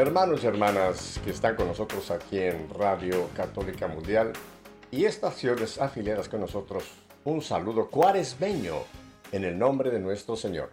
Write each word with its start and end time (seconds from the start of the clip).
Hermanos 0.00 0.42
y 0.42 0.46
hermanas 0.46 1.20
que 1.22 1.30
están 1.30 1.56
con 1.56 1.66
nosotros 1.66 2.10
aquí 2.10 2.38
en 2.38 2.70
Radio 2.70 3.28
Católica 3.36 3.86
Mundial 3.86 4.32
y 4.90 5.04
estaciones 5.04 5.78
afiliadas 5.78 6.30
con 6.30 6.40
nosotros, 6.40 6.84
un 7.24 7.42
saludo 7.42 7.90
cuaresmeño 7.90 8.76
en 9.30 9.44
el 9.44 9.58
nombre 9.58 9.90
de 9.90 10.00
nuestro 10.00 10.36
Señor. 10.36 10.70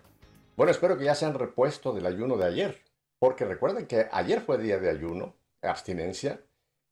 Bueno, 0.56 0.72
espero 0.72 0.98
que 0.98 1.04
ya 1.04 1.14
se 1.14 1.26
han 1.26 1.34
repuesto 1.34 1.92
del 1.92 2.06
ayuno 2.06 2.38
de 2.38 2.46
ayer, 2.46 2.82
porque 3.20 3.44
recuerden 3.44 3.86
que 3.86 4.08
ayer 4.14 4.40
fue 4.40 4.60
día 4.60 4.80
de 4.80 4.90
ayuno, 4.90 5.36
abstinencia, 5.62 6.40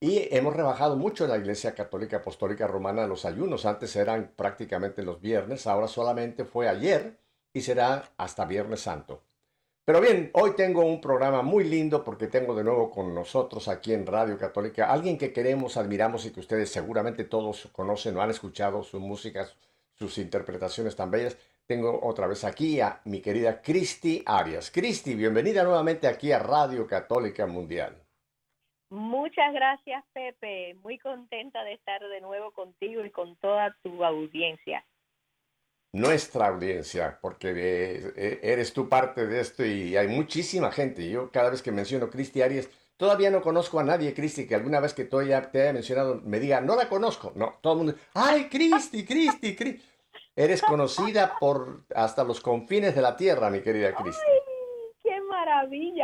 y 0.01 0.27
hemos 0.35 0.57
rebajado 0.57 0.97
mucho 0.97 1.23
en 1.23 1.29
la 1.29 1.37
Iglesia 1.37 1.73
Católica 1.73 2.17
Apostólica 2.17 2.67
Romana 2.67 3.07
los 3.07 3.23
ayunos. 3.23 3.65
Antes 3.65 3.95
eran 3.95 4.33
prácticamente 4.35 5.03
los 5.03 5.21
viernes, 5.21 5.67
ahora 5.67 5.87
solamente 5.87 6.43
fue 6.43 6.67
ayer 6.67 7.17
y 7.53 7.61
será 7.61 8.11
hasta 8.17 8.43
Viernes 8.43 8.81
Santo. 8.81 9.23
Pero 9.85 10.01
bien, 10.01 10.31
hoy 10.33 10.55
tengo 10.55 10.83
un 10.83 10.99
programa 10.99 11.43
muy 11.43 11.63
lindo 11.63 12.03
porque 12.03 12.25
tengo 12.25 12.55
de 12.55 12.63
nuevo 12.63 12.89
con 12.89 13.13
nosotros 13.13 13.67
aquí 13.67 13.93
en 13.93 14.07
Radio 14.07 14.35
Católica 14.35 14.91
alguien 14.91 15.15
que 15.15 15.31
queremos, 15.31 15.77
admiramos 15.77 16.25
y 16.25 16.33
que 16.33 16.39
ustedes 16.39 16.71
seguramente 16.71 17.23
todos 17.23 17.67
conocen 17.71 18.17
o 18.17 18.21
han 18.23 18.31
escuchado 18.31 18.81
su 18.81 18.99
música, 18.99 19.45
sus 19.93 20.17
interpretaciones 20.17 20.95
tan 20.95 21.11
bellas. 21.11 21.37
Tengo 21.67 21.99
otra 22.03 22.25
vez 22.25 22.43
aquí 22.45 22.81
a 22.81 22.99
mi 23.05 23.21
querida 23.21 23.61
Cristi 23.61 24.23
Arias. 24.25 24.71
Cristi, 24.71 25.13
bienvenida 25.13 25.63
nuevamente 25.63 26.07
aquí 26.07 26.31
a 26.31 26.39
Radio 26.39 26.87
Católica 26.87 27.45
Mundial. 27.45 27.95
Muchas 28.89 29.53
gracias, 29.53 30.03
Pepe. 30.13 30.73
Muy 30.81 30.97
contenta 30.97 31.63
de 31.63 31.73
estar 31.73 32.01
de 32.01 32.21
nuevo 32.21 32.51
contigo 32.53 33.05
y 33.05 33.11
con 33.11 33.35
toda 33.35 33.77
tu 33.83 34.03
audiencia 34.03 34.83
nuestra 35.95 36.47
audiencia, 36.47 37.17
porque 37.21 37.53
eh, 38.17 38.39
eres 38.43 38.73
tú 38.73 38.89
parte 38.89 39.25
de 39.25 39.39
esto 39.39 39.65
y 39.65 39.95
hay 39.95 40.09
muchísima 40.09 40.71
gente. 40.71 41.09
Yo 41.09 41.31
cada 41.31 41.49
vez 41.49 41.61
que 41.61 41.71
menciono 41.71 42.09
Cristi 42.09 42.41
Arias, 42.41 42.67
todavía 42.97 43.31
no 43.31 43.41
conozco 43.41 43.79
a 43.79 43.83
nadie, 43.83 44.13
Cristi, 44.13 44.45
que 44.45 44.55
alguna 44.55 44.81
vez 44.81 44.93
que 44.93 45.05
tú 45.05 45.19
te 45.19 45.33
haya 45.33 45.49
mencionado 45.73 46.21
me 46.25 46.39
diga, 46.41 46.59
no 46.59 46.75
la 46.75 46.89
conozco. 46.89 47.31
No, 47.35 47.59
todo 47.61 47.73
el 47.73 47.77
mundo, 47.77 47.95
ay, 48.13 48.49
Cristi, 48.49 49.05
Cristi, 49.05 49.55
Cristi. 49.55 49.83
Eres 50.35 50.61
conocida 50.61 51.37
por 51.39 51.85
hasta 51.95 52.25
los 52.25 52.41
confines 52.41 52.93
de 52.93 53.01
la 53.01 53.15
tierra, 53.15 53.49
mi 53.49 53.61
querida 53.61 53.95
Cristi. 53.95 54.21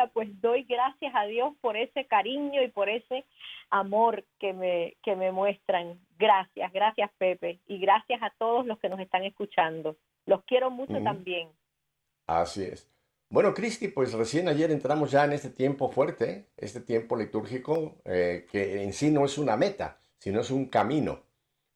Pues 0.08 0.30
doy 0.42 0.64
gracias 0.64 1.14
a 1.16 1.26
Dios 1.26 1.54
por 1.62 1.78
ese 1.78 2.06
cariño 2.06 2.62
y 2.62 2.70
por 2.70 2.90
ese 2.90 3.26
amor 3.70 4.26
que 4.40 4.54
me, 4.54 4.98
que 5.04 5.16
me 5.16 5.32
muestran. 5.32 6.00
Gracias, 6.18 6.72
gracias 6.72 7.12
Pepe. 7.18 7.60
Y 7.68 7.80
gracias 7.80 8.22
a 8.22 8.32
todos 8.38 8.66
los 8.66 8.80
que 8.80 8.90
nos 8.90 9.00
están 9.00 9.24
escuchando. 9.24 9.98
Los 10.26 10.44
quiero 10.44 10.70
mucho 10.70 11.02
también. 11.04 11.50
Así 12.28 12.64
es. 12.64 12.92
Bueno, 13.30 13.54
Cristi, 13.54 13.88
pues 13.88 14.12
recién 14.14 14.50
ayer 14.50 14.72
entramos 14.72 15.10
ya 15.10 15.24
en 15.24 15.32
este 15.32 15.50
tiempo 15.50 15.90
fuerte, 15.90 16.50
este 16.58 16.82
tiempo 16.82 17.16
litúrgico, 17.16 17.96
eh, 18.04 18.46
que 18.52 18.84
en 18.84 18.92
sí 18.92 19.10
no 19.10 19.24
es 19.24 19.38
una 19.38 19.56
meta, 19.56 20.02
sino 20.18 20.42
es 20.42 20.52
un 20.52 20.66
camino. 20.66 21.24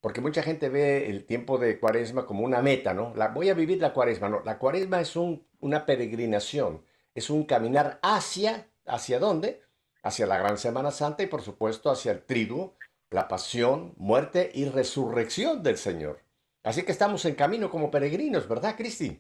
Porque 0.02 0.20
mucha 0.20 0.44
gente 0.44 0.68
ve 0.68 1.10
el 1.10 1.26
tiempo 1.26 1.58
de 1.58 1.80
cuaresma 1.80 2.26
como 2.26 2.44
una 2.44 2.62
meta, 2.62 2.94
¿no? 2.94 3.14
La, 3.16 3.30
voy 3.30 3.50
a 3.50 3.54
vivir 3.54 3.82
la 3.82 3.94
cuaresma, 3.94 4.28
no. 4.28 4.42
La 4.44 4.60
cuaresma 4.60 5.00
es 5.00 5.16
un, 5.16 5.48
una 5.62 5.86
peregrinación, 5.86 6.84
es 7.16 7.32
un 7.32 7.46
caminar 7.46 8.00
hacia, 8.04 8.70
¿hacia 8.86 9.20
dónde? 9.20 9.66
hacia 10.06 10.28
la 10.28 10.38
gran 10.38 10.58
Semana 10.58 10.92
Santa 10.92 11.24
y 11.24 11.28
por 11.28 11.42
supuesto 11.42 11.90
hacia 11.90 12.12
el 12.12 12.24
triduo, 12.24 12.76
la 13.10 13.28
pasión, 13.28 13.96
muerte 13.98 14.52
y 14.54 14.66
resurrección 14.66 15.64
del 15.64 15.78
Señor. 15.78 16.20
Así 16.64 16.86
que 16.86 16.92
estamos 16.92 17.26
en 17.26 17.34
camino 17.34 17.72
como 17.72 17.90
peregrinos, 17.90 18.48
¿verdad, 18.48 18.76
Cristi? 18.78 19.20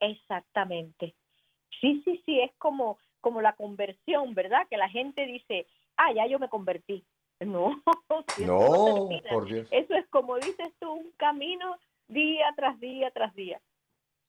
Exactamente. 0.00 1.14
Sí, 1.80 2.02
sí, 2.04 2.22
sí, 2.26 2.40
es 2.40 2.52
como, 2.58 2.98
como 3.22 3.40
la 3.40 3.54
conversión, 3.56 4.34
¿verdad? 4.34 4.66
Que 4.68 4.76
la 4.76 4.90
gente 4.90 5.24
dice, 5.24 5.66
ah, 5.96 6.12
ya 6.14 6.26
yo 6.26 6.38
me 6.38 6.48
convertí. 6.48 7.04
No, 7.40 7.80
no, 8.40 9.08
por 9.30 9.46
Dios. 9.46 9.68
Eso 9.70 9.94
es 9.94 10.08
como 10.08 10.36
dices 10.38 10.74
tú, 10.80 10.90
un 10.90 11.12
camino 11.16 11.78
día 12.08 12.46
tras 12.56 12.80
día 12.80 13.12
tras 13.12 13.32
día. 13.36 13.60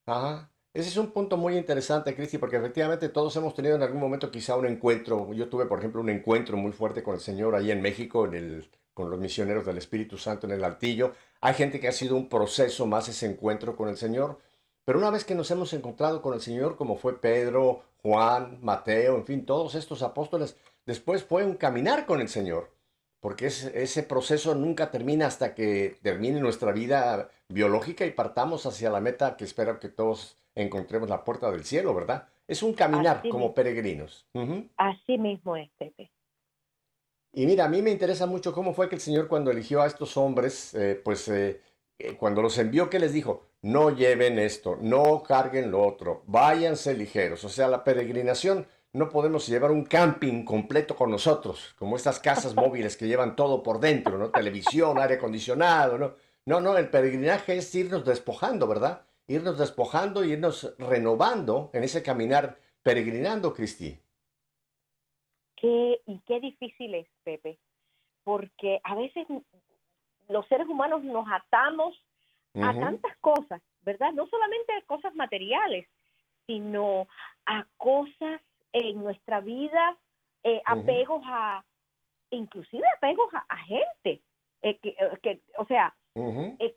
Ajá. 0.05 0.51
Ese 0.71 0.89
es 0.89 0.97
un 0.97 1.11
punto 1.11 1.35
muy 1.35 1.57
interesante, 1.57 2.15
Cristi, 2.15 2.37
porque 2.37 2.57
efectivamente 2.57 3.09
todos 3.09 3.35
hemos 3.35 3.55
tenido 3.55 3.75
en 3.75 3.81
algún 3.81 3.99
momento 3.99 4.29
quizá 4.29 4.55
un 4.55 4.67
encuentro. 4.67 5.33
Yo 5.33 5.49
tuve, 5.49 5.65
por 5.65 5.79
ejemplo, 5.79 5.99
un 5.99 6.09
encuentro 6.09 6.57
muy 6.57 6.71
fuerte 6.71 7.01
con 7.01 7.15
el 7.15 7.19
Señor 7.21 7.55
ahí 7.55 7.71
en 7.71 7.81
México, 7.81 8.29
con 8.93 9.09
los 9.09 9.19
misioneros 9.19 9.65
del 9.65 9.79
Espíritu 9.79 10.17
Santo 10.17 10.45
en 10.45 10.53
el 10.53 10.63
Altillo. 10.63 11.13
Hay 11.41 11.55
gente 11.55 11.79
que 11.79 11.87
ha 11.87 11.91
sido 11.91 12.15
un 12.15 12.29
proceso 12.29 12.85
más 12.85 13.09
ese 13.09 13.25
encuentro 13.25 13.75
con 13.75 13.89
el 13.89 13.97
Señor. 13.97 14.37
Pero 14.85 14.99
una 14.99 15.09
vez 15.09 15.25
que 15.25 15.35
nos 15.35 15.49
hemos 15.51 15.73
encontrado 15.73 16.21
con 16.21 16.35
el 16.35 16.41
Señor, 16.41 16.75
como 16.77 16.97
fue 16.97 17.19
Pedro, 17.19 17.83
Juan, 18.03 18.59
Mateo, 18.61 19.17
en 19.17 19.25
fin, 19.25 19.45
todos 19.45 19.75
estos 19.75 20.03
apóstoles, 20.03 20.55
después 20.85 21.23
fue 21.23 21.45
un 21.45 21.55
caminar 21.55 22.05
con 22.05 22.21
el 22.21 22.29
Señor 22.29 22.69
porque 23.19 23.47
ese, 23.47 24.03
proceso 24.03 24.55
nunca 24.55 24.91
termina 24.91 25.27
hasta 25.27 25.53
que 25.53 25.97
termine 26.01 26.39
nuestra 26.39 26.71
vida 26.71 27.29
biológica 27.49 28.05
y 28.05 28.11
partamos 28.11 28.65
hacia 28.65 28.89
la 28.89 29.01
meta 29.01 29.35
que 29.35 29.43
espero 29.43 29.79
que 29.79 29.89
todos 29.89 30.37
encontremos 30.61 31.09
la 31.09 31.23
puerta 31.23 31.51
del 31.51 31.63
cielo, 31.63 31.93
¿verdad? 31.93 32.27
Es 32.47 32.63
un 32.63 32.73
caminar 32.73 33.21
como 33.29 33.53
peregrinos. 33.53 34.27
Así 34.77 35.17
mismo 35.17 35.55
es, 35.55 35.69
Pepe. 35.77 36.11
Y 37.31 37.45
mira, 37.45 37.65
a 37.65 37.69
mí 37.69 37.81
me 37.81 37.91
interesa 37.91 38.25
mucho 38.25 38.53
cómo 38.53 38.73
fue 38.73 38.89
que 38.89 38.95
el 38.95 39.01
Señor 39.01 39.27
cuando 39.27 39.51
eligió 39.51 39.81
a 39.81 39.87
estos 39.87 40.17
hombres, 40.17 40.73
eh, 40.73 40.99
pues 41.03 41.27
eh, 41.27 41.61
eh, 41.99 42.15
cuando 42.17 42.41
los 42.41 42.57
envió, 42.57 42.89
¿qué 42.89 42.97
les 42.97 43.13
dijo? 43.13 43.45
No 43.61 43.95
lleven 43.95 44.39
esto, 44.39 44.77
no 44.81 45.21
carguen 45.21 45.69
lo 45.69 45.85
otro, 45.85 46.23
váyanse 46.25 46.95
ligeros. 46.95 47.43
O 47.43 47.49
sea, 47.49 47.67
la 47.67 47.83
peregrinación 47.83 48.65
no 48.93 49.09
podemos 49.09 49.47
llevar 49.47 49.71
un 49.71 49.85
camping 49.85 50.43
completo 50.43 50.95
con 50.95 51.11
nosotros, 51.11 51.75
como 51.77 51.95
estas 51.95 52.19
casas 52.19 52.55
móviles 52.55 52.97
que 52.97 53.07
llevan 53.07 53.35
todo 53.35 53.61
por 53.61 53.79
dentro, 53.79 54.17
¿no? 54.17 54.31
Televisión, 54.31 54.97
aire 54.97 55.15
acondicionado, 55.15 55.97
¿no? 55.97 56.15
No, 56.45 56.59
no, 56.59 56.77
el 56.77 56.89
peregrinaje 56.89 57.57
es 57.57 57.75
irnos 57.75 58.05
despojando, 58.05 58.65
¿verdad? 58.65 59.03
Irnos 59.29 59.59
despojando 59.59 60.23
y 60.23 60.31
irnos 60.31 60.75
renovando 60.79 61.69
en 61.73 61.83
ese 61.83 62.01
caminar 62.03 62.57
peregrinando, 62.83 63.53
Cristi. 63.53 63.97
Qué, 65.55 66.01
y 66.07 66.19
qué 66.25 66.39
difícil 66.39 66.95
es, 66.95 67.07
Pepe, 67.23 67.59
porque 68.23 68.81
a 68.83 68.95
veces 68.95 69.27
los 70.27 70.47
seres 70.47 70.67
humanos 70.67 71.03
nos 71.03 71.27
atamos 71.31 71.95
a 72.55 72.73
tantas 72.73 73.15
cosas, 73.17 73.61
¿verdad? 73.83 74.11
No 74.13 74.27
solamente 74.27 74.73
a 74.73 74.81
cosas 74.87 75.13
materiales, 75.13 75.87
sino 76.47 77.07
a 77.45 77.67
cosas 77.77 78.41
en 78.73 79.03
nuestra 79.03 79.41
vida 79.41 79.95
eh, 80.43 80.61
apegos 80.65 81.21
a, 81.25 81.63
inclusive 82.31 82.83
apegos 82.97 83.31
a, 83.33 83.57
gente, 83.57 84.21
eh, 84.63 84.79
que, 84.79 84.89
eh, 84.89 85.19
que, 85.21 85.41
o 85.57 85.65
sea, 85.65 85.95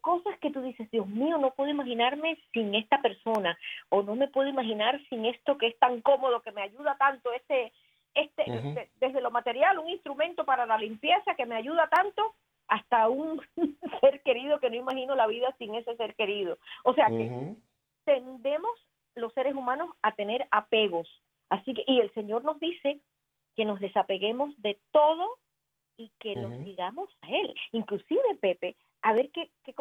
cosas 0.01 0.39
que 0.41 0.51
tú 0.51 0.61
dices, 0.63 0.91
Dios 0.91 1.07
mío, 1.07 1.39
no 1.39 1.53
puedo 1.53 1.71
imaginarme 1.71 2.39
sin 2.53 2.75
esta 2.75 3.01
persona, 3.01 3.59
o 3.89 4.03
no 4.03 4.15
me 4.15 4.29
puedo 4.29 4.49
imaginar 4.49 5.01
sin 5.09 5.27
esto 5.27 5.59
que 5.59 5.69
es 5.69 5.79
tan 5.79 6.01
cómodo, 6.01 6.43
que 6.43 6.53
me 6.53 6.63
ayuda 6.63 6.97
tanto, 6.99 7.33
este, 7.33 7.73
este, 8.15 8.91
desde 8.97 9.21
lo 9.21 9.31
material, 9.31 9.79
un 9.79 9.89
instrumento 9.89 10.45
para 10.45 10.67
la 10.67 10.79
limpieza 10.79 11.35
que 11.35 11.47
me 11.47 11.57
ayuda 11.57 11.89
tanto, 11.89 12.35
hasta 12.69 13.09
un 13.09 13.41
ser 14.01 14.23
querido 14.23 14.61
que 14.61 14.71
no 14.71 14.77
imagino 14.77 15.15
la 15.15 15.27
vida 15.27 15.55
sin 15.59 15.75
ese 15.75 15.97
ser 15.97 16.15
querido. 16.15 16.59
O 16.85 16.95
sea 16.95 17.07
que 17.09 17.55
tendemos 18.05 18.71
los 19.15 19.33
seres 19.35 19.55
humanos 19.55 19.91
a 20.03 20.13
tener 20.13 20.47
apegos. 20.51 21.09
Así 21.51 21.75
que, 21.75 21.85
y 21.87 22.01
el 22.01 22.13
Señor 22.15 22.45
nos 22.45 22.59
dice 22.61 23.01
que 23.57 23.65
nos 23.65 23.79
desapeguemos 23.81 24.55
de 24.63 24.79
todo 24.91 25.39
y 25.99 26.11
que 26.19 26.35
nos 26.35 26.65
digamos 26.65 27.11
a 27.21 27.29
Él. 27.29 27.55
Inclusive, 27.73 28.23
Pepe, 28.41 28.75
a 29.03 29.13
ver 29.13 29.31
qué, 29.31 29.51
qué, 29.65 29.75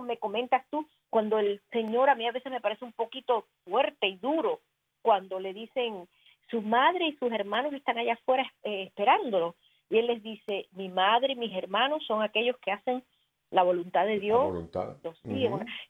me 0.00 0.18
comentas 0.18 0.64
tú 0.70 0.86
cuando 1.10 1.38
el 1.38 1.60
Señor 1.70 2.08
a 2.08 2.14
mí 2.14 2.26
a 2.26 2.32
veces 2.32 2.50
me 2.50 2.60
parece 2.60 2.84
un 2.84 2.92
poquito 2.92 3.46
fuerte 3.64 4.06
y 4.06 4.16
duro 4.16 4.60
cuando 5.02 5.40
le 5.40 5.52
dicen 5.52 6.08
su 6.50 6.62
madre 6.62 7.08
y 7.08 7.16
sus 7.16 7.30
hermanos 7.32 7.72
están 7.72 7.98
allá 7.98 8.14
afuera 8.14 8.50
eh, 8.62 8.84
esperándolo. 8.84 9.56
Y 9.90 9.98
Él 9.98 10.06
les 10.06 10.22
dice, 10.22 10.68
mi 10.72 10.88
madre 10.88 11.32
y 11.32 11.36
mis 11.36 11.54
hermanos 11.54 12.04
son 12.06 12.22
aquellos 12.22 12.56
que 12.58 12.72
hacen 12.72 13.02
la 13.50 13.62
voluntad 13.62 14.06
de 14.06 14.20
Dios. 14.20 14.68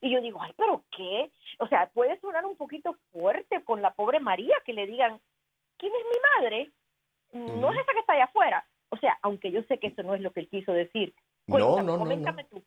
Y 0.00 0.10
yo 0.10 0.20
digo, 0.20 0.40
ay, 0.40 0.52
pero 0.56 0.84
¿qué? 0.96 1.30
O 1.58 1.66
sea, 1.66 1.90
puede 1.92 2.18
sonar 2.20 2.46
un 2.46 2.56
poquito 2.56 2.96
fuerte 3.12 3.62
con 3.64 3.82
la 3.82 3.92
pobre 3.92 4.20
María 4.20 4.56
que 4.64 4.72
le 4.72 4.86
digan, 4.86 5.20
¿quién 5.76 5.92
es 5.92 6.04
mi 6.04 6.42
madre? 6.42 6.72
no 7.32 7.70
es 7.70 7.78
esa 7.78 7.92
que 7.92 7.98
está 7.98 8.14
allá 8.14 8.24
afuera. 8.24 8.66
O 8.90 8.96
sea, 8.96 9.18
aunque 9.22 9.50
yo 9.50 9.62
sé 9.64 9.78
que 9.78 9.88
eso 9.88 10.02
no 10.02 10.14
es 10.14 10.20
lo 10.22 10.32
que 10.32 10.40
él 10.40 10.48
quiso 10.48 10.72
decir. 10.72 11.14
no, 11.46 11.82
no, 11.82 11.98
no, 11.98 12.04
no. 12.06 12.36
Tú. 12.50 12.62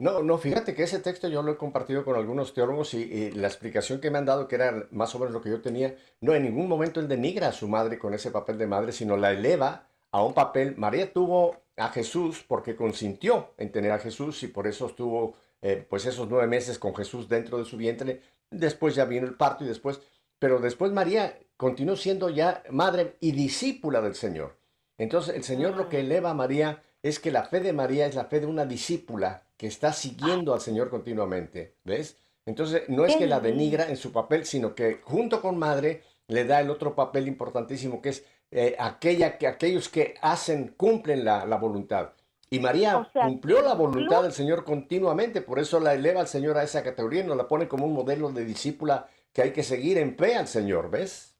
No, 0.00 0.22
no, 0.22 0.38
fíjate 0.38 0.74
que 0.74 0.84
ese 0.84 0.98
texto 0.98 1.28
yo 1.28 1.42
lo 1.42 1.52
he 1.52 1.56
compartido 1.58 2.06
con 2.06 2.16
algunos 2.16 2.54
teólogos 2.54 2.94
y, 2.94 3.32
la 3.32 3.48
explicación 3.48 4.00
que 4.00 4.10
me 4.10 4.16
han 4.16 4.24
dado, 4.24 4.48
que 4.48 4.54
era 4.54 4.86
más 4.92 5.14
o 5.14 5.18
menos 5.18 5.34
lo 5.34 5.42
que 5.42 5.50
yo 5.50 5.60
tenía, 5.60 5.94
no 6.22 6.34
en 6.34 6.44
ningún 6.44 6.68
momento 6.68 7.00
él 7.00 7.08
denigra 7.08 7.48
a 7.48 7.52
su 7.52 7.68
madre 7.68 7.98
con 7.98 8.14
ese 8.14 8.30
papel 8.30 8.56
de 8.56 8.66
madre, 8.66 8.92
sino 8.92 9.18
la 9.18 9.30
eleva 9.30 9.88
a 10.10 10.24
un 10.24 10.32
papel. 10.32 10.74
María 10.78 11.12
tuvo 11.12 11.54
a 11.76 11.90
Jesús 11.90 12.42
porque 12.48 12.76
consintió 12.76 13.52
en 13.58 13.72
tener 13.72 13.92
a 13.92 13.98
Jesús 13.98 14.42
y 14.42 14.48
por 14.48 14.66
eso 14.66 14.86
estuvo 14.86 15.34
eh, 15.60 15.86
pues 15.86 16.06
esos 16.06 16.30
nueve 16.30 16.46
meses 16.46 16.78
con 16.78 16.96
Jesús 16.96 17.28
dentro 17.28 17.58
de 17.58 17.66
su 17.66 17.76
vientre. 17.76 18.22
Después 18.50 18.94
ya 18.94 19.04
vino 19.04 19.26
el 19.26 19.34
parto 19.34 19.64
y 19.64 19.68
después, 19.68 20.00
pero 20.38 20.60
después 20.60 20.92
María 20.92 21.38
continuó 21.58 21.96
siendo 21.96 22.30
ya 22.30 22.62
madre 22.70 23.16
y 23.20 23.32
discípula 23.32 24.00
del 24.00 24.14
Señor. 24.14 24.56
Entonces 24.96 25.36
el 25.36 25.44
Señor 25.44 25.76
lo 25.76 25.90
que 25.90 26.00
eleva 26.00 26.30
a 26.30 26.34
María 26.34 26.82
es 27.02 27.18
que 27.18 27.30
la 27.30 27.42
fe 27.42 27.60
de 27.60 27.74
María 27.74 28.06
es 28.06 28.14
la 28.14 28.24
fe 28.24 28.40
de 28.40 28.46
una 28.46 28.64
discípula 28.64 29.42
que 29.60 29.66
está 29.66 29.92
siguiendo 29.92 30.54
al 30.54 30.62
Señor 30.62 30.88
continuamente, 30.88 31.74
¿ves? 31.84 32.18
Entonces, 32.46 32.88
no 32.88 33.04
es 33.04 33.14
que 33.16 33.26
la 33.26 33.40
denigra 33.40 33.90
en 33.90 33.98
su 33.98 34.10
papel, 34.10 34.46
sino 34.46 34.74
que 34.74 35.02
junto 35.02 35.42
con 35.42 35.58
madre 35.58 36.02
le 36.28 36.46
da 36.46 36.62
el 36.62 36.70
otro 36.70 36.94
papel 36.94 37.28
importantísimo, 37.28 38.00
que 38.00 38.08
es 38.08 38.26
eh, 38.50 38.74
aquella, 38.78 39.36
que, 39.36 39.46
aquellos 39.46 39.90
que 39.90 40.14
hacen, 40.22 40.68
cumplen 40.78 41.26
la, 41.26 41.44
voluntad. 41.56 42.14
Y 42.48 42.58
María 42.58 43.06
cumplió 43.12 43.60
la 43.60 43.74
voluntad 43.74 44.22
del 44.22 44.32
Señor 44.32 44.64
continuamente, 44.64 45.42
por 45.42 45.58
eso 45.58 45.78
la 45.78 45.92
eleva 45.92 46.22
al 46.22 46.28
Señor 46.28 46.56
a 46.56 46.62
esa 46.62 46.82
categoría, 46.82 47.22
nos 47.22 47.36
la 47.36 47.46
pone 47.46 47.68
como 47.68 47.84
un 47.84 47.92
modelo 47.92 48.32
de 48.32 48.46
discípula 48.46 49.08
que 49.34 49.42
hay 49.42 49.52
que 49.52 49.62
seguir 49.62 49.98
en 49.98 50.16
fe 50.16 50.36
al 50.36 50.48
Señor, 50.48 50.90
¿ves? 50.90 51.36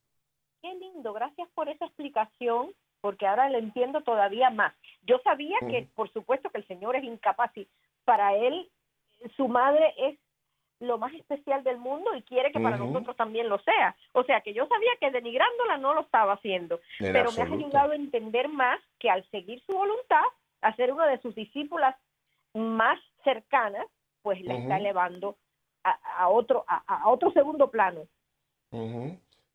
Qué 0.60 0.74
lindo, 0.74 1.14
gracias 1.14 1.48
por 1.54 1.70
esa 1.70 1.86
explicación, 1.86 2.74
porque 3.00 3.26
ahora 3.26 3.48
lo 3.48 3.56
entiendo 3.56 4.02
todavía 4.02 4.50
más. 4.50 4.74
Yo 5.06 5.20
sabía 5.24 5.56
que, 5.60 5.88
por 5.94 6.12
supuesto, 6.12 6.50
que 6.50 6.58
el 6.58 6.66
Señor 6.66 6.96
es 6.96 7.04
incapaz 7.04 7.50
y 7.56 7.66
para 8.10 8.34
él 8.34 8.68
su 9.36 9.46
madre 9.46 9.94
es 9.96 10.18
lo 10.80 10.98
más 10.98 11.14
especial 11.14 11.62
del 11.62 11.78
mundo 11.78 12.12
y 12.16 12.22
quiere 12.22 12.50
que 12.50 12.58
para 12.58 12.76
nosotros 12.76 13.16
también 13.16 13.48
lo 13.48 13.60
sea. 13.60 13.94
O 14.14 14.24
sea 14.24 14.40
que 14.40 14.52
yo 14.52 14.66
sabía 14.66 14.90
que 14.98 15.12
denigrándola 15.12 15.76
no 15.76 15.94
lo 15.94 16.00
estaba 16.00 16.32
haciendo, 16.32 16.80
pero 16.98 17.30
me 17.30 17.42
ha 17.42 17.44
ayudado 17.44 17.92
a 17.92 17.94
entender 17.94 18.48
más 18.48 18.80
que 18.98 19.08
al 19.10 19.24
seguir 19.30 19.62
su 19.64 19.74
voluntad, 19.74 20.24
a 20.60 20.74
ser 20.74 20.92
una 20.92 21.06
de 21.06 21.20
sus 21.20 21.36
discípulas 21.36 21.94
más 22.52 22.98
cercanas, 23.22 23.86
pues 24.22 24.40
la 24.42 24.54
está 24.54 24.78
elevando 24.78 25.36
a, 25.84 26.28
otro 26.30 26.64
a, 26.66 27.08
otro 27.08 27.30
segundo 27.30 27.70
plano. 27.70 28.08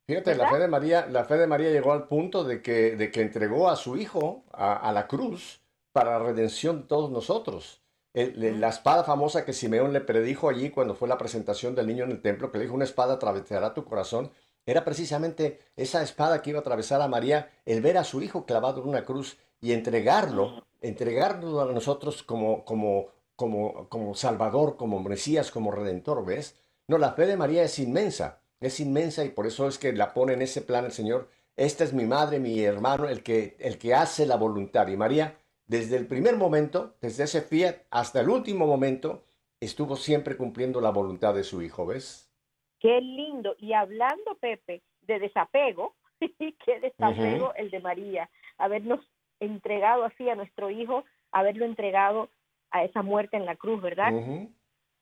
Fíjate, 0.06 0.34
la 0.34 0.48
fe 0.48 0.58
de 0.60 0.68
María, 0.68 1.06
la 1.08 1.26
fe 1.26 1.36
de 1.36 1.46
María 1.46 1.70
llegó 1.70 1.92
al 1.92 2.08
punto 2.08 2.42
de 2.42 2.62
que, 2.62 2.96
de 2.96 3.10
que 3.10 3.20
entregó 3.20 3.68
a 3.68 3.76
su 3.76 3.98
hijo 3.98 4.44
a, 4.50 4.76
a 4.76 4.92
la 4.92 5.06
cruz 5.06 5.60
para 5.92 6.12
la 6.12 6.24
redención 6.24 6.80
de 6.80 6.88
todos 6.88 7.10
nosotros 7.10 7.82
la 8.16 8.68
espada 8.68 9.04
famosa 9.04 9.44
que 9.44 9.52
Simeón 9.52 9.92
le 9.92 10.00
predijo 10.00 10.48
allí 10.48 10.70
cuando 10.70 10.94
fue 10.94 11.06
la 11.06 11.18
presentación 11.18 11.74
del 11.74 11.86
niño 11.86 12.04
en 12.04 12.12
el 12.12 12.22
templo, 12.22 12.50
que 12.50 12.56
le 12.56 12.64
dijo 12.64 12.74
una 12.74 12.84
espada 12.84 13.14
atravesará 13.14 13.74
tu 13.74 13.84
corazón, 13.84 14.30
era 14.64 14.84
precisamente 14.84 15.60
esa 15.76 16.02
espada 16.02 16.40
que 16.40 16.50
iba 16.50 16.58
a 16.58 16.62
atravesar 16.62 17.02
a 17.02 17.08
María, 17.08 17.50
el 17.66 17.82
ver 17.82 17.98
a 17.98 18.04
su 18.04 18.22
hijo 18.22 18.46
clavado 18.46 18.82
en 18.82 18.88
una 18.88 19.04
cruz 19.04 19.36
y 19.60 19.72
entregarlo, 19.72 20.66
entregarlo 20.80 21.60
a 21.60 21.72
nosotros 21.72 22.22
como, 22.22 22.64
como, 22.64 23.08
como, 23.36 23.88
como 23.90 24.14
Salvador, 24.14 24.76
como 24.76 25.00
Mesías, 25.02 25.50
como 25.50 25.70
Redentor, 25.70 26.24
¿ves? 26.24 26.56
No, 26.88 26.96
la 26.98 27.12
fe 27.12 27.26
de 27.26 27.36
María 27.36 27.64
es 27.64 27.78
inmensa, 27.78 28.40
es 28.60 28.80
inmensa 28.80 29.24
y 29.24 29.28
por 29.28 29.46
eso 29.46 29.68
es 29.68 29.78
que 29.78 29.92
la 29.92 30.14
pone 30.14 30.32
en 30.32 30.42
ese 30.42 30.62
plan 30.62 30.86
el 30.86 30.92
Señor. 30.92 31.28
Esta 31.54 31.84
es 31.84 31.92
mi 31.92 32.04
madre, 32.04 32.40
mi 32.40 32.60
hermano, 32.60 33.08
el 33.08 33.22
que, 33.22 33.56
el 33.60 33.78
que 33.78 33.94
hace 33.94 34.26
la 34.26 34.36
voluntad. 34.36 34.88
Y 34.88 34.96
María 34.96 35.36
desde 35.66 35.96
el 35.96 36.06
primer 36.06 36.36
momento, 36.36 36.96
desde 37.00 37.24
ese 37.24 37.42
fiat 37.42 37.76
hasta 37.90 38.20
el 38.20 38.28
último 38.28 38.66
momento, 38.66 39.24
estuvo 39.60 39.96
siempre 39.96 40.36
cumpliendo 40.36 40.80
la 40.80 40.90
voluntad 40.90 41.34
de 41.34 41.44
su 41.44 41.62
hijo, 41.62 41.86
¿ves? 41.86 42.32
Qué 42.78 43.00
lindo. 43.00 43.56
Y 43.58 43.72
hablando, 43.72 44.36
Pepe, 44.36 44.82
de 45.02 45.18
desapego, 45.18 45.96
qué 46.20 46.80
desapego 46.80 47.54
el 47.54 47.70
de 47.70 47.80
María, 47.80 48.30
habernos 48.58 49.00
entregado 49.40 50.04
así 50.04 50.28
a 50.28 50.34
nuestro 50.34 50.70
hijo, 50.70 51.04
haberlo 51.32 51.64
entregado 51.64 52.30
a 52.70 52.84
esa 52.84 53.02
muerte 53.02 53.36
en 53.36 53.46
la 53.46 53.56
cruz, 53.56 53.80
¿verdad? 53.82 54.12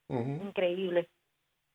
Increíble. 0.08 1.08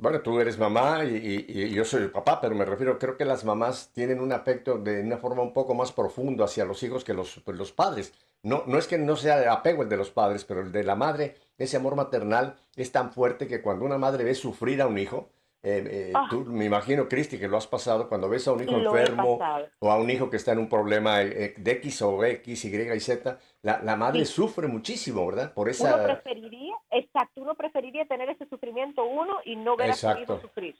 Bueno, 0.01 0.21
tú 0.21 0.39
eres 0.39 0.57
mamá 0.57 1.03
y, 1.03 1.73
yo 1.73 1.83
soy 1.83 2.03
el 2.03 2.11
papá, 2.11 2.39
pero 2.39 2.55
me 2.55 2.63
refiero, 2.63 2.97
creo 2.97 3.17
que 3.17 3.25
las 3.25 3.43
mamás 3.43 3.91
tienen 3.93 4.21
un 4.21 4.31
afecto 4.31 4.77
de 4.77 5.01
una 5.01 5.17
forma 5.17 5.41
un 5.43 5.51
poco 5.51 5.73
más 5.75 5.91
profundo 5.91 6.45
hacia 6.45 6.63
los 6.63 6.81
hijos 6.83 7.03
que 7.03 7.13
los, 7.13 7.41
pues, 7.43 7.57
los 7.57 7.73
padres. 7.73 8.13
No, 8.41 8.63
no 8.65 8.77
es 8.77 8.87
que 8.87 8.97
no 8.97 9.17
sea 9.17 9.37
de 9.37 9.49
apego 9.49 9.83
el 9.83 9.89
de 9.89 9.97
los 9.97 10.09
padres, 10.09 10.45
pero 10.45 10.61
el 10.61 10.71
de 10.71 10.85
la 10.85 10.95
madre, 10.95 11.35
ese 11.57 11.75
amor 11.75 11.97
maternal 11.97 12.55
es 12.77 12.93
tan 12.93 13.11
fuerte 13.11 13.47
que 13.47 13.61
cuando 13.61 13.83
una 13.83 13.97
madre 13.97 14.23
ve 14.23 14.35
sufrir 14.35 14.81
a 14.81 14.87
un 14.87 14.97
hijo, 14.97 15.31
eh, 15.61 15.83
eh, 15.91 16.11
ah. 16.15 16.27
tú, 16.29 16.45
me 16.45 16.63
imagino, 16.65 17.09
Cristi, 17.09 17.37
que 17.37 17.49
lo 17.49 17.57
has 17.57 17.67
pasado 17.67 18.07
cuando 18.07 18.29
ves 18.29 18.47
a 18.47 18.53
un 18.53 18.63
hijo 18.63 18.77
enfermo 18.77 19.39
o 19.79 19.91
a 19.91 19.97
un 19.97 20.09
hijo 20.09 20.29
que 20.29 20.37
está 20.37 20.53
en 20.53 20.59
un 20.59 20.69
problema 20.69 21.21
eh, 21.21 21.53
de 21.57 21.71
X 21.73 22.01
o 22.01 22.23
X, 22.23 22.65
Y 22.65 22.75
y 22.75 22.99
Z, 23.01 23.37
la, 23.61 23.81
la 23.83 23.97
madre 23.97 24.23
sufre 24.23 24.67
muchísimo, 24.67 25.27
¿verdad? 25.27 25.53
Por 25.53 25.67
esa... 25.67 25.95
Uno 25.95 26.03
preferiría, 26.05 26.75
exacto, 26.91 27.41
uno 27.41 27.55
preferiría 27.55 28.05
tener 28.05 28.29
ese 28.29 28.47
sufrimiento 28.47 29.03
uno 29.03 29.39
y 29.43 29.57
no 29.57 29.75
ver 29.75 29.91
a 29.91 29.93
su 29.93 30.09
hijo 30.11 30.39
sufrir. 30.39 30.77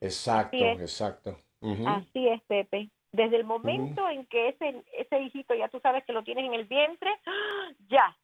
Exacto, 0.00 0.56
exacto. 0.56 1.38
Así 1.86 2.28
es, 2.28 2.42
Pepe. 2.42 2.90
Desde 3.12 3.36
el 3.36 3.44
momento 3.44 4.08
en 4.08 4.26
que 4.26 4.48
ese, 4.48 4.82
ese 4.98 5.20
hijito 5.20 5.54
ya 5.54 5.68
tú 5.68 5.80
sabes 5.80 6.04
que 6.04 6.12
lo 6.12 6.24
tienes 6.24 6.44
en 6.46 6.54
el 6.54 6.64
vientre, 6.64 7.10
ya, 7.88 8.16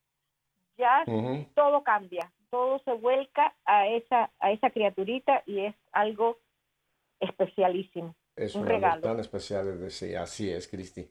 ya 0.78 1.04
todo 1.54 1.82
cambia, 1.82 2.32
todo 2.50 2.78
se 2.84 2.92
vuelca 2.92 3.54
a 3.64 3.86
esa, 3.88 4.30
a 4.38 4.52
esa 4.52 4.70
criaturita 4.70 5.42
y 5.46 5.66
es 5.66 5.74
algo 5.92 6.38
especialísimo. 7.20 8.14
Es 8.36 8.54
un 8.54 8.66
regalo. 8.66 9.02
tan 9.02 9.18
especial, 9.18 9.84
así 10.18 10.50
es, 10.50 10.68
Cristi. 10.68 11.10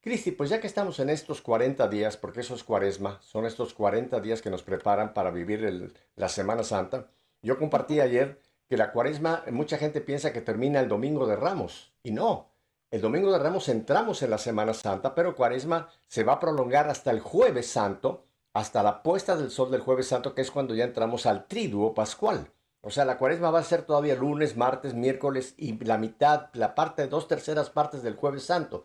Cristi, 0.00 0.32
pues 0.32 0.50
ya 0.50 0.60
que 0.60 0.66
estamos 0.66 0.98
en 0.98 1.10
estos 1.10 1.42
40 1.42 1.86
días, 1.88 2.16
porque 2.16 2.40
eso 2.40 2.54
es 2.54 2.64
cuaresma, 2.64 3.20
son 3.20 3.46
estos 3.46 3.74
40 3.74 4.18
días 4.20 4.42
que 4.42 4.50
nos 4.50 4.62
preparan 4.62 5.14
para 5.14 5.30
vivir 5.30 5.64
el, 5.64 5.92
la 6.16 6.28
Semana 6.28 6.64
Santa, 6.64 7.06
yo 7.42 7.58
compartí 7.58 8.00
ayer 8.00 8.40
que 8.66 8.76
la 8.76 8.90
cuaresma, 8.90 9.44
mucha 9.52 9.76
gente 9.76 10.00
piensa 10.00 10.32
que 10.32 10.40
termina 10.40 10.80
el 10.80 10.88
domingo 10.88 11.26
de 11.26 11.36
Ramos, 11.36 11.92
y 12.02 12.10
no, 12.10 12.52
el 12.92 13.00
domingo 13.00 13.32
de 13.32 13.38
Ramos 13.38 13.70
entramos 13.70 14.22
en 14.22 14.28
la 14.28 14.36
Semana 14.36 14.74
Santa, 14.74 15.14
pero 15.14 15.34
Cuaresma 15.34 15.88
se 16.08 16.24
va 16.24 16.34
a 16.34 16.40
prolongar 16.40 16.90
hasta 16.90 17.10
el 17.10 17.20
jueves 17.20 17.66
santo, 17.66 18.26
hasta 18.52 18.82
la 18.82 19.02
puesta 19.02 19.36
del 19.36 19.50
sol 19.50 19.70
del 19.70 19.80
jueves 19.80 20.08
santo, 20.08 20.34
que 20.34 20.42
es 20.42 20.50
cuando 20.50 20.74
ya 20.74 20.84
entramos 20.84 21.26
al 21.26 21.46
triduo 21.46 21.94
pascual. 21.94 22.50
O 22.82 22.90
sea, 22.90 23.04
la 23.04 23.16
cuaresma 23.16 23.50
va 23.50 23.60
a 23.60 23.64
ser 23.64 23.82
todavía 23.82 24.16
lunes, 24.16 24.56
martes, 24.56 24.94
miércoles 24.94 25.54
y 25.56 25.82
la 25.84 25.98
mitad, 25.98 26.48
la 26.54 26.74
parte, 26.74 27.06
dos 27.06 27.28
terceras 27.28 27.70
partes 27.70 28.02
del 28.02 28.16
jueves 28.16 28.44
santo. 28.44 28.84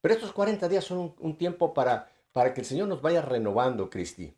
Pero 0.00 0.14
estos 0.14 0.32
40 0.32 0.68
días 0.68 0.84
son 0.84 1.14
un, 1.18 1.36
tiempo 1.36 1.74
para, 1.74 2.08
para 2.32 2.54
que 2.54 2.60
el 2.60 2.66
Señor 2.66 2.88
nos 2.88 3.02
vaya 3.02 3.22
renovando, 3.22 3.90
Cristi. 3.90 4.34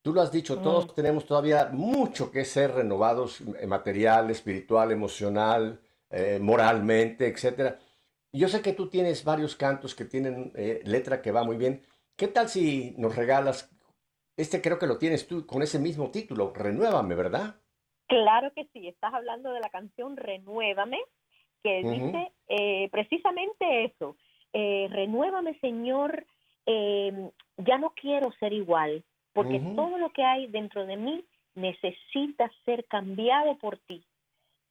Tú 0.00 0.14
lo 0.14 0.22
has 0.22 0.32
dicho, 0.32 0.58
todos 0.60 0.86
mm. 0.86 0.94
tenemos 0.94 1.26
todavía 1.26 1.68
mucho 1.72 2.30
que 2.30 2.44
ser 2.44 2.72
renovados, 2.72 3.42
eh, 3.60 3.66
material, 3.66 4.30
espiritual, 4.30 4.92
emocional, 4.92 5.80
eh, 6.08 6.38
moralmente, 6.40 7.26
etcétera. 7.26 7.78
Yo 8.32 8.48
sé 8.48 8.62
que 8.62 8.72
tú 8.72 8.88
tienes 8.88 9.24
varios 9.24 9.56
cantos 9.56 9.94
que 9.94 10.04
tienen 10.04 10.52
eh, 10.54 10.80
letra 10.84 11.20
que 11.20 11.32
va 11.32 11.44
muy 11.44 11.56
bien. 11.56 11.82
¿Qué 12.16 12.28
tal 12.28 12.48
si 12.48 12.94
nos 12.96 13.16
regalas? 13.16 13.70
Este 14.38 14.62
creo 14.62 14.78
que 14.78 14.86
lo 14.86 14.98
tienes 14.98 15.26
tú 15.26 15.44
con 15.44 15.62
ese 15.62 15.80
mismo 15.80 16.12
título, 16.12 16.52
Renuévame, 16.54 17.16
¿verdad? 17.16 17.56
Claro 18.06 18.52
que 18.54 18.66
sí, 18.72 18.86
estás 18.86 19.12
hablando 19.12 19.52
de 19.52 19.58
la 19.58 19.68
canción 19.68 20.16
Renuévame, 20.16 21.00
que 21.64 21.82
dice 21.82 22.30
eh, 22.46 22.88
precisamente 22.92 23.84
eso, 23.86 24.16
eh, 24.52 24.86
Renuévame 24.92 25.58
Señor, 25.58 26.24
em, 26.66 27.30
ya 27.56 27.78
no 27.78 27.90
quiero 27.90 28.30
ser 28.38 28.52
igual, 28.52 29.02
porque 29.32 29.58
todo 29.74 29.98
lo 29.98 30.10
que 30.10 30.22
hay 30.22 30.46
dentro 30.46 30.86
de 30.86 30.96
mí 30.96 31.24
necesita 31.56 32.48
ser 32.64 32.84
cambiado 32.84 33.58
por 33.58 33.76
ti. 33.78 34.04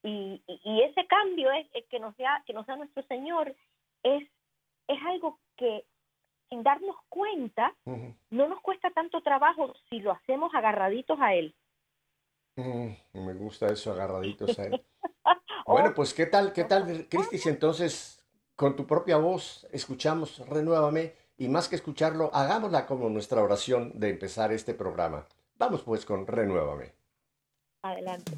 Y, 0.01 0.41
ese 0.81 1.05
cambio 1.07 1.51
es, 1.51 1.67
que 1.89 1.99
nos 1.99 2.15
da 2.15 2.41
que 2.47 2.53
nos 2.53 2.65
da 2.67 2.77
nuestro 2.77 3.03
Señor 3.03 3.53
es 4.03 4.23
es 4.87 4.99
algo 5.07 5.39
que 5.57 5.83
sin 6.49 6.63
darnos 6.63 6.95
cuenta 7.09 7.75
no 7.85 8.47
nos 8.47 8.61
cuesta 8.61 8.89
tanto 8.91 9.21
trabajo 9.21 9.73
si 9.89 9.99
lo 9.99 10.11
hacemos 10.11 10.53
agarraditos 10.53 11.19
a 11.19 11.33
él. 11.33 11.55
me 12.55 13.33
gusta 13.33 13.67
eso 13.67 13.91
agarraditos 13.91 14.57
a 14.59 14.63
él. 14.63 14.85
bueno, 15.65 15.93
pues 15.95 16.13
qué 16.13 16.25
tal, 16.25 16.53
qué 16.53 16.63
tal, 16.63 17.07
Cristis, 17.09 17.45
entonces 17.47 18.25
con 18.55 18.75
tu 18.75 18.87
propia 18.87 19.17
voz 19.17 19.67
escuchamos 19.71 20.39
renuévame 20.47 21.13
y 21.37 21.47
más 21.47 21.69
que 21.69 21.75
escucharlo, 21.75 22.31
hagámosla 22.33 22.87
como 22.87 23.09
nuestra 23.09 23.43
oración 23.43 23.91
de 23.99 24.09
empezar 24.09 24.51
este 24.51 24.73
programa. 24.73 25.27
Vamos 25.55 25.83
pues 25.83 26.05
con 26.05 26.25
renuévame. 26.25 26.93
Adelante. 27.83 28.31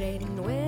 Renuévame, 0.00 0.59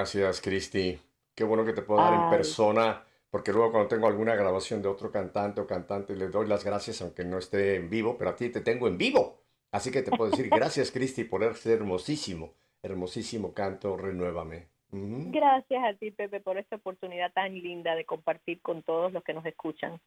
Gracias, 0.00 0.40
Cristi. 0.40 0.98
Qué 1.34 1.44
bueno 1.44 1.62
que 1.62 1.74
te 1.74 1.82
puedo 1.82 2.00
dar 2.00 2.14
en 2.14 2.30
persona, 2.30 3.04
porque 3.28 3.52
luego 3.52 3.70
cuando 3.70 3.86
tengo 3.86 4.06
alguna 4.06 4.34
grabación 4.34 4.80
de 4.80 4.88
otro 4.88 5.12
cantante 5.12 5.60
o 5.60 5.66
cantante, 5.66 6.16
le 6.16 6.28
doy 6.28 6.48
las 6.48 6.64
gracias, 6.64 7.02
aunque 7.02 7.22
no 7.22 7.36
esté 7.36 7.74
en 7.74 7.90
vivo, 7.90 8.16
pero 8.16 8.30
a 8.30 8.34
ti 8.34 8.48
te 8.48 8.62
tengo 8.62 8.88
en 8.88 8.96
vivo. 8.96 9.42
Así 9.70 9.90
que 9.90 10.00
te 10.00 10.10
puedo 10.10 10.30
decir 10.30 10.48
gracias, 10.50 10.90
Cristi, 10.90 11.24
por 11.24 11.42
ese 11.44 11.74
hermosísimo, 11.74 12.54
hermosísimo 12.82 13.52
canto, 13.52 13.94
Renuévame. 13.98 14.68
Gracias 14.90 15.84
a 15.84 15.92
ti, 15.98 16.12
Pepe, 16.12 16.40
por 16.40 16.56
esta 16.56 16.76
oportunidad 16.76 17.30
tan 17.34 17.52
linda 17.52 17.94
de 17.94 18.06
compartir 18.06 18.62
con 18.62 18.82
todos 18.82 19.12
los 19.12 19.22
que 19.22 19.34
nos 19.34 19.44
escuchan. 19.44 20.00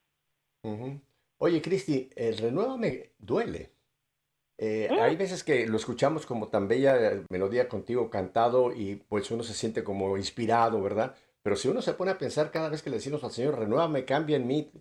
Oye, 1.38 1.62
Cristi, 1.62 2.09
el 2.15 2.39
Renuévame 2.39 3.12
duele. 3.19 3.69
Eh, 4.65 4.88
Mm. 4.89 5.00
hay 5.01 5.15
veces 5.17 5.43
que 5.43 5.67
lo 5.67 5.75
escuchamos 5.75 6.25
como 6.25 6.48
tan 6.48 6.70
bella 6.70 6.96
eh, 6.96 7.24
melodía 7.29 7.67
contigo 7.67 8.10
cantado 8.10 8.72
y 8.74 8.96
pues 9.10 9.29
uno 9.29 9.43
se 9.43 9.53
siente 9.53 9.84
como 9.84 10.15
inspirado, 10.17 10.82
¿verdad? 10.82 11.15
Pero 11.41 11.58
si 11.58 11.67
uno 11.67 11.82
se 11.82 11.93
pone 11.93 12.12
a 12.12 12.17
pensar 12.17 12.50
cada 12.50 12.70
vez 12.70 12.82
que 12.82 12.89
le 12.89 12.96
decimos 12.96 13.22
al 13.25 13.32
Señor, 13.32 13.60
renuévame, 13.60 14.05
cambia 14.05 14.38
en 14.38 14.48
mí, 14.48 14.72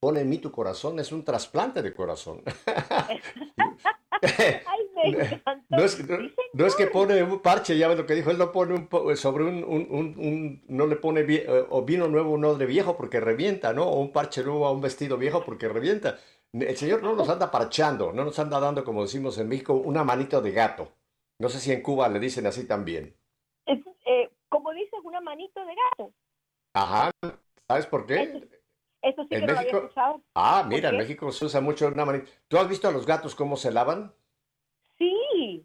pone 0.00 0.20
en 0.22 0.30
mí 0.30 0.38
tu 0.38 0.50
corazón, 0.50 0.98
es 0.98 1.12
un 1.12 1.24
trasplante 1.24 1.82
de 1.82 1.92
corazón. 1.92 2.42
Ay, 4.22 4.88
me 4.94 5.08
encantó. 5.34 5.64
No 5.76 5.84
es, 5.84 6.08
no, 6.08 6.16
Sí, 6.16 6.34
no 6.54 6.66
es 6.66 6.74
que 6.74 6.86
pone 6.86 7.22
un 7.22 7.40
parche, 7.40 7.76
ya 7.76 7.88
ves 7.88 7.98
lo 7.98 8.06
que 8.06 8.14
dijo, 8.14 8.30
él 8.30 8.38
no 8.38 8.50
pone 8.50 8.74
un, 8.74 9.16
sobre 9.18 9.44
un, 9.44 9.62
un- 9.62 9.86
un- 9.90 10.14
un- 10.18 10.62
no 10.68 10.86
le 10.86 10.96
pone 10.96 11.22
vie- 11.26 11.44
eh, 11.46 11.66
o 11.68 11.82
vino 11.82 12.08
nuevo 12.08 12.38
no 12.38 12.54
de 12.54 12.64
viejo 12.64 12.96
porque 12.96 13.20
revienta, 13.20 13.74
¿no? 13.74 13.84
O 13.86 14.00
un 14.00 14.10
parche 14.10 14.42
nuevo 14.42 14.66
a 14.66 14.72
un 14.72 14.80
vestido 14.80 15.18
viejo 15.18 15.44
porque 15.44 15.68
revienta. 15.68 16.18
El 16.52 16.76
Señor 16.76 17.02
no 17.02 17.14
nos 17.14 17.28
anda 17.28 17.50
parchando, 17.50 18.12
no 18.12 18.24
nos 18.24 18.38
anda 18.38 18.58
dando, 18.58 18.84
como 18.84 19.02
decimos 19.02 19.36
en 19.38 19.48
México, 19.48 19.74
una 19.74 20.02
manito 20.04 20.40
de 20.40 20.52
gato. 20.52 20.92
No 21.38 21.48
sé 21.48 21.60
si 21.60 21.72
en 21.72 21.82
Cuba 21.82 22.08
le 22.08 22.18
dicen 22.18 22.46
así 22.46 22.66
también. 22.66 23.14
Es, 23.66 23.78
eh, 24.06 24.30
como 24.48 24.70
dices, 24.72 24.98
una 25.04 25.20
manito 25.20 25.60
de 25.64 25.74
gato. 25.74 26.12
Ajá, 26.74 27.10
¿sabes 27.68 27.86
por 27.86 28.06
qué? 28.06 28.22
Eso, 28.22 28.38
eso 29.02 29.22
sí 29.24 29.34
En 29.34 29.40
que 29.40 29.46
no 29.46 29.52
lo 29.52 29.58
había 29.58 29.72
México- 29.72 29.78
escuchado. 29.78 30.22
Ah, 30.34 30.64
mira, 30.66 30.88
en? 30.88 30.96
México 30.96 31.30
se 31.32 31.44
usa 31.44 31.60
mucho 31.60 31.86
una 31.88 32.04
manita. 32.04 32.30
¿Tú 32.48 32.56
has 32.58 32.68
visto 32.68 32.88
a 32.88 32.92
los 32.92 33.04
gatos 33.06 33.34
cómo 33.34 33.56
se 33.56 33.70
lavan? 33.70 34.12
Sí. 34.96 35.64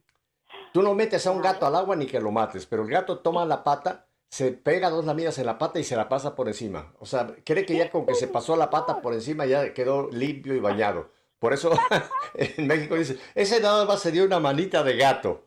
Tú 0.73 0.81
no 0.83 0.93
metes 0.93 1.25
a 1.25 1.31
un 1.31 1.41
gato 1.41 1.65
al 1.65 1.75
agua 1.75 1.95
ni 1.95 2.05
que 2.05 2.19
lo 2.19 2.31
mates, 2.31 2.65
pero 2.67 2.83
el 2.83 2.89
gato 2.89 3.19
toma 3.19 3.45
la 3.45 3.63
pata, 3.63 4.05
se 4.33 4.51
pega 4.51 4.89
dos 4.89 5.05
lamidas 5.05 5.37
en 5.37 5.45
la 5.45 5.59
pata 5.59 5.77
y 5.79 5.83
se 5.83 5.95
la 5.95 6.09
pasa 6.09 6.35
por 6.35 6.47
encima. 6.47 6.91
O 6.99 7.05
sea, 7.05 7.27
cree 7.45 7.67
que 7.67 7.77
ya 7.77 7.91
con 7.91 8.07
que 8.07 8.15
se 8.15 8.27
pasó 8.27 8.55
la 8.55 8.71
pata 8.71 8.99
por 8.99 9.13
encima 9.13 9.45
ya 9.45 9.75
quedó 9.75 10.09
limpio 10.09 10.55
y 10.55 10.59
bañado. 10.59 11.11
Por 11.37 11.53
eso 11.53 11.69
en 12.33 12.65
México 12.65 12.95
dice, 12.95 13.19
ese 13.35 13.61
nada 13.61 13.85
más 13.85 13.99
se 14.01 14.11
dio 14.11 14.25
una 14.25 14.39
manita 14.39 14.81
de 14.81 14.97
gato. 14.97 15.43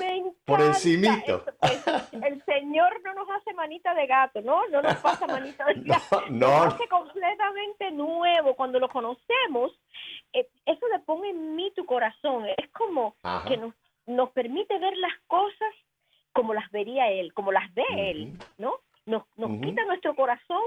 Me 0.00 0.24
Por 0.44 0.60
encimito. 0.60 1.44
el 2.20 2.44
Señor 2.44 3.00
no 3.04 3.14
nos 3.14 3.28
hace 3.30 3.54
manita 3.54 3.94
de 3.94 4.08
gato, 4.08 4.40
¿no? 4.40 4.66
No 4.70 4.82
nos 4.82 4.96
pasa 4.96 5.28
manita 5.28 5.64
de 5.66 5.74
No, 5.76 5.94
gato. 5.94 6.22
no, 6.28 6.64
Nos 6.64 6.74
hace 6.74 6.88
completamente 6.88 7.92
nuevo. 7.92 8.56
Cuando 8.56 8.80
lo 8.80 8.88
conocemos, 8.88 9.70
eh, 10.32 10.48
eso 10.64 10.88
le 10.88 10.98
pone 11.00 11.30
en 11.30 11.54
mí 11.54 11.72
tu 11.76 11.86
corazón. 11.86 12.44
Es 12.56 12.68
como 12.72 13.14
Ajá. 13.22 13.48
que 13.48 13.56
nos, 13.56 13.72
nos 14.06 14.30
permite 14.30 14.76
ver 14.80 14.96
las 14.96 15.14
cosas 15.28 15.72
como 16.36 16.52
las 16.52 16.70
vería 16.70 17.08
Él, 17.10 17.32
como 17.32 17.50
las 17.50 17.72
ve 17.74 17.84
Él. 17.96 18.38
¿no? 18.58 18.74
Nos, 19.06 19.22
nos 19.36 19.50
quita 19.62 19.84
nuestro 19.86 20.14
corazón. 20.14 20.60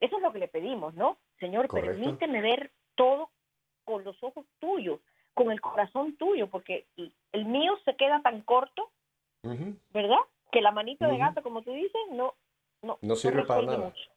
Eso 0.00 0.16
es 0.16 0.22
lo 0.22 0.32
que 0.32 0.40
le 0.40 0.48
pedimos, 0.48 0.94
¿no? 0.94 1.16
Señor, 1.38 1.68
Correcto. 1.68 1.92
permíteme 1.92 2.40
ver 2.42 2.72
todo 2.96 3.30
con 3.84 4.02
los 4.02 4.20
ojos 4.22 4.44
tuyos, 4.58 4.98
con 5.32 5.52
el 5.52 5.60
corazón 5.60 6.16
tuyo, 6.16 6.48
porque 6.48 6.86
el 7.32 7.44
mío 7.44 7.78
se 7.84 7.94
queda 7.96 8.20
tan 8.20 8.42
corto. 8.42 8.90
¿verdad? 9.92 10.18
Que 10.50 10.60
la 10.60 10.70
manito 10.72 11.06
de 11.06 11.18
gato, 11.18 11.42
como 11.42 11.62
tú 11.62 11.72
dices, 11.72 12.00
no, 12.12 12.34
no, 12.82 12.98
No 13.00 13.16
sirve 13.16 13.44
para 13.44 13.60
resuelve 13.60 13.78
nada. 13.78 13.90
mucho. 13.90 14.10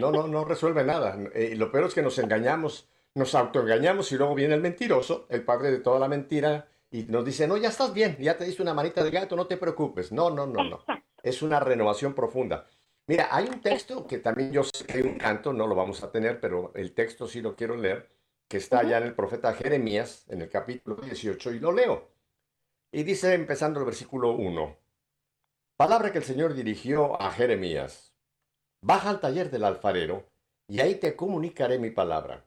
No, 0.00 0.10
no, 0.10 0.26
no 0.28 0.44
resuelve 0.44 0.84
nada. 0.84 1.16
Eh, 1.34 1.54
lo 1.56 1.70
peor 1.70 1.84
es 1.84 1.94
que 1.94 2.02
nos 2.02 2.18
engañamos, 2.18 2.88
nos 3.14 3.34
autoengañamos 3.34 4.12
y 4.12 4.16
luego 4.16 4.34
viene 4.34 4.54
el 4.54 4.60
mentiroso, 4.60 5.26
el 5.30 5.42
padre 5.44 5.70
de 5.70 5.80
toda 5.80 5.98
la 5.98 6.08
mentira, 6.08 6.68
y 6.90 7.02
nos 7.04 7.24
dice, 7.24 7.46
no, 7.46 7.56
ya 7.56 7.68
estás 7.68 7.92
bien, 7.92 8.16
ya 8.18 8.36
te 8.36 8.44
diste 8.44 8.62
una 8.62 8.74
manita 8.74 9.04
de 9.04 9.10
gato, 9.10 9.36
no 9.36 9.46
te 9.46 9.56
preocupes. 9.56 10.10
No, 10.12 10.30
no, 10.30 10.46
no, 10.46 10.64
no. 10.64 10.84
Es 11.22 11.42
una 11.42 11.58
renovación 11.58 12.14
profunda. 12.14 12.66
Mira, 13.06 13.28
hay 13.32 13.46
un 13.46 13.60
texto 13.60 14.06
que 14.06 14.18
también 14.18 14.52
yo 14.52 14.62
sé 14.62 14.86
que 14.86 14.98
hay 14.98 15.02
un 15.02 15.18
canto, 15.18 15.52
no 15.52 15.66
lo 15.66 15.74
vamos 15.74 16.02
a 16.02 16.12
tener, 16.12 16.40
pero 16.40 16.72
el 16.74 16.94
texto 16.94 17.26
sí 17.26 17.40
lo 17.40 17.56
quiero 17.56 17.76
leer, 17.76 18.08
que 18.46 18.58
está 18.58 18.78
allá 18.78 18.98
en 18.98 19.04
el 19.04 19.14
profeta 19.14 19.52
Jeremías, 19.52 20.24
en 20.28 20.42
el 20.42 20.48
capítulo 20.48 20.96
18, 20.96 21.54
y 21.54 21.58
lo 21.58 21.72
leo. 21.72 22.08
Y 22.92 23.02
dice, 23.02 23.34
empezando 23.34 23.80
el 23.80 23.86
versículo 23.86 24.30
1, 24.32 24.76
palabra 25.76 26.12
que 26.12 26.18
el 26.18 26.24
Señor 26.24 26.54
dirigió 26.54 27.20
a 27.20 27.32
Jeremías. 27.32 28.14
Baja 28.80 29.10
al 29.10 29.20
taller 29.20 29.50
del 29.50 29.64
alfarero 29.64 30.24
y 30.68 30.80
ahí 30.80 30.94
te 30.94 31.16
comunicaré 31.16 31.78
mi 31.78 31.90
palabra. 31.90 32.44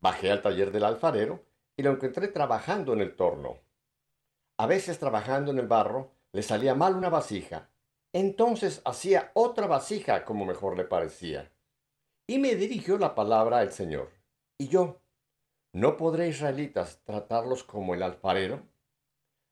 Bajé 0.00 0.30
al 0.30 0.42
taller 0.42 0.70
del 0.70 0.84
alfarero 0.84 1.44
y 1.80 1.82
lo 1.82 1.92
encontré 1.92 2.28
trabajando 2.28 2.92
en 2.92 3.00
el 3.00 3.16
torno. 3.16 3.58
A 4.58 4.66
veces 4.66 4.98
trabajando 4.98 5.50
en 5.50 5.58
el 5.58 5.66
barro 5.66 6.12
le 6.30 6.42
salía 6.42 6.74
mal 6.74 6.94
una 6.94 7.08
vasija. 7.08 7.70
Entonces 8.12 8.82
hacía 8.84 9.30
otra 9.32 9.66
vasija 9.66 10.26
como 10.26 10.44
mejor 10.44 10.76
le 10.76 10.84
parecía. 10.84 11.50
Y 12.26 12.38
me 12.38 12.54
dirigió 12.54 12.98
la 12.98 13.14
palabra 13.14 13.62
el 13.62 13.72
Señor. 13.72 14.10
Y 14.58 14.68
yo, 14.68 15.00
¿no 15.72 15.96
podré 15.96 16.28
israelitas 16.28 17.00
tratarlos 17.02 17.64
como 17.64 17.94
el 17.94 18.02
alfarero? 18.02 18.60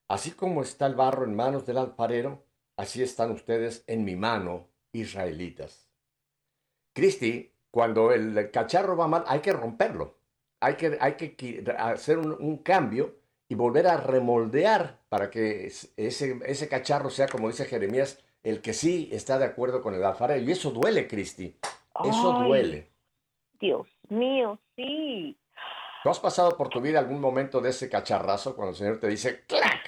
Así 0.06 0.32
como 0.32 0.60
está 0.60 0.84
el 0.86 0.96
barro 0.96 1.24
en 1.24 1.34
manos 1.34 1.64
del 1.64 1.78
alfarero, 1.78 2.44
así 2.76 3.02
están 3.02 3.30
ustedes 3.30 3.84
en 3.86 4.04
mi 4.04 4.16
mano, 4.16 4.68
israelitas. 4.92 5.88
Cristi, 6.92 7.54
cuando 7.70 8.12
el 8.12 8.50
cacharro 8.50 8.98
va 8.98 9.08
mal, 9.08 9.24
hay 9.28 9.40
que 9.40 9.54
romperlo. 9.54 10.17
Hay 10.60 10.74
que, 10.74 10.98
hay 11.00 11.14
que 11.14 11.36
qui- 11.36 11.68
hacer 11.78 12.18
un, 12.18 12.32
un 12.32 12.58
cambio 12.58 13.16
y 13.48 13.54
volver 13.54 13.86
a 13.86 13.96
remoldear 13.96 14.98
para 15.08 15.30
que 15.30 15.66
es- 15.66 15.92
ese, 15.96 16.38
ese 16.46 16.68
cacharro 16.68 17.10
sea, 17.10 17.26
como 17.28 17.48
dice 17.48 17.64
Jeremías, 17.64 18.22
el 18.42 18.60
que 18.60 18.72
sí 18.72 19.08
está 19.12 19.38
de 19.38 19.44
acuerdo 19.46 19.82
con 19.82 19.94
el 19.94 20.04
alfarero. 20.04 20.42
Y 20.42 20.50
eso 20.52 20.70
duele, 20.70 21.06
Cristi. 21.08 21.56
Eso 22.04 22.36
Ay, 22.38 22.44
duele. 22.48 22.88
Dios 23.60 23.88
mío, 24.08 24.58
sí. 24.76 25.36
¿Tú 26.04 26.10
has 26.10 26.20
pasado 26.20 26.56
por 26.56 26.68
tu 26.68 26.80
vida 26.80 26.98
algún 27.00 27.20
momento 27.20 27.60
de 27.60 27.70
ese 27.70 27.88
cacharrazo 27.88 28.54
cuando 28.54 28.70
el 28.70 28.76
Señor 28.76 28.98
te 29.00 29.08
dice 29.08 29.44
¡clac! 29.46 29.82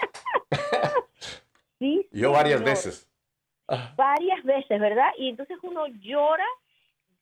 Sí, 1.78 2.08
Yo 2.12 2.32
varias 2.32 2.58
señor. 2.60 2.72
veces. 2.74 3.08
Ah, 3.68 3.92
Varias 3.96 4.42
veces, 4.44 4.80
¿verdad? 4.80 5.10
Y 5.18 5.28
entonces 5.30 5.58
uno 5.62 5.86
llora 5.88 6.46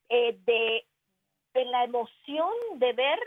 eh, 0.09 0.37
de, 0.45 0.85
de 1.55 1.65
la 1.65 1.83
emoción 1.85 2.49
de 2.75 2.93
ver 2.93 3.19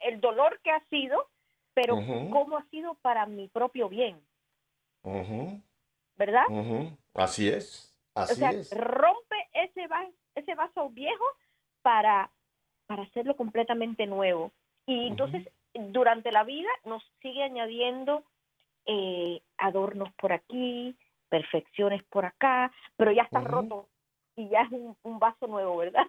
el 0.00 0.20
dolor 0.20 0.58
que 0.62 0.70
ha 0.70 0.80
sido, 0.88 1.28
pero 1.74 1.94
cómo 2.30 2.56
ha 2.58 2.64
sido 2.70 2.94
para 3.02 3.26
mi 3.26 3.48
propio 3.48 3.88
bien, 3.90 4.20
¿verdad? 6.16 6.44
Así 7.14 7.48
es. 7.48 7.94
o 8.14 8.20
Así 8.20 8.34
sea, 8.36 8.50
es. 8.50 8.70
rompe 8.76 9.36
ese 9.52 9.86
vaso, 9.88 10.12
ese 10.34 10.54
vaso 10.54 10.90
viejo 10.90 11.24
para, 11.82 12.30
para 12.86 13.02
hacerlo 13.02 13.36
completamente 13.36 14.06
nuevo. 14.06 14.52
Y 14.86 15.08
entonces, 15.08 15.48
durante 15.74 16.30
la 16.32 16.44
vida 16.44 16.68
nos 16.84 17.02
sigue 17.20 17.42
añadiendo 17.42 18.24
eh, 18.86 19.40
adornos 19.58 20.12
por 20.14 20.32
aquí, 20.32 20.96
perfecciones 21.28 22.02
por 22.04 22.24
acá, 22.26 22.70
pero 22.96 23.12
ya 23.12 23.22
está 23.22 23.40
roto 23.40 23.88
y 24.36 24.48
ya 24.50 24.62
es 24.62 24.72
un, 24.72 24.96
un 25.02 25.18
vaso 25.18 25.46
nuevo, 25.46 25.76
¿verdad? 25.78 26.06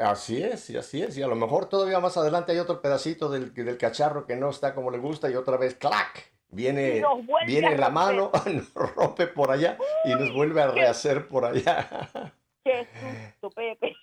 Así 0.00 0.42
es, 0.42 0.70
y 0.70 0.76
así 0.78 1.02
es. 1.02 1.16
Y 1.18 1.22
a 1.22 1.26
lo 1.26 1.36
mejor 1.36 1.66
todavía 1.66 2.00
más 2.00 2.16
adelante 2.16 2.52
hay 2.52 2.58
otro 2.58 2.80
pedacito 2.80 3.28
del, 3.28 3.52
del 3.52 3.76
cacharro 3.76 4.26
que 4.26 4.34
no 4.34 4.48
está 4.50 4.74
como 4.74 4.90
le 4.90 4.98
gusta 4.98 5.30
y 5.30 5.36
otra 5.36 5.56
vez 5.56 5.74
¡clac! 5.74 6.32
Viene, 6.52 7.00
viene 7.46 7.76
la 7.78 7.90
mano, 7.90 8.32
nos 8.46 8.72
rompe 8.74 9.28
por 9.28 9.50
allá 9.52 9.78
y 10.04 10.14
nos 10.14 10.32
vuelve 10.32 10.60
a 10.62 10.72
qué- 10.72 10.80
rehacer 10.80 11.28
por 11.28 11.44
allá. 11.44 12.32
Qué 12.64 12.88
susto, 13.30 13.50
Pepe. 13.50 13.94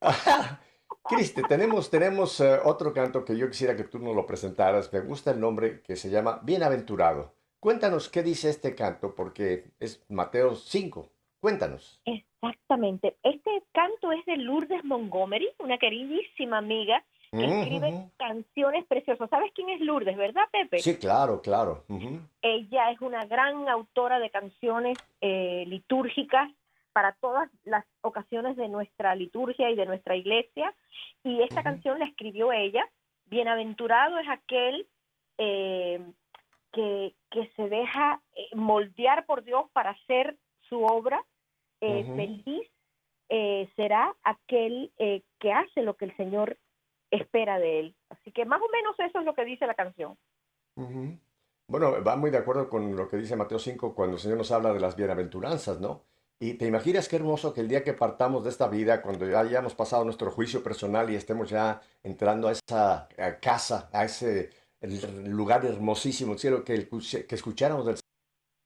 Cristi, 1.04 1.42
tenemos, 1.42 1.88
tenemos 1.88 2.40
eh, 2.40 2.58
otro 2.64 2.92
canto 2.92 3.24
que 3.24 3.36
yo 3.36 3.48
quisiera 3.48 3.76
que 3.76 3.84
tú 3.84 3.98
nos 4.00 4.14
lo 4.14 4.26
presentaras. 4.26 4.92
Me 4.92 5.00
gusta 5.00 5.30
el 5.30 5.40
nombre 5.40 5.80
que 5.82 5.96
se 5.96 6.10
llama 6.10 6.40
Bienaventurado. 6.42 7.34
Cuéntanos 7.60 8.08
qué 8.08 8.22
dice 8.22 8.50
este 8.50 8.74
canto, 8.74 9.14
porque 9.14 9.70
es 9.78 10.04
Mateo 10.08 10.54
5. 10.56 11.08
Cuéntanos. 11.46 12.00
Exactamente. 12.04 13.18
Este 13.22 13.62
canto 13.70 14.10
es 14.10 14.26
de 14.26 14.36
Lourdes 14.36 14.84
Montgomery, 14.84 15.48
una 15.60 15.78
queridísima 15.78 16.58
amiga 16.58 17.04
que 17.30 17.44
escribe 17.44 18.10
canciones 18.16 18.84
preciosas. 18.86 19.30
¿Sabes 19.30 19.52
quién 19.54 19.68
es 19.68 19.80
Lourdes, 19.80 20.16
verdad, 20.16 20.42
Pepe? 20.50 20.80
Sí, 20.80 20.98
claro, 20.98 21.40
claro. 21.40 21.84
Ella 22.42 22.90
es 22.90 23.00
una 23.00 23.26
gran 23.26 23.68
autora 23.68 24.18
de 24.18 24.28
canciones 24.30 24.98
eh, 25.20 25.62
litúrgicas 25.68 26.50
para 26.92 27.12
todas 27.12 27.48
las 27.62 27.84
ocasiones 28.00 28.56
de 28.56 28.66
nuestra 28.66 29.14
liturgia 29.14 29.70
y 29.70 29.76
de 29.76 29.86
nuestra 29.86 30.16
iglesia. 30.16 30.74
Y 31.22 31.42
esta 31.42 31.62
canción 31.62 32.00
la 32.00 32.06
escribió 32.06 32.50
ella. 32.50 32.84
Bienaventurado 33.26 34.18
es 34.18 34.28
aquel 34.28 34.88
eh, 35.38 36.04
que, 36.72 37.14
que 37.30 37.48
se 37.54 37.68
deja 37.68 38.20
eh, 38.34 38.48
moldear 38.56 39.26
por 39.26 39.44
Dios 39.44 39.66
para 39.72 39.90
hacer 39.90 40.36
su 40.68 40.82
obra. 40.82 41.24
Eh. 41.80 42.04
Feliz 42.16 42.68
eh, 43.28 43.68
será 43.76 44.14
aquel 44.22 44.92
eh, 44.98 45.22
que 45.38 45.52
hace 45.52 45.82
lo 45.82 45.96
que 45.96 46.06
el 46.06 46.16
Señor 46.16 46.58
espera 47.10 47.58
de 47.58 47.80
él. 47.80 47.94
Así 48.08 48.32
que 48.32 48.44
más 48.44 48.60
o 48.60 48.68
menos 48.70 48.98
eso 48.98 49.18
es 49.20 49.24
lo 49.24 49.34
que 49.34 49.44
dice 49.44 49.66
la 49.66 49.74
canción. 49.74 50.16
Bueno, 51.68 52.02
va 52.04 52.16
muy 52.16 52.30
de 52.30 52.38
acuerdo 52.38 52.68
con 52.68 52.94
lo 52.94 53.08
que 53.08 53.16
dice 53.16 53.34
Mateo 53.36 53.58
5 53.58 53.94
cuando 53.94 54.16
el 54.16 54.20
Señor 54.22 54.38
nos 54.38 54.52
habla 54.52 54.72
de 54.72 54.80
las 54.80 54.94
bienaventuranzas, 54.96 55.80
¿no? 55.80 56.02
Y 56.38 56.54
te 56.54 56.66
imaginas 56.66 57.08
qué 57.08 57.16
hermoso 57.16 57.54
que 57.54 57.62
el 57.62 57.68
día 57.68 57.82
que 57.82 57.94
partamos 57.94 58.44
de 58.44 58.50
esta 58.50 58.68
vida, 58.68 59.00
cuando 59.00 59.26
ya 59.28 59.40
hayamos 59.40 59.74
pasado 59.74 60.04
nuestro 60.04 60.30
juicio 60.30 60.62
personal 60.62 61.10
y 61.10 61.16
estemos 61.16 61.48
ya 61.48 61.80
entrando 62.02 62.48
a 62.48 62.52
esa 62.52 63.08
a 63.18 63.40
casa, 63.40 63.88
a 63.92 64.04
ese 64.04 64.50
lugar 65.24 65.64
hermosísimo, 65.64 66.34
el 66.34 66.38
cielo, 66.38 66.62
que, 66.62 66.74
el- 66.74 66.88
que 66.88 67.34
escucháramos 67.34 67.86
del 67.86 67.96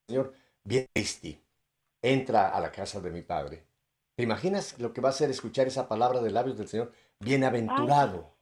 Señor, 0.07 0.33
bien 0.63 0.85
entra 2.01 2.49
a 2.49 2.59
la 2.59 2.71
casa 2.71 2.99
de 3.01 3.11
mi 3.11 3.21
Padre. 3.21 3.63
¿Te 4.15 4.23
imaginas 4.23 4.79
lo 4.79 4.93
que 4.93 5.01
va 5.01 5.09
a 5.09 5.13
ser 5.13 5.29
escuchar 5.29 5.67
esa 5.67 5.87
palabra 5.87 6.21
de 6.21 6.31
labios 6.31 6.57
del 6.57 6.67
Señor? 6.67 6.91
Bienaventurado, 7.19 8.33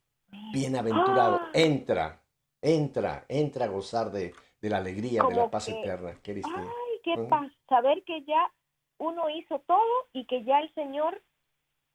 bienaventurado, 0.54 1.39
Ah. 1.41 1.50
entra, 1.54 2.22
entra, 2.62 3.26
entra 3.28 3.65
a 3.65 3.69
gozar 3.69 4.12
de, 4.12 4.34
de 4.62 4.69
la 4.69 4.78
alegría, 4.78 5.24
de 5.24 5.36
la 5.36 5.50
paz 5.50 5.65
que- 5.65 5.80
eterna. 5.80 6.13
¿Qué? 6.24 6.41
Ay, 6.45 7.00
qué 7.04 7.17
paz. 7.30 7.52
Saber 7.67 8.04
que 8.04 8.24
ya 8.24 8.52
uno 8.98 9.30
hizo 9.30 9.60
todo 9.60 10.08
y 10.13 10.26
que 10.26 10.43
ya 10.43 10.60
el 10.60 10.74
Señor 10.74 11.22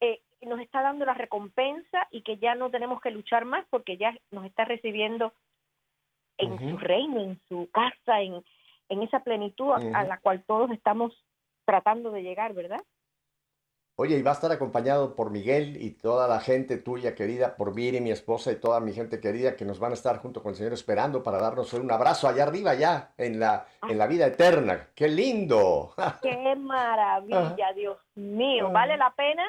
eh, 0.01 0.21
nos 0.41 0.59
está 0.59 0.81
dando 0.81 1.05
la 1.05 1.13
recompensa 1.13 2.07
y 2.11 2.21
que 2.21 2.37
ya 2.37 2.55
no 2.55 2.69
tenemos 2.69 3.01
que 3.01 3.11
luchar 3.11 3.45
más 3.45 3.65
porque 3.69 3.97
ya 3.97 4.15
nos 4.31 4.45
está 4.45 4.65
recibiendo 4.65 5.33
en 6.37 6.57
su 6.59 6.77
reino, 6.77 7.21
en 7.21 7.39
su 7.47 7.69
casa, 7.71 8.21
en, 8.21 8.43
en 8.89 9.01
esa 9.03 9.21
plenitud 9.23 9.71
a, 9.71 10.03
la 10.03 10.17
cual 10.19 10.43
todos 10.45 10.69
estamos 10.71 11.13
tratando 11.65 12.11
de 12.11 12.23
llegar, 12.23 12.53
¿verdad? 12.53 12.81
Oye, 13.97 14.17
y 14.17 14.21
va 14.21 14.31
a 14.31 14.33
estar 14.33 14.51
acompañado 14.51 15.15
por 15.15 15.31
Miguel 15.31 15.81
y 15.81 15.91
toda 15.91 16.27
la 16.27 16.41
gente 16.41 16.75
tuya 16.77 17.15
querida, 17.15 17.55
por 17.55 17.73
Viri, 17.73 18.01
mi 18.01 18.11
esposa 18.11 18.51
y 18.51 18.57
toda 18.59 18.81
mi 18.81 18.91
gente 18.91 19.21
querida 19.21 19.55
que 19.55 19.63
nos 19.63 19.79
van 19.79 19.91
a 19.91 19.93
estar 19.93 20.17
junto 20.17 20.43
con 20.43 20.49
el 20.49 20.57
Señor 20.57 20.73
esperando 20.73 21.23
para 21.23 21.37
darnos 21.39 21.71
un 21.73 21.89
abrazo 21.89 22.27
allá 22.27 22.43
arriba, 22.43 22.75
ya 22.75 23.13
en 23.17 23.39
la, 23.39 23.65
en 23.87 23.97
la 23.97 24.07
vida 24.07 24.27
eterna. 24.27 24.89
¡Qué 24.93 25.07
lindo! 25.07 25.93
Qué 26.21 26.55
maravilla, 26.57 27.71
Dios 27.73 27.97
mío. 28.15 28.65
Ajá. 28.65 28.73
Vale 28.73 28.97
la 28.97 29.13
pena, 29.15 29.45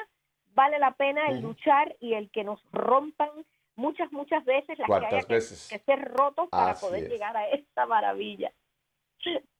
vale 0.53 0.79
la 0.79 0.91
pena 0.93 1.27
el 1.27 1.41
luchar 1.41 1.97
y 1.99 2.13
el 2.13 2.31
que 2.31 2.45
nos 2.45 2.61
rompan 2.71 3.29
muchas, 3.75 4.09
muchas 4.13 4.45
veces 4.45 4.79
las 4.79 4.87
que 4.87 4.93
haya 4.93 5.09
¿Cuántas 5.09 5.25
que, 5.25 5.33
veces? 5.33 5.67
que 5.69 5.79
ser 5.79 6.09
rotos 6.13 6.47
para 6.47 6.71
Así 6.71 6.85
poder 6.85 7.03
es. 7.03 7.09
llegar 7.09 7.35
a 7.35 7.49
esta 7.49 7.85
maravilla. 7.85 8.53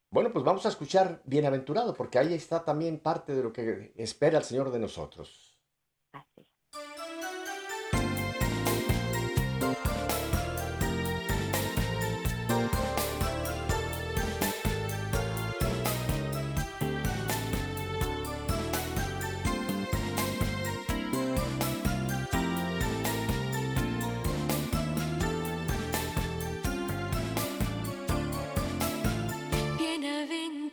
Bueno, 0.10 0.32
pues 0.32 0.44
vamos 0.46 0.66
a 0.66 0.70
escuchar 0.70 1.22
Bienaventurado, 1.26 1.94
porque 1.94 2.18
ahí 2.20 2.34
está 2.34 2.64
también 2.64 3.00
parte 3.00 3.36
de 3.36 3.44
lo 3.44 3.52
que 3.54 3.94
espera 3.98 4.38
el 4.40 4.44
Señor 4.44 4.72
de 4.72 4.80
nosotros. 4.80 5.47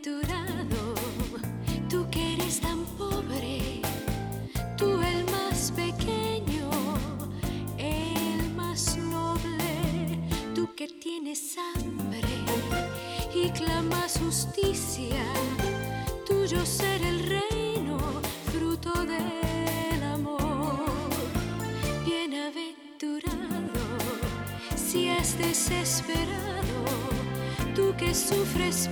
Bienaventurado, 0.05 0.95
tú 1.89 2.07
que 2.11 2.35
eres 2.35 2.61
tan 2.61 2.85
pobre, 2.99 3.81
tú 4.77 5.01
el 5.01 5.25
más 5.31 5.73
pequeño, 5.75 6.69
el 7.79 8.53
más 8.55 8.99
noble, 8.99 10.19
tú 10.55 10.69
que 10.75 10.89
tienes 10.89 11.57
hambre 11.57 12.21
y 13.35 13.49
clamas 13.51 14.19
justicia, 14.19 15.25
tuyo 16.27 16.67
ser 16.67 17.01
el 17.03 17.21
reino, 17.21 17.99
fruto 18.53 18.93
del 19.05 20.03
amor. 20.03 20.85
Bienaventurado, 22.05 23.81
si 24.77 25.09
es 25.09 25.39
desesperado, 25.39 26.85
tú 27.75 27.95
que 27.97 28.15
sufres 28.15 28.91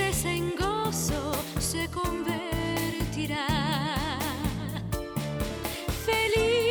tristeza 0.00 0.32
en 0.32 0.54
gozo 0.56 1.32
se 1.58 1.88
convertirá. 1.88 3.46
Feliz 6.06 6.69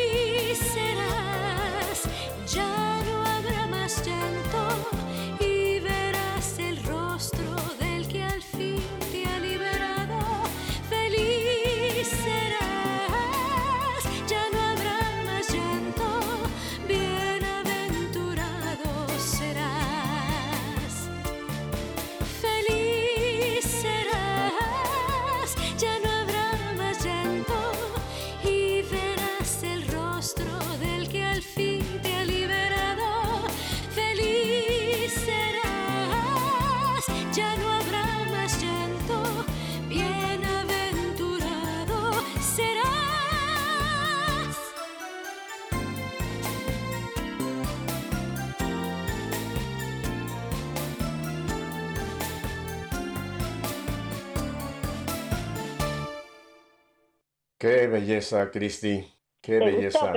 belleza, 57.89 58.49
Cristi, 58.51 59.05
qué 59.41 59.59
¿Te 59.59 59.65
belleza. 59.65 60.13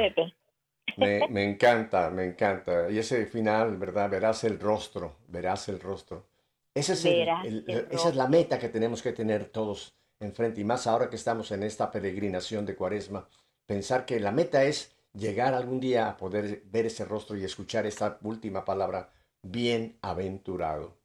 Me, 0.96 1.26
me 1.30 1.44
encanta, 1.44 2.10
me 2.10 2.24
encanta. 2.24 2.90
Y 2.90 2.98
ese 2.98 3.26
final, 3.26 3.76
¿verdad? 3.76 4.10
Verás 4.10 4.44
el 4.44 4.58
rostro, 4.60 5.16
verás 5.28 5.68
el 5.68 5.80
rostro. 5.80 6.26
Ese 6.74 6.92
es 6.94 7.04
el- 7.04 7.28
el- 7.44 7.88
esa 7.90 8.08
es 8.10 8.16
la 8.16 8.28
meta 8.28 8.58
que 8.58 8.68
tenemos 8.68 9.02
que 9.02 9.12
tener 9.12 9.46
todos 9.46 9.94
enfrente. 10.20 10.60
Y 10.60 10.64
más 10.64 10.86
ahora 10.86 11.10
que 11.10 11.16
estamos 11.16 11.50
en 11.52 11.62
esta 11.62 11.90
peregrinación 11.90 12.64
de 12.64 12.76
Cuaresma, 12.76 13.28
pensar 13.66 14.06
que 14.06 14.20
la 14.20 14.30
meta 14.32 14.64
es 14.64 14.96
llegar 15.14 15.52
algún 15.54 15.80
día 15.80 16.08
a 16.08 16.16
poder 16.16 16.62
ver 16.66 16.86
ese 16.86 17.04
rostro 17.04 17.36
y 17.36 17.44
escuchar 17.44 17.84
esta 17.86 18.18
última 18.22 18.64
palabra, 18.64 19.10
bienaventurado. 19.42 20.96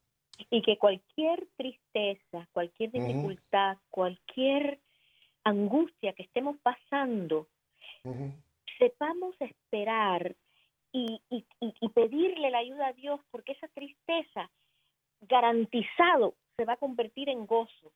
y 0.52 0.62
que 0.62 0.78
cualquier 0.78 1.48
tristeza, 1.58 2.48
cualquier 2.54 2.92
dificultad, 2.92 3.78
cualquier 3.90 4.80
angustia 5.50 6.14
que 6.14 6.24
estemos 6.24 6.58
pasando, 6.62 7.48
sepamos 8.78 9.36
esperar 9.42 10.36
y, 10.92 11.22
y- 11.30 11.46
y- 11.60 11.74
y 11.82 11.90
pedirle 11.90 12.50
la 12.52 12.60
ayuda 12.60 12.88
a 12.88 12.94
Dios, 12.94 13.20
porque 13.32 13.54
esa 13.54 13.68
tristeza 13.70 14.50
garantizado 15.22 16.36
se 16.56 16.66
va 16.66 16.74
a 16.74 16.78
convertir 16.78 17.30
en 17.30 17.46
gozo. 17.46 17.92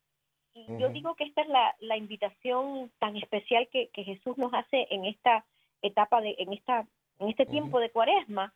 Y 0.53 0.65
yo 0.79 0.89
digo 0.89 1.15
que 1.15 1.23
esta 1.23 1.41
es 1.41 1.47
la, 1.47 1.75
la 1.79 1.95
invitación 1.97 2.91
tan 2.99 3.15
especial 3.15 3.67
que, 3.71 3.87
que 3.89 4.03
Jesús 4.03 4.37
nos 4.37 4.53
hace 4.53 4.87
en 4.89 5.05
esta 5.05 5.45
etapa 5.81 6.19
de, 6.21 6.35
en 6.39 6.51
esta, 6.53 6.85
en 7.19 7.29
este 7.29 7.45
tiempo 7.45 7.79
de 7.79 7.89
Cuaresma, 7.91 8.53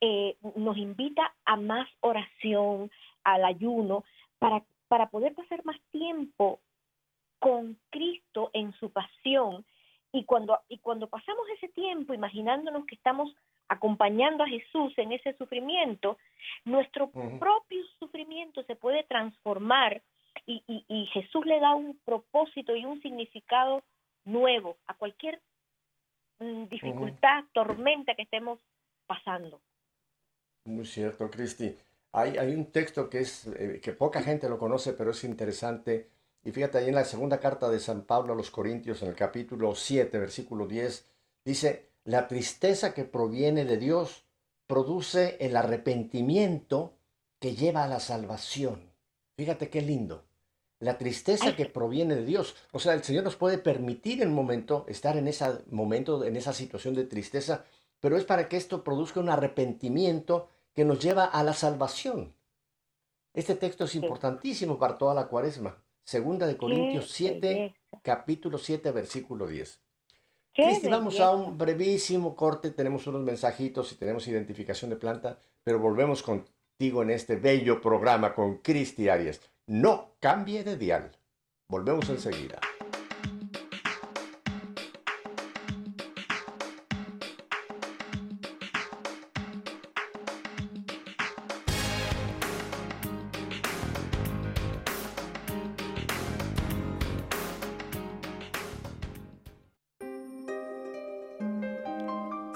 eh, 0.00 0.36
nos 0.54 0.76
invita 0.78 1.34
a 1.44 1.56
más 1.56 1.88
oración, 2.00 2.90
al 3.24 3.44
ayuno, 3.44 4.04
para, 4.38 4.62
para 4.88 5.08
poder 5.10 5.34
pasar 5.34 5.64
más 5.64 5.78
tiempo 5.90 6.60
con 7.38 7.78
Cristo 7.90 8.50
en 8.52 8.72
su 8.74 8.90
pasión. 8.90 9.64
Y 10.12 10.24
cuando, 10.24 10.60
y 10.68 10.78
cuando 10.78 11.08
pasamos 11.08 11.46
ese 11.56 11.68
tiempo 11.68 12.14
imaginándonos 12.14 12.86
que 12.86 12.94
estamos 12.94 13.34
acompañando 13.68 14.44
a 14.44 14.48
Jesús 14.48 14.92
en 14.96 15.12
ese 15.12 15.34
sufrimiento, 15.36 16.18
nuestro 16.64 17.10
propio 17.38 17.82
sufrimiento 17.98 18.62
se 18.64 18.76
puede 18.76 19.02
transformar 19.04 20.02
y, 20.46 20.62
y- 20.68 20.84
y 20.88 21.06
Jesús 21.06 21.44
le 21.46 21.58
da 21.60 21.74
un 21.74 21.98
propósito 22.04 22.76
y 22.76 22.84
un 22.84 23.00
significado 23.02 23.82
nuevo 24.24 24.76
a 24.86 24.94
cualquier 24.94 25.40
mm, 26.38 26.64
dificultad, 26.68 27.44
tormenta 27.52 28.14
que 28.14 28.22
estemos 28.22 28.58
pasando. 29.06 29.60
Muy 30.64 30.84
cierto, 30.84 31.30
Cristi. 31.30 31.74
Hay, 32.12 32.36
hay 32.38 32.54
un 32.54 32.70
texto 32.72 33.08
que 33.10 33.20
es 33.20 33.46
eh, 33.48 33.80
que 33.82 33.92
poca 33.92 34.22
gente 34.22 34.48
lo 34.48 34.58
conoce, 34.58 34.92
pero 34.94 35.10
es 35.10 35.24
interesante. 35.24 36.08
Y 36.46 36.52
fíjate, 36.52 36.78
ahí 36.78 36.88
en 36.88 36.94
la 36.94 37.04
segunda 37.04 37.40
carta 37.40 37.68
de 37.68 37.80
San 37.80 38.02
Pablo 38.02 38.32
a 38.32 38.36
los 38.36 38.52
Corintios, 38.52 39.02
en 39.02 39.08
el 39.08 39.16
capítulo 39.16 39.74
7, 39.74 40.16
versículo 40.16 40.68
10, 40.68 41.04
dice, 41.44 41.90
la 42.04 42.28
tristeza 42.28 42.94
que 42.94 43.02
proviene 43.02 43.64
de 43.64 43.78
Dios 43.78 44.22
produce 44.68 45.38
el 45.40 45.56
arrepentimiento 45.56 46.92
que 47.40 47.56
lleva 47.56 47.82
a 47.82 47.88
la 47.88 47.98
salvación. 47.98 48.92
Fíjate 49.36 49.70
qué 49.70 49.82
lindo. 49.82 50.22
La 50.78 50.98
tristeza 50.98 51.56
que 51.56 51.66
proviene 51.66 52.14
de 52.14 52.24
Dios. 52.24 52.54
O 52.70 52.78
sea, 52.78 52.94
el 52.94 53.02
Señor 53.02 53.24
nos 53.24 53.34
puede 53.34 53.58
permitir 53.58 54.22
en 54.22 54.28
un 54.28 54.34
momento 54.36 54.84
estar 54.86 55.16
en 55.16 55.26
ese 55.26 55.46
momento, 55.72 56.22
en 56.22 56.36
esa 56.36 56.52
situación 56.52 56.94
de 56.94 57.06
tristeza, 57.06 57.64
pero 57.98 58.16
es 58.16 58.24
para 58.24 58.48
que 58.48 58.56
esto 58.56 58.84
produzca 58.84 59.18
un 59.18 59.30
arrepentimiento 59.30 60.48
que 60.72 60.84
nos 60.84 61.00
lleva 61.00 61.24
a 61.24 61.42
la 61.42 61.54
salvación. 61.54 62.36
Este 63.34 63.56
texto 63.56 63.86
es 63.86 63.96
importantísimo 63.96 64.78
para 64.78 64.96
toda 64.96 65.12
la 65.12 65.26
cuaresma. 65.26 65.82
Segunda 66.06 66.46
de 66.46 66.56
Corintios 66.56 67.10
7, 67.10 67.74
capítulo 68.00 68.58
7, 68.58 68.92
versículo 68.92 69.48
10. 69.48 69.80
Cristi, 70.54 70.86
vamos 70.86 71.18
a 71.18 71.32
un 71.32 71.58
brevísimo 71.58 72.36
corte, 72.36 72.70
tenemos 72.70 73.08
unos 73.08 73.22
mensajitos 73.22 73.90
y 73.90 73.96
tenemos 73.96 74.28
identificación 74.28 74.90
de 74.90 74.96
planta, 74.96 75.40
pero 75.64 75.80
volvemos 75.80 76.22
contigo 76.22 77.02
en 77.02 77.10
este 77.10 77.34
bello 77.34 77.80
programa 77.80 78.36
con 78.36 78.58
Cristi 78.58 79.08
Arias. 79.08 79.40
No 79.66 80.12
cambie 80.20 80.62
de 80.62 80.76
dial. 80.76 81.10
Volvemos 81.68 82.08
enseguida. 82.08 82.60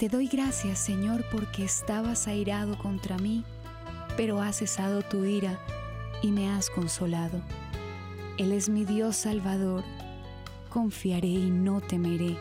Te 0.00 0.08
doy 0.08 0.28
gracias, 0.28 0.78
Señor, 0.78 1.26
porque 1.30 1.62
estabas 1.62 2.26
airado 2.26 2.78
contra 2.78 3.18
mí, 3.18 3.44
pero 4.16 4.40
has 4.40 4.56
cesado 4.56 5.02
tu 5.02 5.26
ira 5.26 5.60
y 6.22 6.28
me 6.32 6.48
has 6.48 6.70
consolado. 6.70 7.42
Él 8.38 8.52
es 8.52 8.70
mi 8.70 8.86
Dios 8.86 9.16
Salvador, 9.16 9.84
confiaré 10.70 11.28
y 11.28 11.50
no 11.50 11.82
temeré, 11.82 12.38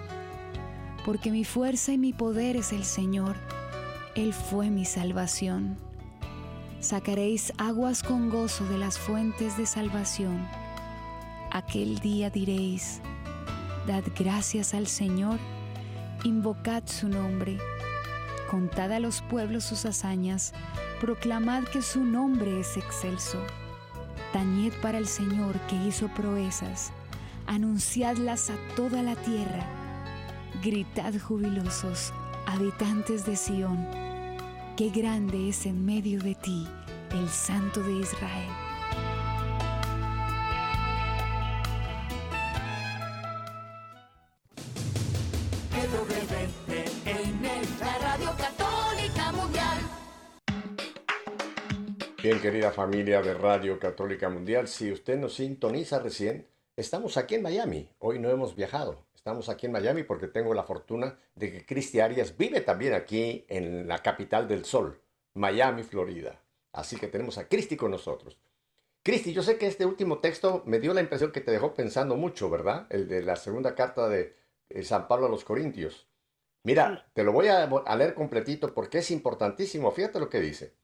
porque 1.03 1.31
mi 1.31 1.43
fuerza 1.43 1.91
y 1.91 1.97
mi 1.97 2.13
poder 2.13 2.55
es 2.55 2.71
el 2.71 2.85
Señor, 2.85 3.35
Él 4.15 4.33
fue 4.33 4.69
mi 4.69 4.85
salvación. 4.85 5.75
Sacaréis 6.79 7.51
aguas 7.57 8.03
con 8.03 8.29
gozo 8.29 8.63
de 8.69 8.77
las 8.77 8.97
fuentes 8.97 9.57
de 9.57 9.65
salvación. 9.65 10.47
Aquel 11.51 11.99
día 11.99 12.29
diréis, 12.29 13.01
dad 13.85 14.05
gracias 14.17 14.73
al 14.73 14.87
Señor, 14.87 15.39
invocad 16.23 16.83
su 16.85 17.07
nombre, 17.07 17.57
contad 18.49 18.91
a 18.91 18.99
los 18.99 19.21
pueblos 19.21 19.63
sus 19.63 19.85
hazañas, 19.85 20.53
proclamad 20.99 21.63
que 21.63 21.81
su 21.81 22.03
nombre 22.03 22.59
es 22.59 22.77
excelso. 22.77 23.41
Tañed 24.33 24.73
para 24.81 24.97
el 24.97 25.07
Señor 25.07 25.55
que 25.67 25.75
hizo 25.75 26.07
proezas, 26.09 26.91
anunciadlas 27.47 28.49
a 28.49 28.55
toda 28.75 29.01
la 29.01 29.15
tierra. 29.15 29.65
Gritad 30.63 31.13
jubilosos, 31.19 32.13
habitantes 32.45 33.25
de 33.25 33.35
Sión, 33.35 33.87
qué 34.75 34.89
grande 34.89 35.49
es 35.49 35.65
en 35.65 35.85
medio 35.85 36.21
de 36.21 36.35
ti 36.35 36.67
el 37.11 37.29
Santo 37.29 37.81
de 37.81 37.93
Israel. 37.93 38.68
Querida 52.41 52.71
familia 52.71 53.21
de 53.21 53.33
Radio 53.33 53.77
Católica 53.79 54.29
Mundial, 54.29 54.69
si 54.69 54.93
usted 54.93 55.17
nos 55.17 55.33
sintoniza 55.33 55.99
recién, 55.99 56.47
estamos 56.77 57.17
aquí 57.17 57.35
en 57.35 57.41
Miami. 57.41 57.89
Hoy 57.99 58.17
no 58.17 58.29
hemos 58.29 58.55
viajado. 58.55 59.05
Estamos 59.13 59.49
aquí 59.49 59.65
en 59.65 59.73
Miami 59.73 60.03
porque 60.03 60.27
tengo 60.27 60.53
la 60.53 60.63
fortuna 60.63 61.19
de 61.35 61.51
que 61.51 61.65
Cristi 61.65 61.99
Arias 61.99 62.37
vive 62.37 62.61
también 62.61 62.93
aquí 62.93 63.45
en 63.49 63.89
la 63.89 64.01
capital 64.01 64.47
del 64.47 64.63
sol, 64.63 65.01
Miami, 65.33 65.83
Florida. 65.83 66.41
Así 66.71 66.95
que 66.95 67.07
tenemos 67.09 67.37
a 67.37 67.49
Cristi 67.49 67.75
con 67.75 67.91
nosotros. 67.91 68.39
Cristi, 69.03 69.33
yo 69.33 69.43
sé 69.43 69.57
que 69.57 69.67
este 69.67 69.85
último 69.85 70.19
texto 70.19 70.63
me 70.65 70.79
dio 70.79 70.93
la 70.93 71.01
impresión 71.01 71.33
que 71.33 71.41
te 71.41 71.51
dejó 71.51 71.73
pensando 71.73 72.15
mucho, 72.15 72.49
¿verdad? 72.49 72.87
El 72.89 73.09
de 73.09 73.21
la 73.21 73.35
segunda 73.35 73.75
carta 73.75 74.07
de 74.07 74.33
eh, 74.69 74.83
San 74.83 75.09
Pablo 75.09 75.25
a 75.25 75.29
los 75.29 75.43
Corintios. 75.43 76.07
Mira, 76.63 77.09
te 77.13 77.25
lo 77.25 77.33
voy 77.33 77.49
a 77.49 77.95
leer 77.97 78.13
completito 78.13 78.73
porque 78.73 78.99
es 78.99 79.11
importantísimo. 79.11 79.91
Fíjate 79.91 80.21
lo 80.21 80.29
que 80.29 80.39
dice. 80.39 80.78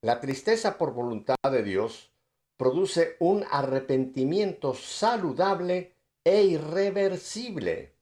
La 0.00 0.20
tristeza 0.20 0.78
por 0.78 0.94
voluntad 0.94 1.36
de 1.50 1.64
Dios 1.64 2.12
produce 2.56 3.16
un 3.18 3.44
arrepentimiento 3.50 4.72
saludable 4.72 5.92
e 6.22 6.42
irreversible. 6.44 7.94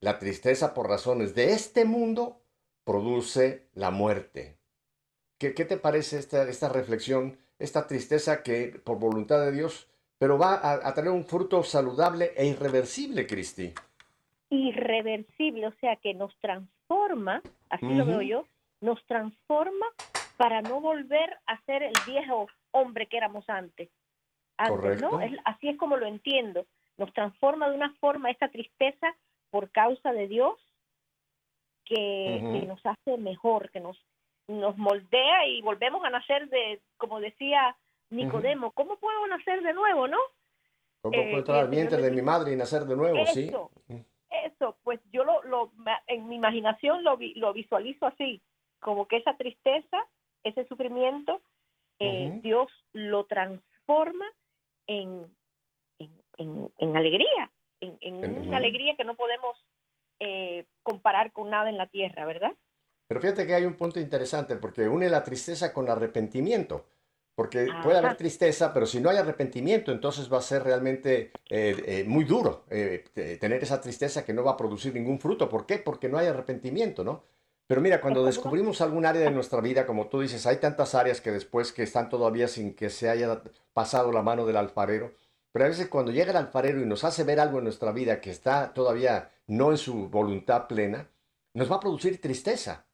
La 0.00 0.18
tristeza 0.18 0.74
por 0.74 0.88
razones 0.88 1.36
de 1.36 1.52
este 1.52 1.84
mundo 1.84 2.40
produce 2.84 3.68
la 3.74 3.92
muerte. 3.92 4.56
¿Qué, 5.38 5.52
te 5.52 5.76
parece 5.76 6.18
esta, 6.18 6.42
esta, 6.48 6.68
reflexión, 6.68 7.38
esta 7.60 7.86
tristeza 7.86 8.42
que 8.42 8.80
por 8.82 8.98
voluntad 8.98 9.40
de 9.44 9.52
Dios, 9.52 9.88
pero 10.18 10.38
va 10.38 10.60
a, 10.84 10.94
tener 10.94 11.12
un 11.12 11.24
fruto 11.24 11.62
saludable 11.62 12.32
e 12.36 12.46
irreversible, 12.46 13.28
Cristi? 13.28 13.72
Irreversible, 14.50 15.68
o 15.68 15.74
sea 15.80 15.94
que 15.96 16.14
nos 16.14 16.36
transforma, 16.40 17.42
así 17.70 17.86
lo 17.86 18.06
veo 18.06 18.22
yo, 18.22 18.44
nos 18.80 19.04
transforma 19.06 19.86
para 20.38 20.62
no 20.62 20.80
volver 20.80 21.36
a 21.46 21.60
ser 21.62 21.82
el 21.82 21.92
viejo 22.06 22.46
hombre 22.70 23.08
que 23.08 23.18
éramos 23.18 23.44
antes. 23.50 23.90
¿no? 25.00 25.20
así 25.44 25.68
es 25.68 25.76
como 25.76 25.96
lo 25.96 26.06
entiendo. 26.06 26.64
Nos 26.96 27.12
transforma 27.12 27.68
de 27.68 27.76
una 27.76 27.92
forma 27.94 28.30
esta 28.30 28.48
tristeza 28.48 29.14
por 29.50 29.70
causa 29.70 30.12
de 30.12 30.28
Dios 30.28 30.54
que, 31.84 32.64
nos 32.66 32.80
hace 32.86 33.18
mejor, 33.18 33.70
que 33.70 33.80
nos, 33.80 33.98
nos 34.46 34.76
moldea 34.78 35.46
y 35.46 35.60
volvemos 35.60 36.04
a 36.04 36.10
nacer 36.10 36.48
de, 36.48 36.80
como 36.98 37.18
decía 37.18 37.76
Nicodemo, 38.10 38.70
¿cómo 38.72 38.96
puedo 38.96 39.26
nacer 39.26 39.62
de 39.62 39.74
nuevo, 39.74 40.06
no? 40.06 40.18
¿Cómo 41.02 41.12
puedo 41.12 41.28
eh, 41.28 41.38
entrar 41.38 41.58
al 41.60 41.68
vientre 41.68 42.00
de 42.00 42.10
mi 42.12 42.22
madre 42.22 42.52
y 42.52 42.56
nacer 42.56 42.84
de 42.84 42.96
nuevo? 42.96 43.18
Eso, 43.18 43.70
sí. 43.86 44.04
Eso, 44.44 44.76
pues 44.84 45.00
yo 45.10 45.24
lo, 45.24 45.42
lo, 45.44 45.72
en 46.06 46.28
mi 46.28 46.36
imaginación 46.36 47.02
lo, 47.02 47.18
lo 47.36 47.52
visualizo 47.52 48.06
así, 48.06 48.40
como 48.78 49.08
que 49.08 49.16
esa 49.16 49.36
tristeza 49.36 50.06
ese 50.48 50.66
sufrimiento, 50.66 51.40
eh, 51.98 52.38
Dios 52.42 52.68
lo 52.92 53.24
transforma 53.26 54.26
en, 54.86 55.26
en, 55.98 56.96
alegría, 56.96 57.50
en, 57.80 58.46
una 58.46 58.58
alegría 58.58 58.94
que 58.96 59.04
no 59.04 59.14
podemos 59.16 59.56
eh, 60.20 60.64
comparar 60.82 61.32
con 61.32 61.50
nada 61.50 61.68
en 61.68 61.76
la 61.76 61.86
tierra, 61.88 62.24
¿verdad? 62.24 62.52
Pero 63.08 63.20
fíjate 63.20 63.46
que 63.46 63.54
hay 63.54 63.64
un 63.64 63.74
punto 63.74 63.98
interesante 64.00 64.56
porque 64.56 64.88
une 64.88 65.08
la 65.08 65.24
tristeza 65.24 65.72
con 65.72 65.88
arrepentimiento. 65.88 66.86
Porque 67.34 67.68
puede 67.84 67.98
haber 67.98 68.16
tristeza, 68.16 68.74
pero 68.74 68.84
si 68.84 69.00
no 69.00 69.10
hay 69.10 69.16
arrepentimiento, 69.16 69.92
entonces 69.92 70.32
va 70.32 70.38
a 70.38 70.42
ser 70.42 70.64
realmente 70.64 71.30
eh, 71.48 72.04
muy 72.04 72.24
duro 72.24 72.64
tener 72.68 73.62
esa 73.62 73.80
tristeza 73.80 74.24
que 74.24 74.32
no 74.32 74.42
va 74.42 74.52
a 74.52 74.56
producir 74.56 74.92
ningún 74.92 75.20
fruto. 75.20 75.48
¿Por 75.48 75.64
qué? 75.64 75.78
Porque 75.78 76.08
no 76.08 76.18
hay 76.18 76.26
arrepentimiento, 76.26 77.04
¿no? 77.04 77.22
Pero 77.68 77.82
mira, 77.82 78.00
cuando 78.00 78.24
descubrimos 78.24 78.80
algún 78.80 79.04
área 79.04 79.20
de 79.20 79.30
nuestra 79.30 79.60
vida, 79.60 79.84
como 79.84 80.08
tú 80.08 80.20
dices, 80.22 80.46
hay 80.46 80.56
tantas 80.56 80.94
áreas 80.94 81.20
que 81.20 81.30
después 81.30 81.70
que 81.70 81.82
están 81.82 82.08
todavía 82.08 82.48
sin 82.48 82.74
que 82.74 82.88
se 82.88 83.10
haya 83.10 83.42
pasado 83.74 84.10
la 84.10 84.22
mano 84.22 84.46
del 84.46 84.56
alfarero, 84.56 85.12
pero 85.52 85.66
a 85.66 85.68
veces 85.68 85.88
cuando 85.88 86.10
llega 86.10 86.30
el 86.30 86.38
alfarero 86.38 86.80
y 86.80 86.86
nos 86.86 87.04
hace 87.04 87.24
ver 87.24 87.38
algo 87.38 87.58
en 87.58 87.64
nuestra 87.64 87.92
vida 87.92 88.22
que 88.22 88.30
está 88.30 88.72
todavía 88.72 89.30
no 89.46 89.70
en 89.70 89.76
su 89.76 90.08
voluntad 90.08 90.66
plena, 90.66 91.10
nos 91.52 91.70
va 91.70 91.76
a 91.76 91.80
producir 91.80 92.22
tristeza. 92.22 92.86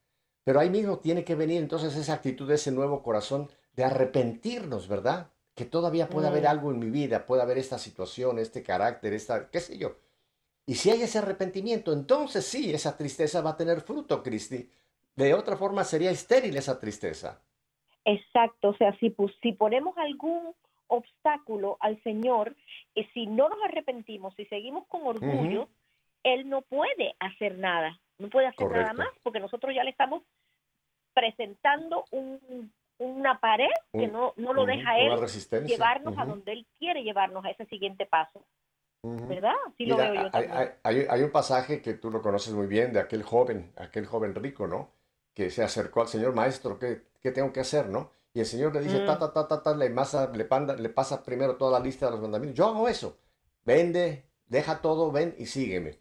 Pero 0.43 0.59
ahí 0.59 0.71
mismo 0.71 0.99
tiene 0.99 1.23
que 1.23 1.37
venir 1.37 1.63
entonces 1.63 1.95
esa 1.95 2.15
actitud, 2.15 2.51
ese 2.51 2.73
nuevo 2.73 3.01
corazón 3.01 3.49
de 3.75 3.85
arrepentirnos, 3.85 4.89
¿verdad? 4.89 5.31
Que 5.55 5.67
todavía 5.67 6.09
puede 6.09 6.27
haber 6.27 6.49
algo 6.49 6.73
en 6.73 6.81
mi 6.81 6.91
vida, 6.91 7.27
puede 7.27 7.43
haber 7.43 7.59
esta 7.59 7.79
situación, 7.79 8.41
este 8.41 8.65
carácter, 8.65 9.13
esta, 9.13 9.51
qué 9.51 9.61
sé 9.61 9.79
yo. 9.79 9.95
Y 10.66 10.74
si 10.74 10.90
hay 10.90 11.03
ese 11.03 11.18
arrepentimiento, 11.18 11.92
entonces 11.92 12.46
sí, 12.46 12.72
esa 12.72 12.96
tristeza 12.96 13.42
va 13.42 13.50
a 13.50 13.57
tener 13.57 13.81
fruto, 13.83 14.22
Cristi. 14.22 14.68
De 15.14 15.35
otra 15.35 15.57
forma 15.57 15.85
sería 15.85 16.11
estéril 16.11 16.57
esa 16.57 16.81
tristeza. 16.81 17.40
Exacto, 18.05 18.70
o 18.70 18.77
sea, 18.77 18.96
si, 18.98 19.11
ponemos 19.53 19.96
algún 19.96 20.55
obstáculo 20.88 21.77
al 21.81 22.03
Señor, 22.03 22.55
y 22.94 23.05
si 23.14 23.27
no 23.27 23.48
nos 23.48 23.59
arrepentimos, 23.64 24.35
si 24.35 24.44
seguimos 24.46 24.87
con 24.88 25.07
orgullo. 25.07 25.68
Él 26.22 26.48
no 26.48 26.62
puede 26.62 27.14
hacer 27.20 27.59
nada, 27.59 28.00
no 28.18 28.31
puede 28.31 28.46
hacer 28.46 28.70
nada 28.70 28.94
más, 28.94 29.09
porque 29.22 29.40
nosotros 29.40 29.74
ya 29.74 29.85
le 29.85 29.90
estamos 29.90 30.22
presentando 31.12 32.07
un, 32.11 32.72
una 32.98 33.38
pared 33.40 33.70
que 33.92 34.09
no, 34.09 34.33
no 34.37 34.53
lo 34.53 34.64
deja 34.66 34.98
Él 34.98 35.12
llevarnos 35.66 36.16
a 36.18 36.24
donde 36.24 36.53
Él 36.53 36.66
quiere 36.79 37.03
llevarnos 37.03 37.44
a 37.44 37.50
ese 37.50 37.66
siguiente 37.66 38.07
paso, 38.07 38.42
¿verdad? 39.29 39.55
Así 39.67 39.87
lo 39.87 39.97
veo 39.97 40.14
yo 40.14 40.21
hay, 40.21 40.31
también. 40.31 40.53
hay- 40.53 40.69
hay- 40.83 41.07
hay 41.11 41.23
un 41.23 41.31
pasaje 41.31 41.81
que 41.83 41.95
tú 41.95 42.11
lo 42.11 42.23
conoces 42.23 42.53
muy 42.55 42.67
bien 42.67 42.93
de 42.93 43.01
aquel 43.01 43.23
joven, 43.23 43.73
aquel 43.77 44.07
joven 44.07 44.35
rico, 44.35 44.67
¿no? 44.67 44.93
Que 45.35 45.51
se 45.51 45.62
acercó 45.62 46.01
al 46.03 46.09
Señor, 46.09 46.35
maestro, 46.35 46.79
¿qué, 46.79 47.03
qué 47.21 47.31
tengo 47.33 47.53
que 47.53 47.61
hacer, 47.61 47.88
no? 47.88 48.11
Y 48.33 48.40
el 48.40 48.47
Señor 48.47 48.75
le 48.75 48.81
dice, 48.81 49.01
Mm. 49.03 49.07
ta, 49.07 49.19
ta, 49.19 49.33
ta, 49.33 49.47
ta, 49.49 49.62
ta, 49.62 49.75
le, 49.77 49.90
masa- 49.90 50.31
le, 50.35 50.45
panda- 50.45 50.75
le 50.77 50.88
pasa 50.88 51.23
primero 51.23 51.57
toda 51.57 51.79
la 51.79 51.85
lista 51.85 52.07
de 52.07 52.12
los 52.12 52.21
mandamientos. 52.21 52.57
Yo 52.59 52.67
hago 52.67 52.88
eso. 52.88 53.19
Vende, 53.64 54.25
deja 54.47 54.81
todo, 54.83 55.12
ven 55.12 55.35
y 55.38 55.47
sígueme. 55.47 56.01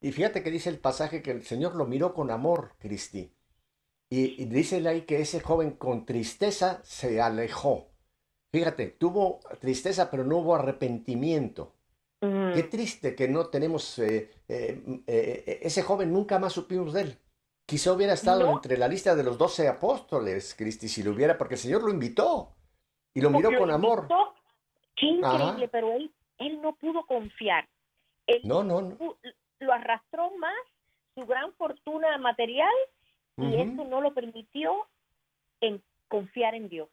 Y 0.00 0.12
fíjate 0.12 0.42
que 0.42 0.50
dice 0.50 0.68
el 0.70 0.78
pasaje 0.78 1.22
que 1.22 1.30
el 1.30 1.44
Señor 1.44 1.74
lo 1.76 1.86
miró 1.86 2.12
con 2.14 2.30
amor, 2.30 2.72
Cristi. 2.78 3.34
Y, 4.10 4.42
y 4.42 4.46
dice 4.46 4.86
ahí 4.88 5.02
que 5.02 5.20
ese 5.20 5.40
joven 5.40 5.72
con 5.72 6.04
tristeza 6.06 6.80
se 6.84 7.20
alejó. 7.20 7.88
Fíjate, 8.52 8.88
tuvo 8.88 9.40
tristeza, 9.60 10.10
pero 10.10 10.24
no 10.24 10.38
hubo 10.38 10.54
arrepentimiento. 10.54 11.74
Mm. 12.22 12.54
Qué 12.54 12.62
triste 12.62 13.16
que 13.16 13.26
no 13.26 13.46
tenemos, 13.48 13.98
eh, 13.98 14.30
eh, 14.48 14.80
eh, 15.06 15.58
ese 15.62 15.82
joven 15.82 16.12
nunca 16.12 16.38
más 16.38 16.52
supimos 16.52 16.92
de 16.92 17.00
él. 17.02 17.18
Quizá 17.66 17.92
hubiera 17.92 18.12
estado 18.12 18.46
No. 18.46 18.52
entre 18.52 18.76
la 18.76 18.86
lista 18.86 19.16
de 19.16 19.24
los 19.24 19.36
doce 19.36 19.66
apóstoles, 19.66 20.54
Cristi, 20.56 20.88
si 20.88 21.02
lo 21.02 21.10
hubiera, 21.12 21.36
porque 21.36 21.54
el 21.54 21.60
Señor 21.60 21.82
lo 21.82 21.90
invitó 21.90 22.54
y 23.12 23.20
lo 23.20 23.30
miró 23.30 23.50
con 23.58 23.70
amor. 23.70 23.98
invitó, 24.02 24.34
Qué 24.94 25.06
increíble, 25.06 25.64
Ajá. 25.64 25.68
pero 25.72 25.92
él, 25.92 26.14
él 26.38 26.60
no 26.62 26.76
pudo 26.76 27.04
confiar. 27.06 27.68
Él 28.26 28.40
No, 28.44 28.62
no, 28.62 28.80
no. 28.82 28.96
lo 29.58 29.72
arrastró 29.72 30.30
más 30.36 30.54
su 31.16 31.26
gran 31.26 31.52
fortuna 31.54 32.16
material 32.18 32.72
y 33.38 33.56
eso 33.56 33.84
no 33.84 34.00
lo 34.00 34.14
permitió 34.14 34.86
en 35.60 35.82
confiar 36.08 36.54
en 36.54 36.68
Dios. 36.68 36.88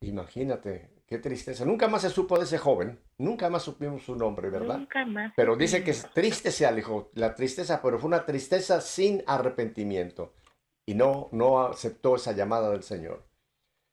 Imagínate, 0.00 0.88
qué 1.12 1.18
tristeza. 1.18 1.64
Nunca 1.66 1.88
más 1.88 2.02
se 2.02 2.10
supo 2.10 2.38
de 2.38 2.44
ese 2.44 2.56
joven, 2.58 2.98
nunca 3.18 3.50
más 3.50 3.62
supimos 3.62 4.02
su 4.02 4.16
nombre, 4.16 4.48
¿verdad? 4.48 4.78
Nunca 4.78 5.04
más. 5.04 5.32
Pero 5.36 5.56
dice 5.56 5.84
que 5.84 5.90
es 5.90 6.10
triste 6.14 6.50
se 6.50 6.64
alejó, 6.66 7.10
la 7.14 7.34
tristeza, 7.34 7.80
pero 7.82 7.98
fue 7.98 8.08
una 8.08 8.24
tristeza 8.24 8.80
sin 8.80 9.22
arrepentimiento 9.26 10.32
y 10.86 10.94
no, 10.94 11.28
no 11.32 11.62
aceptó 11.66 12.16
esa 12.16 12.32
llamada 12.32 12.70
del 12.70 12.82
Señor. 12.82 13.24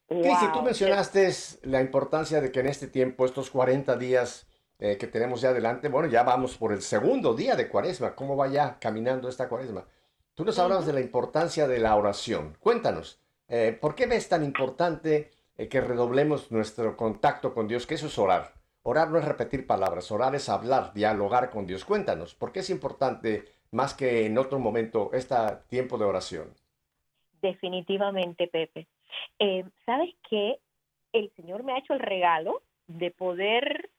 Cristi, 0.07 0.45
tú 0.47 0.53
Wow. 0.55 0.63
mencionaste 0.63 1.29
la 1.63 1.81
importancia 1.81 2.41
de 2.41 2.51
que 2.51 2.61
en 2.61 2.67
este 2.67 2.87
tiempo, 2.87 3.25
estos 3.25 3.49
40 3.51 3.95
días 3.97 4.47
eh, 4.79 4.97
que 4.97 5.07
tenemos 5.07 5.41
ya 5.41 5.49
adelante, 5.49 5.89
bueno, 5.89 6.07
ya 6.07 6.23
vamos 6.23 6.57
por 6.57 6.71
el 6.71 6.81
segundo 6.81 7.35
día 7.35 7.55
de 7.55 7.67
cuaresma. 7.67 8.15
¿Cómo 8.15 8.37
va 8.37 8.47
ya 8.47 8.79
caminando 8.79 9.27
esta 9.27 9.49
cuaresma? 9.49 9.85
Tú 10.35 10.45
nos 10.45 10.57
hablabas 10.57 10.85
de 10.85 10.93
la 10.93 11.01
importancia 11.01 11.67
de 11.67 11.79
la 11.79 11.95
oración. 11.97 12.55
Cuéntanos, 12.61 13.19
eh, 13.49 13.77
¿por 13.79 13.93
qué 13.93 14.07
ves 14.07 14.29
tan 14.29 14.43
importante 14.43 15.31
eh, 15.59 15.67
que 15.67 15.81
redoblemos 15.81 16.51
nuestro 16.51 16.95
contacto 16.95 17.53
con 17.53 17.67
Dios? 17.67 17.85
Que 17.85 17.95
eso 17.95 18.07
es 18.07 18.17
orar. 18.17 18.53
Orar 18.83 19.09
no 19.09 19.19
es 19.19 19.25
repetir 19.25 19.67
palabras, 19.67 20.09
orar 20.09 20.33
es 20.33 20.47
hablar, 20.47 20.93
dialogar 20.93 21.49
con 21.49 21.67
Dios. 21.67 21.83
Cuéntanos, 21.83 22.33
¿por 22.33 22.53
qué 22.53 22.61
es 22.61 22.69
importante 22.69 23.43
más 23.71 23.93
que 23.93 24.25
en 24.25 24.37
otro 24.37 24.57
momento 24.57 25.11
este 25.13 25.35
tiempo 25.67 25.97
de 25.97 26.05
oración? 26.05 26.53
Definitivamente, 27.41 28.47
Pepe. 28.47 28.87
Eh, 29.37 29.65
¿Sabes 29.85 30.15
qué? 30.29 30.59
El 31.11 31.29
Señor 31.35 31.63
me 31.63 31.73
ha 31.73 31.79
hecho 31.79 31.93
el 31.93 31.99
regalo 31.99 32.61
de 32.87 33.11
poder... 33.11 33.89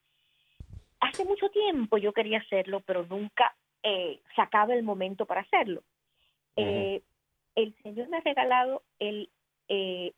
Hace 1.00 1.24
mucho 1.24 1.50
tiempo 1.50 1.98
yo 1.98 2.12
quería 2.12 2.38
hacerlo, 2.38 2.80
pero 2.80 3.04
nunca 3.04 3.54
eh, 3.82 4.20
sacaba 4.34 4.74
el 4.74 4.82
momento 4.82 5.26
para 5.26 5.42
hacerlo. 5.42 5.82
Eh, 6.56 7.02
el 7.54 7.74
Señor 7.82 8.08
me 8.08 8.18
ha 8.18 8.20
regalado 8.20 8.82
el, 8.98 9.30
eh, 9.68 10.12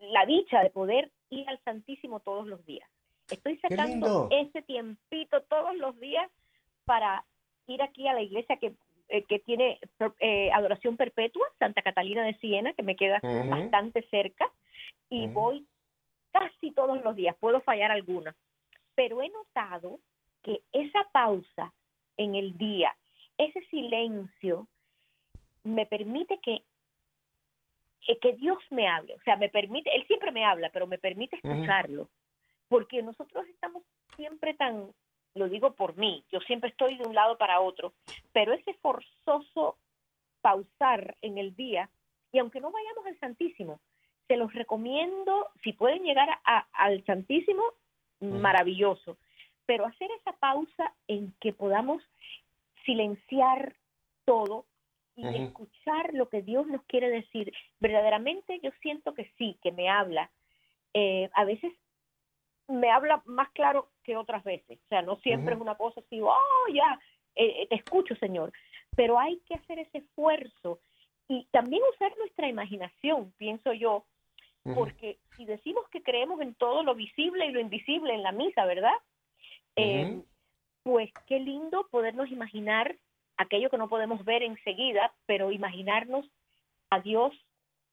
la 0.00 0.26
dicha 0.26 0.62
de 0.62 0.70
poder 0.70 1.10
ir 1.30 1.48
al 1.48 1.58
Santísimo 1.64 2.20
todos 2.20 2.46
los 2.46 2.64
días. 2.66 2.88
Estoy 3.30 3.58
¡Qué 3.58 3.68
sacando 3.68 4.28
ese 4.30 4.62
tiempito 4.62 5.42
todos 5.42 5.76
los 5.76 5.98
días 6.00 6.30
para 6.84 7.24
ir 7.66 7.82
aquí 7.82 8.08
a 8.08 8.14
la 8.14 8.22
iglesia 8.22 8.56
que, 8.56 8.74
eh, 9.08 9.24
que 9.24 9.38
tiene 9.38 9.78
eh, 10.18 10.50
adoración 10.52 10.96
perpetua, 10.96 11.46
Santa 11.58 11.82
Catalina 11.82 12.24
de 12.24 12.34
Siena, 12.34 12.72
que 12.72 12.82
me 12.82 12.96
queda 12.96 13.20
bastante 13.22 14.02
cerca, 14.10 14.50
y 15.08 15.26
voy 15.28 15.66
casi 16.32 16.70
todos 16.72 17.02
los 17.02 17.16
días, 17.16 17.36
puedo 17.38 17.60
fallar 17.60 17.90
alguna, 17.90 18.34
pero 18.94 19.22
he 19.22 19.28
notado 19.28 19.98
que 20.42 20.62
esa 20.72 21.04
pausa 21.12 21.72
en 22.16 22.34
el 22.34 22.56
día, 22.56 22.94
ese 23.38 23.60
silencio, 23.66 24.66
me 25.64 25.86
permite 25.86 26.38
que, 26.38 26.62
que, 28.06 28.18
que 28.18 28.32
Dios 28.34 28.58
me 28.70 28.88
hable, 28.88 29.14
o 29.14 29.20
sea, 29.22 29.36
me 29.36 29.48
permite, 29.48 29.94
Él 29.94 30.06
siempre 30.06 30.32
me 30.32 30.44
habla, 30.44 30.70
pero 30.70 30.86
me 30.86 30.98
permite 30.98 31.36
escucharlo, 31.36 32.08
porque 32.68 33.02
nosotros 33.02 33.46
estamos 33.48 33.82
siempre 34.16 34.54
tan, 34.54 34.90
lo 35.34 35.48
digo 35.48 35.72
por 35.74 35.96
mí, 35.96 36.24
yo 36.30 36.40
siempre 36.40 36.70
estoy 36.70 36.96
de 36.96 37.06
un 37.06 37.14
lado 37.14 37.36
para 37.38 37.60
otro, 37.60 37.92
pero 38.32 38.52
ese 38.52 38.74
forzoso 38.74 39.76
pausar 40.40 41.16
en 41.22 41.38
el 41.38 41.54
día, 41.54 41.90
y 42.32 42.38
aunque 42.38 42.60
no 42.60 42.70
vayamos 42.70 43.06
al 43.06 43.18
Santísimo, 43.18 43.80
se 44.28 44.36
los 44.36 44.52
recomiendo, 44.54 45.48
si 45.62 45.72
pueden 45.72 46.02
llegar 46.04 46.28
a- 46.44 46.66
al 46.72 47.04
Santísimo, 47.04 47.62
maravilloso, 48.20 49.16
pero 49.66 49.86
hacer 49.86 50.10
esa 50.20 50.32
pausa 50.32 50.94
en 51.08 51.32
que 51.40 51.52
podamos 51.52 52.02
silenciar 52.84 53.74
todo 54.24 54.66
y 55.20 55.36
escuchar 55.36 56.14
lo 56.14 56.28
que 56.28 56.42
Dios 56.42 56.66
nos 56.66 56.82
quiere 56.84 57.10
decir. 57.10 57.52
Verdaderamente 57.80 58.60
yo 58.62 58.70
siento 58.80 59.14
que 59.14 59.30
sí, 59.36 59.58
que 59.62 59.72
me 59.72 59.88
habla. 59.88 60.30
Eh, 60.94 61.28
a 61.34 61.44
veces 61.44 61.72
me 62.68 62.90
habla 62.90 63.22
más 63.26 63.50
claro 63.50 63.90
que 64.04 64.16
otras 64.16 64.42
veces. 64.44 64.78
O 64.84 64.88
sea, 64.88 65.02
no 65.02 65.16
siempre 65.16 65.54
es 65.54 65.60
una 65.60 65.74
cosa 65.74 66.00
así, 66.00 66.20
oh, 66.20 66.72
ya, 66.72 66.98
eh, 67.34 67.62
eh, 67.62 67.66
te 67.68 67.76
escucho, 67.76 68.14
Señor. 68.16 68.52
Pero 68.96 69.18
hay 69.18 69.38
que 69.46 69.54
hacer 69.54 69.78
ese 69.78 69.98
esfuerzo 69.98 70.80
y 71.28 71.46
también 71.52 71.82
usar 71.94 72.16
nuestra 72.18 72.48
imaginación, 72.48 73.32
pienso 73.36 73.72
yo, 73.72 74.04
porque 74.74 75.18
si 75.36 75.46
decimos 75.46 75.88
que 75.90 76.02
creemos 76.02 76.40
en 76.40 76.54
todo 76.54 76.82
lo 76.82 76.94
visible 76.94 77.46
y 77.46 77.52
lo 77.52 77.60
invisible 77.60 78.14
en 78.14 78.22
la 78.22 78.32
misa, 78.32 78.66
¿verdad? 78.66 78.92
Eh, 79.76 80.04
Ujú. 80.04 80.26
pues 80.82 81.10
qué 81.26 81.38
lindo 81.38 81.86
podernos 81.90 82.30
imaginar 82.30 82.94
aquello 83.40 83.70
que 83.70 83.78
no 83.78 83.88
podemos 83.88 84.22
ver 84.24 84.42
enseguida, 84.42 85.12
pero 85.24 85.50
imaginarnos 85.50 86.26
a 86.90 87.00
Dios 87.00 87.32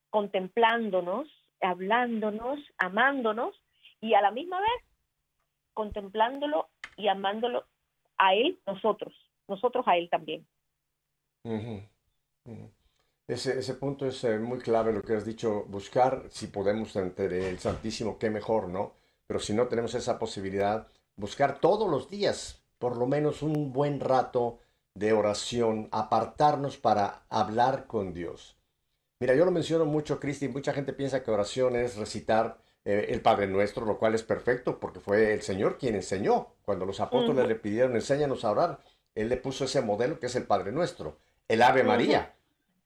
contemplándonos, 0.09 1.27
hablándonos, 1.61 2.59
amándonos 2.77 3.55
y 4.01 4.13
a 4.13 4.21
la 4.21 4.31
misma 4.31 4.59
vez 4.59 4.83
contemplándolo 5.73 6.67
y 6.97 7.07
amándolo 7.07 7.65
a 8.17 8.33
Él, 8.35 8.59
nosotros, 8.67 9.13
nosotros 9.47 9.87
a 9.87 9.95
Él 9.95 10.09
también. 10.09 10.45
Ese, 13.27 13.59
ese 13.59 13.73
punto 13.75 14.05
es 14.05 14.21
eh, 14.25 14.39
muy 14.39 14.59
clave 14.59 14.91
lo 14.91 15.01
que 15.01 15.13
has 15.13 15.25
dicho, 15.25 15.63
buscar 15.67 16.23
si 16.29 16.47
podemos 16.47 16.93
entre 16.97 17.49
el 17.49 17.59
Santísimo, 17.59 18.17
qué 18.17 18.29
mejor, 18.29 18.67
¿no? 18.67 18.95
Pero 19.27 19.39
si 19.39 19.53
no 19.53 19.67
tenemos 19.67 19.93
esa 19.95 20.19
posibilidad, 20.19 20.87
buscar 21.15 21.59
todos 21.59 21.89
los 21.89 22.09
días, 22.09 22.65
por 22.79 22.97
lo 22.97 23.07
menos 23.07 23.43
un 23.43 23.71
buen 23.71 24.01
rato 24.01 24.59
de 24.97 25.13
oración, 25.13 25.89
apartarnos 25.91 26.77
para 26.77 27.25
hablar 27.29 27.85
con 27.85 28.13
Dios. 28.13 28.57
Mira, 29.19 29.35
yo 29.35 29.45
lo 29.45 29.51
menciono 29.51 29.85
mucho, 29.85 30.19
Cristi, 30.19 30.47
mucha 30.47 30.73
gente 30.73 30.93
piensa 30.93 31.23
que 31.23 31.31
oración 31.31 31.75
es 31.75 31.97
recitar 31.97 32.59
eh, 32.83 33.07
el 33.09 33.21
Padre 33.21 33.47
Nuestro, 33.47 33.85
lo 33.85 33.99
cual 33.99 34.15
es 34.15 34.23
perfecto 34.23 34.79
porque 34.79 34.99
fue 34.99 35.33
el 35.33 35.41
Señor 35.41 35.77
quien 35.77 35.95
enseñó. 35.95 36.55
Cuando 36.63 36.85
los 36.85 36.99
apóstoles 36.99 37.47
le 37.47 37.55
pidieron, 37.55 37.95
enséñanos 37.95 38.43
a 38.43 38.51
orar, 38.51 38.79
Él 39.13 39.29
le 39.29 39.37
puso 39.37 39.65
ese 39.65 39.81
modelo 39.81 40.19
que 40.19 40.27
es 40.27 40.35
el 40.35 40.43
Padre 40.43 40.71
Nuestro. 40.71 41.19
El 41.47 41.61
Ave. 41.61 41.83
María. 41.83 42.35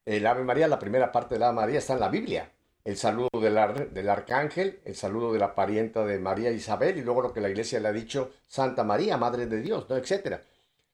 el 0.04 0.26
Ave 0.26 0.44
María, 0.44 0.68
la 0.68 0.78
primera 0.78 1.12
parte 1.12 1.34
del 1.34 1.44
Ave 1.44 1.54
María 1.54 1.78
está 1.78 1.94
en 1.94 2.00
la 2.00 2.08
Biblia. 2.08 2.52
El 2.84 2.96
saludo 2.96 3.28
del, 3.40 3.92
del 3.94 4.08
arcángel, 4.08 4.80
el 4.84 4.96
saludo 4.96 5.32
de 5.32 5.38
la 5.38 5.54
parienta 5.54 6.04
de 6.04 6.18
María 6.18 6.50
Isabel 6.50 6.98
y 6.98 7.02
luego 7.02 7.22
lo 7.22 7.32
que 7.32 7.40
la 7.40 7.48
iglesia 7.48 7.78
le 7.78 7.88
ha 7.88 7.92
dicho, 7.92 8.32
Santa 8.48 8.84
María, 8.84 9.16
Madre 9.16 9.46
de 9.46 9.60
Dios, 9.62 9.88
¿no? 9.88 9.96
etcétera. 9.96 10.42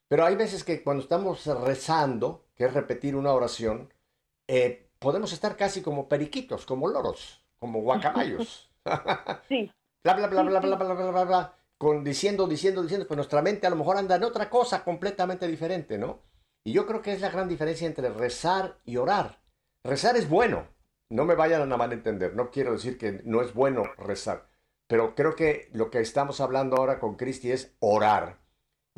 Pero 0.09 0.25
hay 0.25 0.37
veces 0.37 0.65
que 0.65 0.83
cuando 0.83 1.03
estamos 1.03 1.47
rezando, 1.47 2.47
que 2.57 2.65
es 2.65 2.75
repetir 2.75 3.15
una 3.15 3.33
oración, 3.33 3.93
eh, 4.49 4.89
podemos 4.99 5.33
estar 5.33 5.57
casi 5.57 5.83
como 5.83 6.09
periquitos, 6.09 6.67
como 6.67 6.89
loros, 6.89 7.45
como 7.59 7.83
guacamayos. 7.83 8.71
sí. 9.49 9.71
bla, 10.03 10.15
bla, 10.15 10.27
bla, 10.27 10.43
bla, 10.43 10.61
bla, 10.61 10.77
bla, 10.77 10.95
bla, 10.95 11.11
bla, 11.11 11.25
bla, 11.25 11.55
con 11.77 12.03
diciendo, 12.03 12.47
diciendo, 12.47 12.83
diciendo, 12.83 13.07
pues 13.07 13.17
nuestra 13.17 13.43
mente 13.43 13.67
a 13.67 13.71
lo 13.71 13.77
mejor 13.77 13.97
anda 13.97 14.17
en 14.17 14.25
otra 14.25 14.51
cosa 14.51 14.83
completamente 14.83 15.47
diferente, 15.47 15.99
¿no? 15.99 16.21
Y 16.65 16.73
yo 16.73 16.87
creo 16.87 17.03
que 17.03 17.13
es 17.13 17.21
la 17.21 17.31
gran 17.31 17.49
diferencia 17.49 17.87
entre 17.87 18.09
rezar 18.11 18.79
y 18.85 18.97
orar. 18.97 19.41
Rezar 19.85 20.17
es 20.17 20.29
bueno, 20.29 20.67
no 21.09 21.25
me 21.25 21.35
vayan 21.35 21.73
a 21.73 21.77
malentender, 21.77 22.35
no 22.35 22.51
quiero 22.51 22.73
decir 22.73 22.99
que 22.99 23.23
no 23.25 23.43
es 23.43 23.55
bueno 23.55 23.85
rezar, 23.97 24.49
pero 24.87 25.15
creo 25.15 25.37
que 25.37 25.71
lo 25.73 25.91
que 25.91 26.01
estamos 26.01 26.41
hablando 26.41 26.77
ahora 26.77 26.99
con 26.99 27.17
Cristi 27.17 27.53
es 27.53 27.75
orar. 27.79 28.39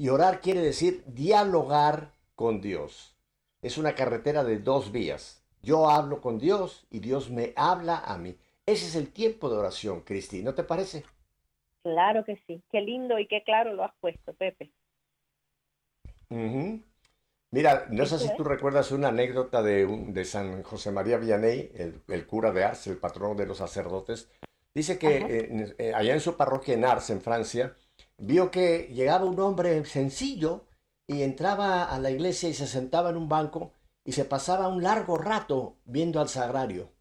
Y 0.00 0.08
orar 0.08 0.40
quiere 0.40 0.62
decir 0.62 1.04
dialogar 1.04 2.12
con 2.34 2.62
Dios. 2.62 3.18
Es 3.60 3.76
una 3.76 3.94
carretera 3.94 4.44
de 4.44 4.58
dos 4.58 4.92
vías. 4.92 5.44
Yo 5.60 5.90
hablo 5.90 6.22
con 6.22 6.38
Dios 6.38 6.86
y 6.90 7.00
Dios 7.00 7.28
me 7.28 7.52
habla 7.54 7.98
a 7.98 8.16
mí. 8.16 8.34
Ese 8.64 8.86
es 8.86 8.94
el 8.94 9.12
tiempo 9.12 9.50
de 9.50 9.58
oración, 9.58 10.00
Cristi, 10.00 10.42
¿no 10.42 10.54
te 10.54 10.62
parece? 10.62 11.04
Claro 11.82 12.24
que 12.24 12.40
sí. 12.46 12.62
Qué 12.72 12.80
lindo 12.80 13.18
y 13.18 13.26
qué 13.26 13.42
claro 13.44 13.74
lo 13.74 13.84
has 13.84 13.92
puesto, 14.00 14.32
Pepe. 14.32 14.70
Mira, 17.50 17.86
no 17.90 18.06
sé 18.06 18.18
si 18.20 18.34
tú 18.36 18.42
recuerdas 18.42 18.92
una 18.92 19.08
anécdota 19.08 19.60
de, 19.62 19.86
de 19.86 20.24
San 20.24 20.62
José 20.62 20.92
María 20.92 21.18
Vianney, 21.18 21.72
el, 22.08 22.26
cura 22.26 22.52
de 22.52 22.64
Ars, 22.64 22.86
el 22.86 22.96
patrón 22.96 23.36
de 23.36 23.44
los 23.44 23.58
sacerdotes. 23.58 24.30
Dice 24.72 24.98
que 24.98 25.74
eh, 25.76 25.92
allá 25.94 26.14
en 26.14 26.20
su 26.20 26.38
parroquia 26.38 26.72
en 26.72 26.86
Ars, 26.86 27.10
en 27.10 27.20
Francia, 27.20 27.76
vio 28.20 28.50
que 28.50 28.90
llegaba 28.92 29.24
un 29.24 29.40
hombre 29.40 29.84
sencillo 29.84 30.66
y 31.06 31.22
entraba 31.22 31.84
a 31.84 31.98
la 31.98 32.10
iglesia 32.10 32.48
y 32.48 32.54
se 32.54 32.66
sentaba 32.66 33.10
en 33.10 33.16
un 33.16 33.28
banco 33.28 33.72
y 34.04 34.12
se 34.12 34.24
pasaba 34.24 34.68
un 34.68 34.82
largo 34.82 35.16
rato 35.16 35.78
viendo 35.84 36.20
al 36.20 36.28
sagrario. 36.28 36.92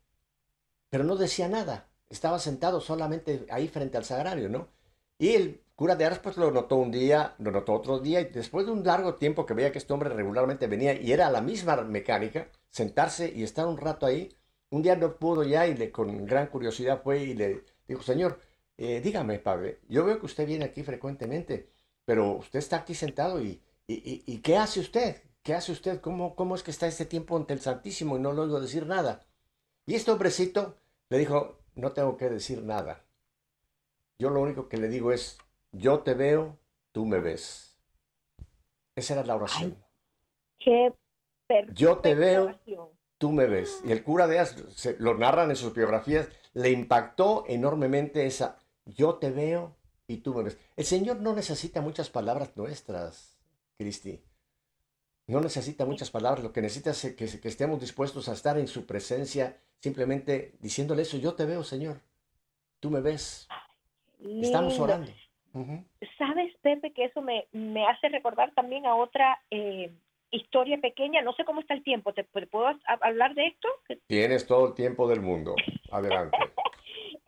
Pero 0.90 1.04
no 1.04 1.16
decía 1.16 1.48
nada, 1.48 1.90
estaba 2.10 2.40
sentado 2.40 2.82
solamente 2.82 3.46
ahí 3.50 3.68
frente 3.68 3.98
al 3.98 4.06
sagrario, 4.06 4.50
¿no? 4.50 4.70
Y 5.18 5.30
el 5.36 5.62
cura 5.76 5.96
de 5.96 6.06
Ars 6.06 6.20
pues 6.20 6.38
lo 6.38 6.52
notó 6.52 6.78
un 6.78 6.92
día, 6.92 7.36
lo 7.38 7.52
notó 7.52 7.74
otro 7.74 8.00
día 8.00 8.22
y 8.22 8.26
después 8.26 8.66
de 8.66 8.72
un 8.72 8.84
largo 8.84 9.16
tiempo 9.16 9.46
que 9.46 9.54
veía 9.54 9.72
que 9.72 9.78
este 9.78 9.94
hombre 9.94 10.10
regularmente 10.10 10.68
venía 10.68 11.00
y 11.00 11.12
era 11.12 11.30
la 11.30 11.42
misma 11.42 11.76
mecánica, 11.84 12.50
sentarse 12.70 13.32
y 13.34 13.44
estar 13.44 13.68
un 13.68 13.78
rato 13.78 14.06
ahí, 14.06 14.30
un 14.72 14.82
día 14.82 14.96
no 14.96 15.16
pudo 15.18 15.44
ya 15.44 15.68
y 15.68 15.76
le, 15.76 15.92
con 15.92 16.26
gran 16.26 16.48
curiosidad 16.48 17.02
fue 17.04 17.24
y 17.24 17.34
le 17.34 17.64
dijo, 17.88 18.02
señor, 18.02 18.40
eh, 18.82 19.02
dígame, 19.02 19.40
padre, 19.40 19.82
yo 19.90 20.06
veo 20.06 20.20
que 20.20 20.26
usted 20.26 20.48
viene 20.48 20.64
aquí 20.64 20.84
frecuentemente, 20.84 21.70
pero 22.06 22.38
usted 22.38 22.60
está 22.60 22.78
aquí 22.78 22.96
sentado 22.96 23.42
y, 23.42 23.62
y, 23.88 24.38
¿qué 24.40 24.56
hace 24.56 24.80
usted? 24.80 25.22
¿Qué 25.44 25.54
hace 25.54 25.74
usted? 25.74 26.00
¿Cómo, 26.00 26.34
¿Cómo 26.34 26.56
es 26.56 26.64
que 26.64 26.72
está 26.72 26.88
este 26.88 27.06
tiempo 27.06 27.36
ante 27.36 27.54
el 27.54 27.60
Santísimo 27.60 28.16
y 28.16 28.22
no 28.22 28.32
le 28.32 28.40
oigo 28.40 28.62
decir 28.62 28.86
nada? 28.86 29.26
Y 29.86 29.96
este 29.96 30.12
hombrecito 30.12 30.78
le 31.10 31.18
dijo, 31.18 31.60
no 31.76 31.92
tengo 31.92 32.16
que 32.16 32.30
decir 32.30 32.64
nada. 32.64 33.04
Yo 34.18 34.30
lo 34.30 34.40
único 34.42 34.70
que 34.70 34.78
le 34.78 34.88
digo 34.88 35.12
es, 35.12 35.40
yo 35.74 36.00
te 36.00 36.14
veo, 36.14 36.58
tú 36.94 37.06
me 37.06 37.20
ves. 37.20 37.78
Esa 38.96 39.16
era 39.16 39.26
la 39.26 39.36
oración. 39.36 39.78
qué 40.58 40.94
yo 41.74 41.98
te 41.98 42.16
veo, 42.16 42.58
tú 43.18 43.32
me 43.32 43.48
ves. 43.48 43.82
Y 43.84 43.92
el 43.92 44.04
cura 44.04 44.28
de 44.28 44.40
As, 44.40 44.56
lo 45.00 45.18
narran 45.18 45.50
en 45.50 45.56
sus 45.56 45.74
biografías, 45.74 46.30
le 46.54 46.70
impactó 46.72 47.44
enormemente 47.48 48.26
esa, 48.26 48.59
yo 48.96 49.16
te 49.16 49.32
veo 49.32 49.76
y 50.08 50.18
tú 50.18 50.34
me 50.34 50.44
ves. 50.44 50.60
El 50.76 50.86
Señor 50.86 51.22
no 51.22 51.36
necesita 51.36 51.82
muchas 51.82 52.10
palabras 52.10 52.56
nuestras, 52.58 53.38
Cristi. 53.78 54.22
No 55.28 55.40
necesita 55.40 55.86
muchas 55.86 56.10
palabras, 56.10 56.44
lo 56.44 56.52
que 56.52 56.62
necesita 56.62 56.90
es 56.90 57.16
que, 57.16 57.40
que, 57.40 57.48
estemos 57.48 57.80
dispuestos 57.80 58.28
a 58.30 58.34
estar 58.34 58.58
en 58.58 58.68
su 58.68 58.88
presencia, 58.88 59.58
simplemente 59.80 60.54
diciéndole 60.60 61.04
eso, 61.04 61.18
yo 61.18 61.36
te 61.36 61.46
veo, 61.46 61.64
Señor, 61.64 62.02
tú 62.80 62.90
me 62.90 63.00
ves. 63.00 63.48
Estamos 64.20 64.80
orando. 64.80 65.12
¿Sabes, 66.18 66.56
Pepe, 66.62 66.92
que 66.94 67.06
eso 67.06 67.22
me, 67.22 67.48
me 67.52 67.86
hace 67.88 68.10
recordar 68.10 68.54
también 68.54 68.86
a 68.86 68.96
otra 68.96 69.40
eh, 69.52 69.92
historia 70.32 70.80
pequeña? 70.80 71.22
No 71.22 71.34
sé 71.34 71.46
cómo 71.46 71.62
está 71.62 71.76
el 71.76 71.84
tiempo, 71.84 72.14
¿te, 72.14 72.24
puedo 72.24 72.66
hablar 73.02 73.36
de 73.36 73.48
esto? 73.48 73.68
Tienes 74.08 74.48
todo 74.48 74.70
el 74.70 74.74
tiempo 74.74 75.08
del 75.08 75.22
mundo. 75.22 75.56
Adelante. 75.92 76.38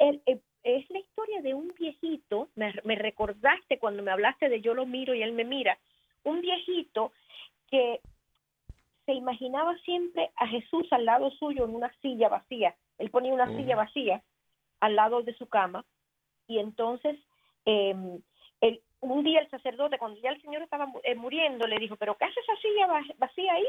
Eh, 0.03 0.41
es 0.63 0.89
la 0.89 0.99
historia 0.99 1.41
de 1.41 1.53
un 1.53 1.73
viejito, 1.77 2.49
me, 2.55 2.71
recordaste 2.95 3.79
cuando 3.79 4.03
me 4.03 4.11
hablaste 4.11 4.49
de 4.49 4.61
yo 4.61 4.73
lo 4.73 4.85
miro 4.85 5.13
y 5.13 5.23
él 5.23 5.33
me 5.33 5.43
mira, 5.43 5.77
un 6.23 6.41
viejito 6.41 7.11
que 7.69 8.01
se 9.05 9.13
imaginaba 9.13 9.75
siempre 9.79 10.29
a 10.35 10.47
Jesús 10.47 10.87
al 10.91 11.05
lado 11.05 11.31
suyo 11.31 11.65
en 11.65 11.73
una 11.73 11.91
silla 12.01 12.29
vacía. 12.29 12.75
Él 12.99 13.09
ponía 13.09 13.33
una 13.33 13.47
silla 13.47 13.75
vacía 13.75 14.23
al 14.79 14.95
lado 14.95 15.23
de 15.23 15.33
su 15.33 15.47
cama 15.47 15.83
y 16.47 16.59
entonces 16.59 17.17
em, 17.65 18.21
un 19.01 19.23
día 19.23 19.39
el 19.39 19.49
sacerdote, 19.49 19.97
cuando 19.97 20.19
ya 20.21 20.29
el 20.29 20.41
Señor 20.41 20.61
estaba 20.61 20.91
eh, 21.03 21.15
muriendo, 21.15 21.67
le 21.67 21.77
dijo, 21.77 21.95
pero 21.95 22.15
¿qué 22.17 22.25
hace 22.25 22.39
esa 22.39 22.55
silla 22.57 22.87
vacía 23.17 23.53
ahí? 23.53 23.67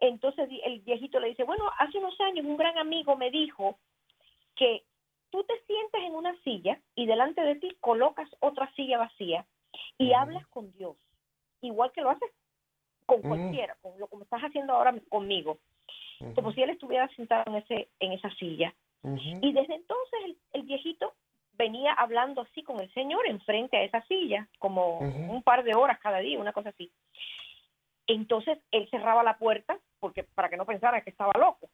Entonces 0.00 0.48
el 0.64 0.80
viejito 0.80 1.20
le 1.20 1.28
dice, 1.28 1.44
bueno, 1.44 1.70
hace 1.78 1.98
unos 1.98 2.20
años 2.20 2.44
un 2.44 2.56
gran 2.56 2.76
amigo 2.78 3.16
me 3.16 3.30
dijo 3.30 3.78
que 4.56 4.82
tú 5.30 5.44
te 5.44 5.54
sientes 5.66 6.02
en 6.02 6.14
una 6.14 6.34
silla 6.42 6.80
y 6.94 7.06
delante 7.06 7.42
de 7.42 7.56
ti 7.56 7.76
colocas 7.80 8.28
otra 8.40 8.70
silla 8.74 8.98
vacía 8.98 9.46
y 9.98 10.12
hablas 10.12 10.46
con 10.48 10.72
Dios, 10.72 10.96
igual 11.60 11.92
que 11.92 12.00
lo 12.00 12.10
haces 12.10 12.30
con 13.06 13.22
cualquiera, 13.22 13.76
con 13.80 13.98
lo 13.98 14.06
como 14.06 14.24
estás 14.24 14.42
haciendo 14.42 14.74
ahora 14.74 14.94
conmigo, 15.08 15.58
como 16.34 16.52
si 16.52 16.62
él 16.62 16.70
estuviera 16.70 17.08
sentado 17.14 17.44
en 17.46 17.56
ese 17.56 17.88
en 18.00 18.12
esa 18.12 18.30
silla. 18.34 18.74
Y 19.42 19.52
desde 19.52 19.74
entonces 19.74 20.36
el, 20.52 20.62
viejito 20.62 21.14
venía 21.52 21.92
hablando 21.92 22.42
así 22.42 22.62
con 22.62 22.80
el 22.80 22.92
Señor 22.92 23.26
enfrente 23.26 23.76
a 23.76 23.82
esa 23.82 24.02
silla, 24.02 24.48
como 24.58 24.98
un 24.98 25.42
par 25.42 25.64
de 25.64 25.74
horas 25.74 25.98
cada 26.00 26.18
día, 26.18 26.38
una 26.38 26.52
cosa 26.52 26.70
así. 26.70 26.90
Entonces 28.06 28.58
él 28.70 28.88
cerraba 28.90 29.22
la 29.22 29.38
puerta 29.38 29.78
porque 30.00 30.24
para 30.24 30.48
que 30.48 30.56
no 30.56 30.66
pensara 30.66 31.02
que 31.02 31.10
estaba 31.10 31.32
loco. 31.38 31.70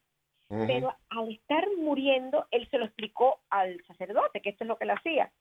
Pero 0.47 0.95
al 1.09 1.31
estar 1.31 1.67
muriendo, 1.77 2.45
él 2.51 2.67
se 2.69 2.77
lo 2.77 2.85
explicó 2.85 3.39
al 3.49 3.83
sacerdote, 3.87 4.41
que 4.41 4.51
esto 4.51 4.63
es 4.63 4.67
lo 4.67 4.77
que 4.77 4.85
le 4.85 4.93
hacía. 4.93 5.31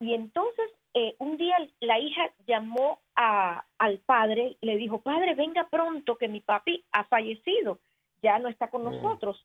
Y 0.00 0.14
entonces 0.14 0.70
eh, 0.94 1.14
un 1.18 1.36
día 1.36 1.56
la 1.80 1.98
hija 1.98 2.32
llamó 2.46 3.00
a, 3.14 3.64
al 3.78 3.98
padre, 3.98 4.56
le 4.60 4.76
dijo, 4.76 5.00
padre, 5.00 5.34
venga 5.34 5.68
pronto 5.68 6.16
que 6.16 6.26
mi 6.26 6.40
papi 6.40 6.84
ha 6.92 7.04
fallecido, 7.04 7.78
ya 8.22 8.38
no 8.38 8.48
está 8.48 8.70
con 8.70 8.82
nosotros. 8.82 9.44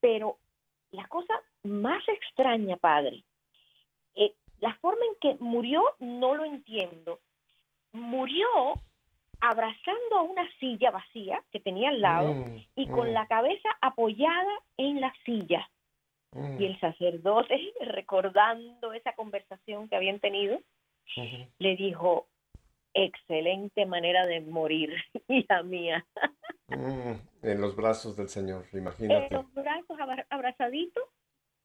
Pero 0.00 0.38
la 0.92 1.06
cosa 1.08 1.34
más 1.64 2.02
extraña, 2.08 2.76
padre, 2.76 3.24
eh, 4.14 4.32
la 4.60 4.74
forma 4.76 5.04
en 5.04 5.16
que 5.20 5.42
murió 5.42 5.82
no 5.98 6.34
lo 6.34 6.44
entiendo. 6.44 7.20
Murió 7.92 8.46
abrazando 9.40 10.16
a 10.16 10.22
una 10.22 10.48
silla 10.58 10.90
vacía 10.90 11.42
que 11.50 11.60
tenía 11.60 11.90
al 11.90 12.00
lado 12.00 12.34
mm, 12.34 12.64
y 12.76 12.88
con 12.88 13.10
mm. 13.10 13.12
la 13.12 13.26
cabeza 13.26 13.68
apoyada 13.80 14.52
en 14.76 15.00
la 15.00 15.12
silla. 15.24 15.68
Y 16.32 16.64
el 16.64 16.76
mm. 16.76 16.80
sacerdote, 16.80 17.58
recordando 17.80 18.92
esa 18.92 19.14
conversación 19.14 19.88
que 19.88 19.96
habían 19.96 20.20
tenido, 20.20 20.60
le 21.58 21.76
dijo, 21.76 22.28
excelente 22.94 23.84
manera 23.86 24.26
de 24.26 24.40
morir, 24.40 24.94
hija 25.28 25.62
mía. 25.62 26.06
en 26.68 27.60
los 27.60 27.74
brazos 27.74 28.16
del 28.16 28.28
Señor, 28.28 28.64
imagínate. 28.72 29.26
En 29.26 29.34
los 29.34 29.52
brazos 29.54 29.96
abrazaditos 30.28 31.04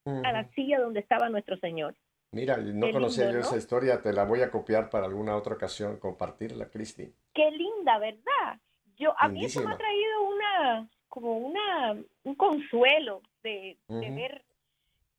a 0.05 0.31
la 0.31 0.47
silla 0.53 0.79
donde 0.79 0.99
estaba 0.99 1.29
nuestro 1.29 1.57
Señor. 1.57 1.95
Mira, 2.35 2.57
no 2.57 2.91
conocía 2.91 3.31
yo 3.31 3.39
esa 3.39 3.55
historia, 3.55 4.01
te 4.01 4.11
la 4.11 4.25
voy 4.25 4.41
a 4.41 4.51
copiar 4.51 4.89
para 4.89 5.05
alguna 5.05 5.37
otra 5.37 5.55
ocasión, 5.55 5.95
compartirla, 5.97 6.67
Cristi. 6.69 7.09
Qué 7.33 7.49
linda, 7.49 7.97
¿verdad? 7.97 8.59
Yo 8.97 9.13
a 9.17 9.29
mí 9.29 9.45
eso 9.45 9.63
me 9.63 9.71
ha 9.71 9.77
traído 9.77 10.21
una 10.23 10.89
como 11.07 11.37
una 11.37 11.95
un 12.23 12.35
consuelo 12.35 13.21
de, 13.41 13.77
ver 13.87 14.43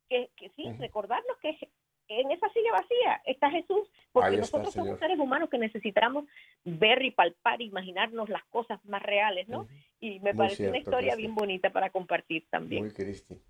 que, 0.07 0.29
sí, 0.55 0.71
recordarnos 0.77 1.35
que 1.41 1.57
en 2.07 2.29
esa 2.29 2.49
silla 2.49 2.71
vacía 2.71 3.21
está 3.25 3.49
Jesús, 3.49 3.89
porque 4.11 4.37
nosotros 4.37 4.71
somos 4.71 4.99
seres 4.99 5.17
humanos 5.17 5.49
que 5.49 5.57
necesitamos 5.57 6.25
ver 6.65 7.03
y 7.03 7.09
palpar, 7.09 7.63
imaginarnos 7.63 8.29
las 8.29 8.43
cosas 8.45 8.79
más 8.85 9.01
reales, 9.01 9.47
¿no? 9.47 9.67
Y 9.99 10.19
me 10.19 10.35
parece 10.35 10.69
una 10.69 10.77
historia 10.77 11.15
bien 11.15 11.33
bonita 11.33 11.71
para 11.71 11.89
compartir 11.89 12.45
también. 12.51 12.83
Muy 12.83 12.93
Cristi. 12.93 13.41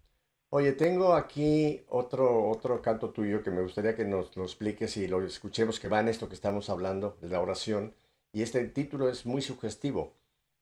Oye, 0.50 0.72
tengo 0.72 1.14
aquí 1.14 1.82
otro, 1.90 2.50
otro 2.50 2.82
canto 2.82 3.10
tuyo 3.10 3.44
que 3.44 3.52
me 3.52 3.62
gustaría 3.62 3.98
que 3.98 4.06
nos 4.06 4.36
lo 4.38 4.44
expliques 4.44 4.96
y 4.96 5.06
lo 5.06 5.22
escuchemos, 5.22 5.78
que 5.78 5.90
va 5.90 6.00
en 6.00 6.08
esto 6.08 6.30
que 6.30 6.36
estamos 6.36 6.70
hablando, 6.70 7.18
de 7.22 7.28
la 7.28 7.42
oración. 7.42 7.94
Y 8.32 8.44
este 8.44 8.66
título 8.70 9.10
es 9.10 9.26
muy 9.26 9.42
sugestivo, 9.42 10.14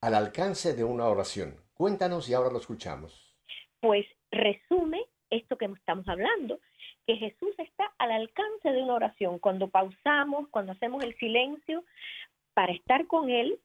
Al 0.02 0.16
alcance 0.16 0.74
de 0.74 0.84
una 0.84 1.08
oración. 1.08 1.56
Cuéntanos 1.76 2.28
y 2.30 2.34
ahora 2.34 2.52
lo 2.52 2.58
escuchamos. 2.58 3.36
Pues 3.80 4.08
resume 4.32 5.06
esto 5.30 5.56
que 5.56 5.66
estamos 5.66 6.08
hablando, 6.08 6.60
que 7.06 7.18
Jesús 7.18 7.54
está 7.60 7.94
al 8.00 8.12
alcance 8.12 8.72
de 8.72 8.82
una 8.82 8.96
oración. 8.96 9.38
Cuando 9.38 9.70
pausamos, 9.70 10.48
cuando 10.50 10.72
hacemos 10.72 11.04
el 11.04 11.16
silencio 11.18 11.84
para 12.56 12.74
estar 12.74 13.06
con 13.06 13.30
Él, 13.30 13.60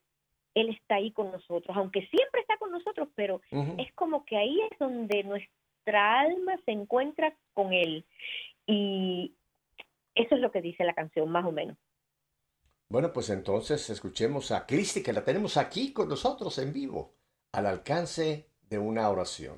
Él 0.53 0.69
está 0.69 0.95
ahí 0.95 1.11
con 1.11 1.31
nosotros, 1.31 1.75
aunque 1.75 2.05
siempre 2.07 2.41
está 2.41 2.57
con 2.57 2.69
nosotros, 2.69 3.09
pero 3.15 3.41
es 3.79 3.91
como 3.93 4.23
que 4.23 4.37
ahí 4.37 4.61
es 4.69 4.77
donde 4.77 5.23
nuestra 5.81 6.19
alma 6.19 6.57
se 6.65 6.71
encuentra 6.71 7.35
con 7.53 7.73
Él. 7.73 8.05
Y 8.67 9.35
eso 10.15 10.35
es 10.35 10.41
lo 10.41 10.51
que 10.51 10.61
dice 10.61 10.83
la 10.83 10.93
canción, 10.93 11.29
más 11.29 11.45
o 11.45 11.51
menos. 11.51 11.77
Bueno, 12.89 13.11
pues 13.13 13.29
entonces 13.29 13.89
escuchemos 13.89 14.51
a 14.51 14.65
Cristi, 14.65 15.01
que 15.01 15.13
la 15.13 15.23
tenemos 15.23 15.57
aquí 15.57 15.93
con 15.93 16.09
nosotros 16.09 16.57
en 16.59 16.73
vivo, 16.73 17.15
al 17.53 17.65
alcance 17.65 18.47
de 18.69 18.77
una 18.77 19.09
oración. 19.09 19.57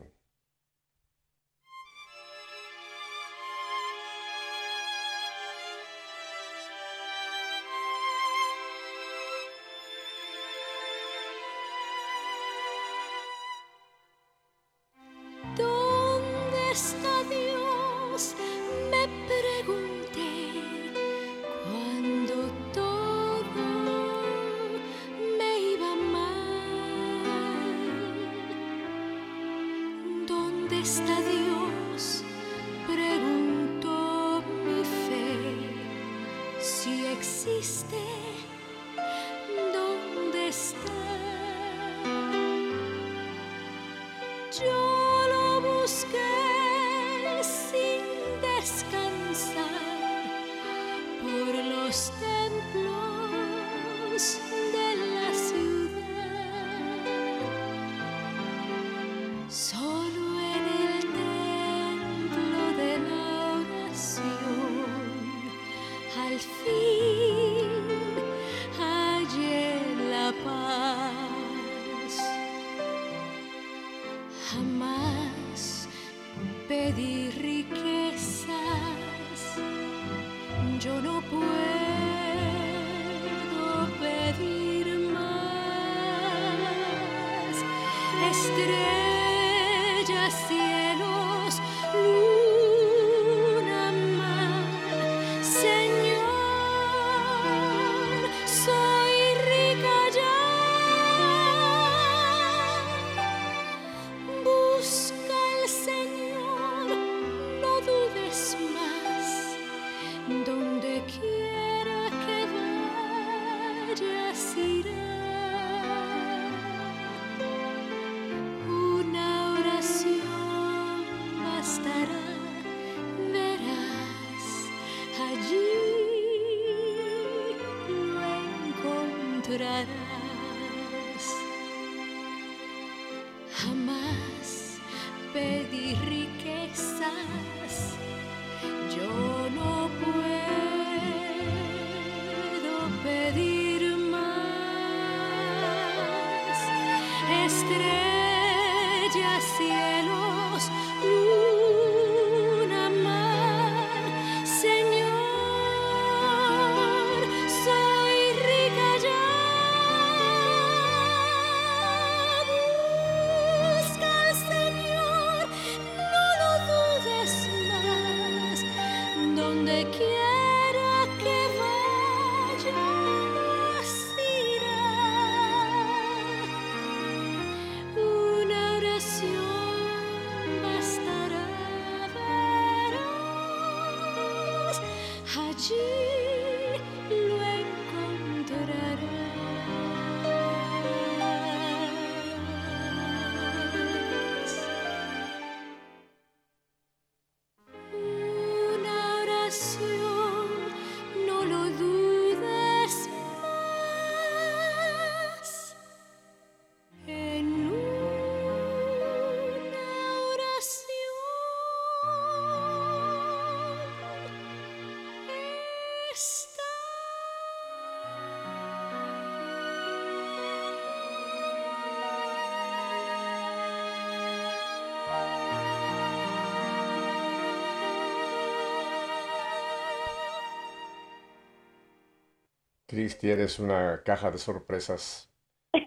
Cristi, 232.94 233.32
eres 233.32 233.58
una 233.58 234.04
caja 234.04 234.30
de 234.30 234.38
sorpresas. 234.38 235.32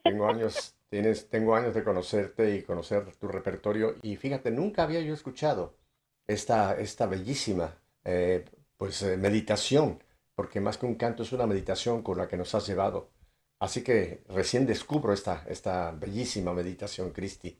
Tengo 0.03 0.29
años, 0.29 0.75
tienes, 0.91 1.29
tengo 1.29 1.55
años 1.55 1.73
de 1.73 1.85
conocerte 1.85 2.57
y 2.57 2.63
conocer 2.63 3.15
tu 3.15 3.29
repertorio 3.29 3.95
y 4.03 4.17
fíjate, 4.17 4.51
nunca 4.51 4.83
había 4.83 5.01
yo 5.01 5.15
escuchado 5.15 5.77
esta, 6.27 6.77
esta 6.81 7.07
bellísima 7.07 7.79
eh, 8.05 8.45
pues, 8.77 9.03
eh, 9.03 9.17
meditación, 9.17 10.03
porque 10.35 10.61
más 10.61 10.79
que 10.79 10.87
un 10.87 10.97
canto 10.97 11.23
es 11.23 11.33
una 11.33 11.47
meditación 11.47 12.03
con 12.03 12.19
la 12.19 12.27
que 12.27 12.37
nos 12.37 12.53
has 12.57 12.67
llevado. 12.67 13.11
Así 13.61 13.85
que 13.85 14.25
recién 14.29 14.67
descubro 14.67 15.13
esta, 15.13 15.45
esta 15.49 15.93
bellísima 15.93 16.53
meditación, 16.53 17.13
Cristi. 17.13 17.57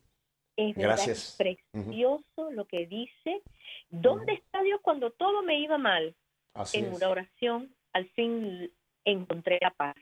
Es 0.57 0.75
Gracias. 0.75 1.37
precioso 1.39 2.51
lo 2.51 2.67
que 2.67 2.87
dice. 2.87 3.43
¿Dónde 3.91 4.33
está 4.33 4.61
Dios 4.63 4.81
cuando 4.83 5.13
todo 5.13 5.43
me 5.45 5.61
iba 5.61 5.79
mal? 5.79 6.17
en 6.73 6.95
una 6.95 7.11
oración, 7.11 7.77
al 7.93 8.09
fin 8.13 8.73
encontré 9.07 9.59
la 9.61 9.71
paz. 9.71 9.97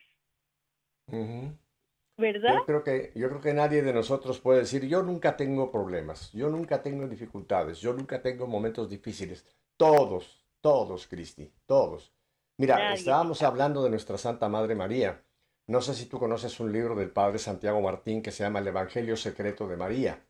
¿verdad? 2.16 2.54
Yo 2.54 2.64
creo, 2.64 2.84
que, 2.84 3.12
yo 3.14 3.28
creo 3.28 3.40
que 3.40 3.54
nadie 3.54 3.82
de 3.82 3.92
nosotros 3.92 4.40
puede 4.40 4.60
decir, 4.60 4.86
yo 4.86 5.02
nunca 5.02 5.36
tengo 5.36 5.70
problemas, 5.70 6.32
yo 6.32 6.48
nunca 6.48 6.82
tengo 6.82 7.06
dificultades, 7.06 7.80
yo 7.80 7.92
nunca 7.92 8.22
tengo 8.22 8.46
momentos 8.46 8.88
difíciles. 8.88 9.44
Todos, 9.76 10.44
todos, 10.60 11.06
Cristi, 11.06 11.52
todos. 11.66 12.12
Mira, 12.56 12.78
Nadie. 12.78 12.94
estábamos 12.94 13.42
hablando 13.42 13.82
de 13.82 13.90
nuestra 13.90 14.16
Santa 14.16 14.48
Madre 14.48 14.74
María. 14.74 15.22
No 15.66 15.80
sé 15.80 15.94
si 15.94 16.06
tú 16.06 16.18
conoces 16.18 16.60
un 16.60 16.72
libro 16.72 16.94
del 16.94 17.10
Padre 17.10 17.38
Santiago 17.38 17.80
Martín 17.80 18.22
que 18.22 18.30
se 18.30 18.44
llama 18.44 18.60
El 18.60 18.68
Evangelio 18.68 19.16
Secreto 19.16 19.66
de 19.66 19.76
María. 19.76 20.24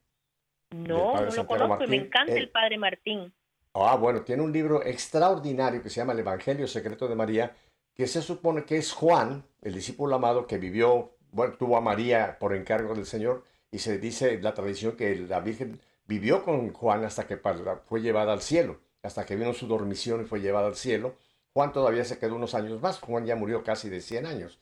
No, 0.70 1.14
no 1.14 1.22
lo 1.22 1.30
Santiago 1.30 1.66
conozco 1.66 1.84
y 1.84 1.88
me 1.88 1.96
encanta 1.96 2.32
el 2.32 2.48
Padre 2.48 2.78
Martín. 2.78 3.32
Ah, 3.74 3.96
bueno, 3.96 4.22
tiene 4.22 4.42
un 4.42 4.52
libro 4.52 4.84
extraordinario 4.84 5.82
que 5.82 5.90
se 5.90 5.96
llama 5.96 6.12
El 6.12 6.20
Evangelio 6.20 6.66
Secreto 6.66 7.08
de 7.08 7.16
María, 7.16 7.54
que 7.94 8.06
se 8.06 8.22
supone 8.22 8.64
que 8.64 8.76
es 8.76 8.92
Juan, 8.92 9.44
el 9.62 9.74
discípulo 9.74 10.16
amado 10.16 10.46
que 10.46 10.58
vivió, 10.58 11.12
bueno, 11.32 11.54
tuvo 11.58 11.76
a 11.76 11.80
María 11.80 12.38
por 12.38 12.54
encargo 12.54 12.94
del 12.94 13.06
Señor, 13.06 13.44
y 13.70 13.78
se 13.78 13.98
dice 13.98 14.40
la 14.40 14.54
tradición 14.54 14.96
que 14.96 15.16
la 15.16 15.40
Virgen 15.40 15.80
vivió 16.06 16.44
con 16.44 16.72
Juan 16.72 17.04
hasta 17.04 17.26
que 17.26 17.38
fue 17.86 18.00
llevada 18.00 18.32
al 18.32 18.42
cielo, 18.42 18.80
hasta 19.02 19.24
que 19.26 19.36
vino 19.36 19.52
su 19.52 19.66
dormición 19.66 20.22
y 20.22 20.24
fue 20.24 20.40
llevada 20.40 20.66
al 20.68 20.76
cielo. 20.76 21.14
Juan 21.52 21.72
todavía 21.72 22.04
se 22.04 22.18
quedó 22.18 22.36
unos 22.36 22.54
años 22.54 22.80
más, 22.80 23.00
Juan 23.00 23.26
ya 23.26 23.36
murió 23.36 23.62
casi 23.62 23.88
de 23.88 24.00
100 24.00 24.26
años. 24.26 24.58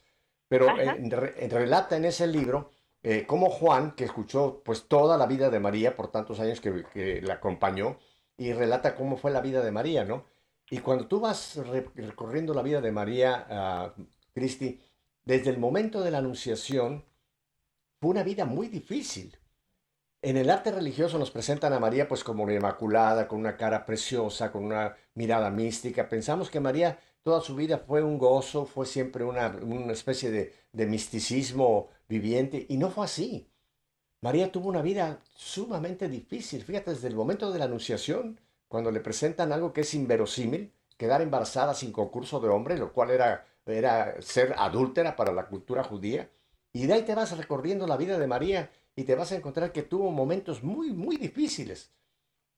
Pero 0.48 0.66
re- 0.76 1.48
relata 1.48 1.96
en 1.96 2.04
ese 2.04 2.26
libro 2.26 2.70
eh, 3.02 3.24
cómo 3.26 3.50
Juan, 3.50 3.92
que 3.92 4.04
escuchó 4.04 4.62
pues 4.64 4.86
toda 4.88 5.16
la 5.16 5.26
vida 5.26 5.50
de 5.50 5.60
María 5.60 5.96
por 5.96 6.10
tantos 6.10 6.40
años 6.40 6.60
que, 6.60 6.84
que 6.92 7.22
la 7.22 7.34
acompañó, 7.34 7.98
y 8.36 8.52
relata 8.52 8.94
cómo 8.96 9.16
fue 9.16 9.30
la 9.30 9.40
vida 9.40 9.62
de 9.62 9.70
María, 9.72 10.04
¿no? 10.04 10.24
Y 10.72 10.78
cuando 10.78 11.06
tú 11.06 11.20
vas 11.20 11.56
re- 11.56 11.90
recorriendo 11.94 12.54
la 12.54 12.62
vida 12.62 12.80
de 12.80 12.90
María, 12.90 13.46
ah, 13.50 13.94
Cristi, 14.32 14.80
desde 15.22 15.50
el 15.50 15.58
momento 15.58 16.00
de 16.00 16.10
la 16.10 16.16
Anunciación, 16.16 17.04
fue 18.00 18.08
una 18.08 18.22
vida 18.22 18.46
muy 18.46 18.68
difícil. 18.68 19.36
En 20.22 20.38
el 20.38 20.48
arte 20.48 20.72
religioso 20.72 21.18
nos 21.18 21.30
presentan 21.30 21.74
a 21.74 21.78
María 21.78 22.08
pues 22.08 22.24
como 22.24 22.44
una 22.44 22.54
inmaculada, 22.54 23.28
con 23.28 23.40
una 23.40 23.58
cara 23.58 23.84
preciosa, 23.84 24.50
con 24.50 24.64
una 24.64 24.96
mirada 25.14 25.50
mística. 25.50 26.08
Pensamos 26.08 26.48
que 26.48 26.58
María 26.58 26.98
toda 27.22 27.42
su 27.42 27.54
vida 27.54 27.76
fue 27.76 28.02
un 28.02 28.16
gozo, 28.16 28.64
fue 28.64 28.86
siempre 28.86 29.24
una, 29.24 29.48
una 29.62 29.92
especie 29.92 30.30
de, 30.30 30.54
de 30.72 30.86
misticismo 30.86 31.90
viviente, 32.08 32.64
y 32.66 32.78
no 32.78 32.88
fue 32.88 33.04
así. 33.04 33.46
María 34.22 34.50
tuvo 34.50 34.70
una 34.70 34.80
vida 34.80 35.20
sumamente 35.34 36.08
difícil. 36.08 36.64
Fíjate, 36.64 36.92
desde 36.92 37.08
el 37.08 37.14
momento 37.14 37.52
de 37.52 37.58
la 37.58 37.66
Anunciación, 37.66 38.40
cuando 38.72 38.90
le 38.90 39.00
presentan 39.00 39.52
algo 39.52 39.74
que 39.74 39.82
es 39.82 39.92
inverosímil, 39.92 40.72
quedar 40.96 41.20
embarazada 41.20 41.74
sin 41.74 41.92
concurso 41.92 42.40
de 42.40 42.48
hombre, 42.48 42.78
lo 42.78 42.94
cual 42.94 43.10
era, 43.10 43.44
era 43.66 44.16
ser 44.22 44.54
adúltera 44.56 45.14
para 45.14 45.30
la 45.30 45.46
cultura 45.46 45.84
judía. 45.84 46.30
Y 46.72 46.86
de 46.86 46.94
ahí 46.94 47.02
te 47.02 47.14
vas 47.14 47.36
recorriendo 47.36 47.86
la 47.86 47.98
vida 47.98 48.18
de 48.18 48.26
María 48.26 48.70
y 48.96 49.04
te 49.04 49.14
vas 49.14 49.30
a 49.30 49.36
encontrar 49.36 49.72
que 49.72 49.82
tuvo 49.82 50.10
momentos 50.10 50.62
muy, 50.62 50.90
muy 50.90 51.18
difíciles. 51.18 51.92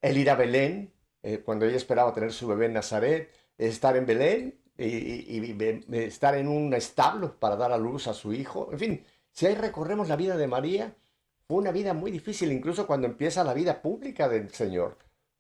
El 0.00 0.16
ir 0.16 0.30
a 0.30 0.36
Belén, 0.36 0.92
eh, 1.24 1.42
cuando 1.44 1.66
ella 1.66 1.76
esperaba 1.76 2.14
tener 2.14 2.32
su 2.32 2.46
bebé 2.46 2.66
en 2.66 2.74
Nazaret, 2.74 3.32
estar 3.58 3.96
en 3.96 4.06
Belén 4.06 4.60
y, 4.78 5.52
estar 5.96 6.36
en 6.36 6.46
un 6.46 6.74
establo 6.74 7.40
para 7.40 7.56
dar 7.56 7.72
a 7.72 7.76
luz 7.76 8.06
a 8.06 8.14
su 8.14 8.32
hijo. 8.32 8.68
En 8.70 8.78
fin, 8.78 9.04
si 9.32 9.46
ahí 9.46 9.56
recorremos 9.56 10.08
la 10.08 10.14
vida 10.14 10.36
de 10.36 10.46
María, 10.46 10.94
fue 11.48 11.58
una 11.58 11.72
vida 11.72 11.92
muy 11.92 12.12
difícil, 12.12 12.52
incluso 12.52 12.86
cuando 12.86 13.08
empieza 13.08 13.42
la 13.42 13.52
vida 13.52 13.82
pública 13.82 14.28
del 14.28 14.50
Señor. 14.50 14.96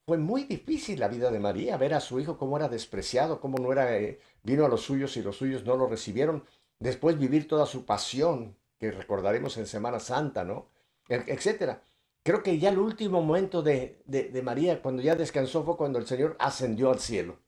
Fue 0.06 0.18
muy 0.18 0.44
difícil 0.44 1.00
la 1.00 1.08
vida 1.08 1.30
de 1.30 1.40
María, 1.40 1.76
ver 1.78 1.94
a 1.94 2.00
su 2.00 2.20
hijo 2.20 2.36
cómo 2.36 2.56
era 2.58 2.68
despreciado, 2.68 3.40
cómo 3.40 3.58
no 3.58 3.72
era, 3.72 3.96
eh, 3.96 4.20
vino 4.42 4.64
a 4.66 4.68
los 4.68 4.82
suyos 4.82 5.16
y 5.16 5.22
los 5.22 5.36
suyos 5.36 5.64
no 5.64 5.76
lo 5.76 5.86
recibieron. 5.88 6.44
Después 6.78 7.18
vivir 7.18 7.48
toda 7.48 7.64
su 7.66 7.86
pasión, 7.86 8.56
que 8.78 8.90
recordaremos 8.90 9.56
en 9.56 9.66
Semana 9.66 10.00
Santa, 10.00 10.44
¿no? 10.44 10.68
E- 11.08 11.24
Etcétera. 11.26 11.82
Creo 12.22 12.42
que 12.42 12.58
ya 12.58 12.68
el 12.70 12.78
último 12.78 13.22
momento 13.22 13.62
de, 13.62 14.02
de, 14.06 14.24
de 14.30 14.42
María, 14.42 14.82
cuando 14.82 15.02
ya 15.02 15.14
descansó, 15.16 15.64
fue 15.64 15.76
cuando 15.76 15.98
el 15.98 16.06
Señor 16.06 16.36
ascendió 16.38 16.90
al 16.90 17.00
cielo. 17.00 17.38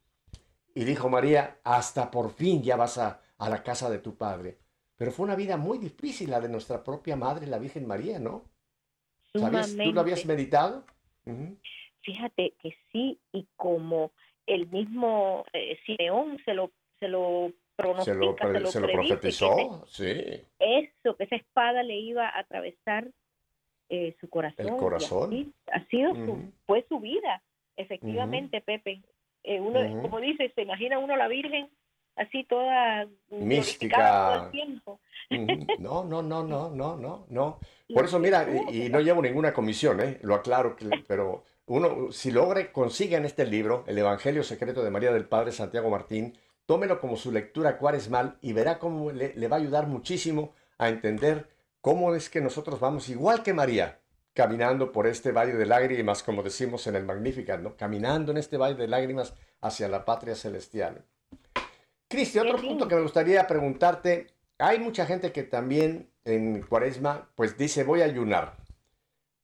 Y 0.75 0.85
dijo 0.85 1.09
María, 1.09 1.61
hasta 1.65 2.11
por 2.11 2.31
fin 2.33 2.63
ya 2.63 2.77
vas 2.77 2.99
a, 2.99 3.21
a 3.39 3.51
la 3.51 3.63
casa 3.63 3.91
de 3.91 3.99
tu 3.99 4.17
padre. 4.17 4.59
Pero 4.97 5.13
fue 5.13 5.25
una 5.25 5.37
vida 5.37 5.57
muy 5.57 5.79
difícil 5.79 6.31
la 6.31 6.41
de 6.41 6.49
nuestra 6.49 6.85
propia 6.85 7.17
madre, 7.17 7.47
la 7.47 7.59
Virgen 7.59 7.87
María, 7.87 8.19
¿no? 8.19 8.45
¿Sabías? 9.35 9.81
¿Tú 9.81 9.93
lo 9.93 10.01
habías 10.01 10.27
meditado? 10.27 10.85
Fíjate 12.07 12.55
que 12.63 12.75
sí, 12.93 13.19
y 13.33 13.47
como 13.57 14.13
el 14.47 14.69
mismo 14.69 15.45
eh, 15.53 15.77
Simeón 15.85 16.39
se 16.45 16.55
lo, 16.55 16.71
se 17.01 17.09
lo 17.09 17.53
Se 18.05 18.15
lo, 18.15 18.37
se 18.39 18.61
lo, 18.61 18.67
se 18.71 18.81
profetizó, 18.81 19.85
sí. 19.89 20.15
eso, 20.61 21.17
que 21.17 21.25
esa 21.25 21.37
espada 21.37 21.83
le 21.83 21.97
iba 21.97 22.29
a 22.29 22.39
atravesar 22.39 23.09
eh, 23.91 24.17
su 24.21 24.29
corazón. 24.31 24.67
y 24.67 24.79
corazón. 24.79 25.55
ha 25.73 25.85
sido 25.87 26.15
su, 26.15 26.53
fue 26.65 26.87
su 26.89 27.01
vida, 27.01 27.43
efectivamente, 27.77 28.61
Pepe. 28.61 29.03
Eh, 29.43 29.61
uno, 29.61 29.81
como 30.03 30.21
dice, 30.21 30.51
se 30.55 30.63
imagina 30.63 30.99
uno 30.99 31.17
la 31.17 31.29
Virgen 31.29 31.69
así 32.17 32.45
toda 32.45 33.07
Mística. 33.31 33.97
todo 33.99 34.45
el 34.47 34.51
tiempo. 34.53 35.01
No, 35.81 36.05
no, 36.05 36.23
no, 36.23 36.45
no, 36.45 36.71
no, 36.71 36.97
no, 36.97 37.27
no. 37.29 37.59
Por 37.93 38.05
eso, 38.05 38.21
mira, 38.21 38.47
y, 38.71 38.85
y 38.85 38.89
no 38.89 39.01
llevo 39.01 39.21
ninguna 39.21 39.53
comisión, 39.53 40.01
¿eh? 40.01 40.19
Lo 40.23 40.37
aclaro, 40.37 40.77
que- 40.77 40.89
pero 41.09 41.43
uno, 41.67 42.13
si 42.13 42.31
logra, 42.31 42.73
consigan 42.73 43.25
este 43.25 43.45
libro, 43.45 43.85
El 43.87 43.99
Evangelio 43.99 44.43
Secreto 44.45 44.85
de 44.85 44.91
María 44.91 45.13
del 45.13 45.27
Padre 45.27 45.53
Santiago 45.53 45.91
Martín, 45.91 46.39
tómelo 46.65 47.01
como 47.01 47.17
su 47.17 47.33
lectura 47.33 47.79
cuaresmal 47.79 48.39
y 48.41 48.53
verá 48.53 48.79
cómo 48.79 49.11
le, 49.11 49.35
le 49.35 49.49
va 49.49 49.57
a 49.57 49.61
ayudar 49.61 49.87
muchísimo 49.87 50.53
a 50.79 50.89
entender 50.89 51.49
cómo 51.81 52.15
es 52.15 52.31
que 52.31 52.41
nosotros 52.41 52.79
vamos, 52.79 53.09
igual 53.09 53.43
que 53.43 53.53
María, 53.53 53.99
caminando 54.33 54.93
por 54.93 55.07
este 55.07 55.33
valle 55.33 55.55
de 55.55 55.67
lágrimas, 55.67 56.23
como 56.23 56.43
decimos 56.43 56.87
en 56.87 56.95
el 56.95 57.05
Magnificat, 57.05 57.61
¿no? 57.61 57.77
Caminando 57.77 58.33
en 58.33 58.39
este 58.39 58.57
valle 58.57 58.77
de 58.77 58.87
lágrimas 58.87 59.35
hacia 59.61 59.89
la 59.89 60.05
patria 60.05 60.35
celestial. 60.35 61.05
Cristi, 62.09 62.39
otro 62.39 62.59
punto 62.59 62.87
que 62.87 62.95
me 62.95 63.03
gustaría 63.03 63.47
preguntarte, 63.47 64.29
hay 64.59 64.79
mucha 64.79 65.07
gente 65.07 65.33
que 65.33 65.43
también 65.43 66.11
en 66.25 66.63
cuaresma, 66.63 67.31
pues 67.35 67.57
dice, 67.57 67.83
voy 67.83 68.03
a 68.03 68.05
ayunar. 68.05 68.57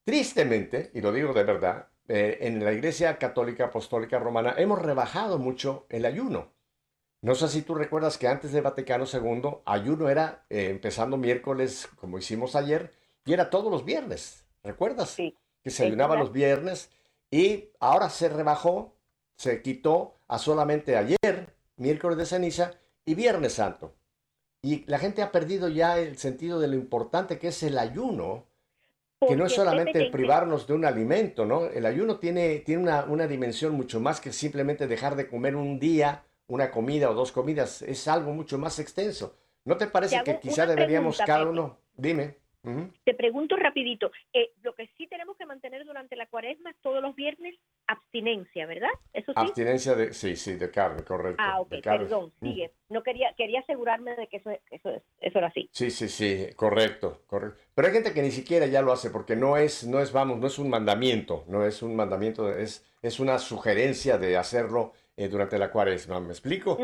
Tristemente, 0.04 0.90
y 0.94 1.00
lo 1.00 1.12
digo 1.12 1.32
de 1.32 1.44
verdad, 1.44 1.88
eh, 2.08 2.38
en 2.42 2.64
la 2.64 2.72
Iglesia 2.72 3.18
Católica 3.18 3.66
Apostólica 3.66 4.18
Romana 4.18 4.54
hemos 4.58 4.80
rebajado 4.80 5.38
mucho 5.38 5.86
el 5.88 6.04
ayuno. 6.04 6.52
No 7.20 7.34
sé 7.34 7.48
si 7.48 7.62
tú 7.62 7.74
recuerdas 7.74 8.18
que 8.18 8.26
antes 8.26 8.52
de 8.52 8.60
Vaticano 8.60 9.04
II, 9.10 9.58
ayuno 9.64 10.08
era 10.08 10.44
eh, 10.50 10.68
empezando 10.70 11.16
miércoles, 11.16 11.88
como 11.96 12.18
hicimos 12.18 12.56
ayer, 12.56 12.92
y 13.24 13.32
era 13.32 13.48
todos 13.48 13.70
los 13.70 13.84
viernes. 13.84 14.44
¿Recuerdas? 14.64 15.10
Sí, 15.10 15.36
que 15.62 15.70
se 15.70 15.86
ayunaba 15.86 16.16
los 16.16 16.32
viernes 16.32 16.90
y 17.30 17.70
ahora 17.80 18.10
se 18.10 18.28
rebajó, 18.28 18.96
se 19.36 19.62
quitó 19.62 20.16
a 20.28 20.38
solamente 20.38 20.96
ayer, 20.96 21.54
miércoles 21.76 22.18
de 22.18 22.26
ceniza 22.26 22.72
y 23.04 23.14
viernes 23.14 23.54
santo. 23.54 23.94
Y 24.60 24.84
la 24.86 24.98
gente 24.98 25.22
ha 25.22 25.32
perdido 25.32 25.68
ya 25.68 25.98
el 25.98 26.18
sentido 26.18 26.60
de 26.60 26.68
lo 26.68 26.74
importante 26.74 27.38
que 27.38 27.48
es 27.48 27.62
el 27.62 27.78
ayuno, 27.78 28.46
que 29.28 29.36
no 29.36 29.46
es 29.46 29.52
solamente 29.54 29.98
que- 29.98 30.10
privarnos 30.10 30.66
de 30.66 30.74
un 30.74 30.84
alimento, 30.84 31.44
¿no? 31.46 31.66
El 31.66 31.86
ayuno 31.86 32.18
tiene, 32.18 32.58
tiene 32.60 32.82
una, 32.82 33.04
una 33.04 33.26
dimensión 33.26 33.72
mucho 33.74 34.00
más 34.00 34.20
que 34.20 34.32
simplemente 34.32 34.86
dejar 34.86 35.16
de 35.16 35.28
comer 35.28 35.56
un 35.56 35.78
día, 35.78 36.24
una 36.46 36.70
comida 36.70 37.10
o 37.10 37.14
dos 37.14 37.32
comidas, 37.32 37.82
es 37.82 38.08
algo 38.08 38.32
mucho 38.32 38.58
más 38.58 38.78
extenso. 38.78 39.36
¿No 39.64 39.76
te 39.76 39.86
parece 39.86 40.22
que 40.24 40.38
quizá 40.40 40.66
deberíamos 40.66 41.16
pregunta, 41.16 41.32
cada 41.38 41.48
uno, 41.50 41.78
dime, 41.94 42.36
Te 43.04 43.14
pregunto 43.14 43.56
rapidito, 43.56 44.10
eh, 44.32 44.52
lo 44.62 44.74
que 44.74 44.88
sí 44.96 45.06
tenemos 45.08 45.36
que 45.36 45.46
mantener 45.46 45.84
durante 45.84 46.14
la 46.16 46.26
cuaresma 46.26 46.70
es 46.70 46.76
todos 46.80 47.02
los 47.02 47.14
viernes 47.16 47.56
abstinencia, 47.86 48.66
¿verdad? 48.66 48.88
Eso 49.12 49.32
sí. 49.32 49.38
abstinencia 49.38 49.94
de, 49.94 50.12
sí, 50.12 50.36
sí, 50.36 50.54
de 50.54 50.70
carne, 50.70 51.02
correcto. 51.04 51.42
ah, 51.42 51.60
ok, 51.60 51.70
de 51.70 51.82
carne. 51.82 51.98
perdón, 52.06 52.32
Mm. 52.40 52.48
sigue. 52.48 52.74
No 52.88 53.02
quería 53.02 53.34
quería 53.36 53.60
asegurarme 53.60 54.14
de 54.16 54.28
que 54.28 54.38
eso, 54.38 54.50
eso, 54.70 54.90
es- 54.90 55.02
eso 55.20 55.38
era 55.38 55.48
así. 55.48 55.68
Sí, 55.72 55.90
sí, 55.90 56.08
sí, 56.08 56.48
correcto, 56.56 57.22
correcto. 57.26 57.58
Pero 57.74 57.88
hay 57.88 57.94
gente 57.94 58.12
que 58.12 58.22
ni 58.22 58.30
siquiera 58.30 58.66
ya 58.66 58.82
lo 58.82 58.92
hace 58.92 59.10
porque 59.10 59.36
no 59.36 59.56
es, 59.56 59.86
no 59.86 60.00
es, 60.00 60.12
vamos, 60.12 60.38
no 60.38 60.46
es 60.46 60.58
un 60.58 60.70
mandamiento, 60.70 61.44
no 61.48 61.64
es 61.64 61.82
un 61.82 61.96
mandamiento, 61.96 62.50
es, 62.54 62.84
es 63.02 63.20
una 63.20 63.38
sugerencia 63.38 64.18
de 64.18 64.36
hacerlo 64.36 64.92
eh, 65.16 65.28
durante 65.28 65.58
la 65.58 65.70
cuaresma, 65.70 66.20
¿me 66.20 66.30
explico? 66.30 66.78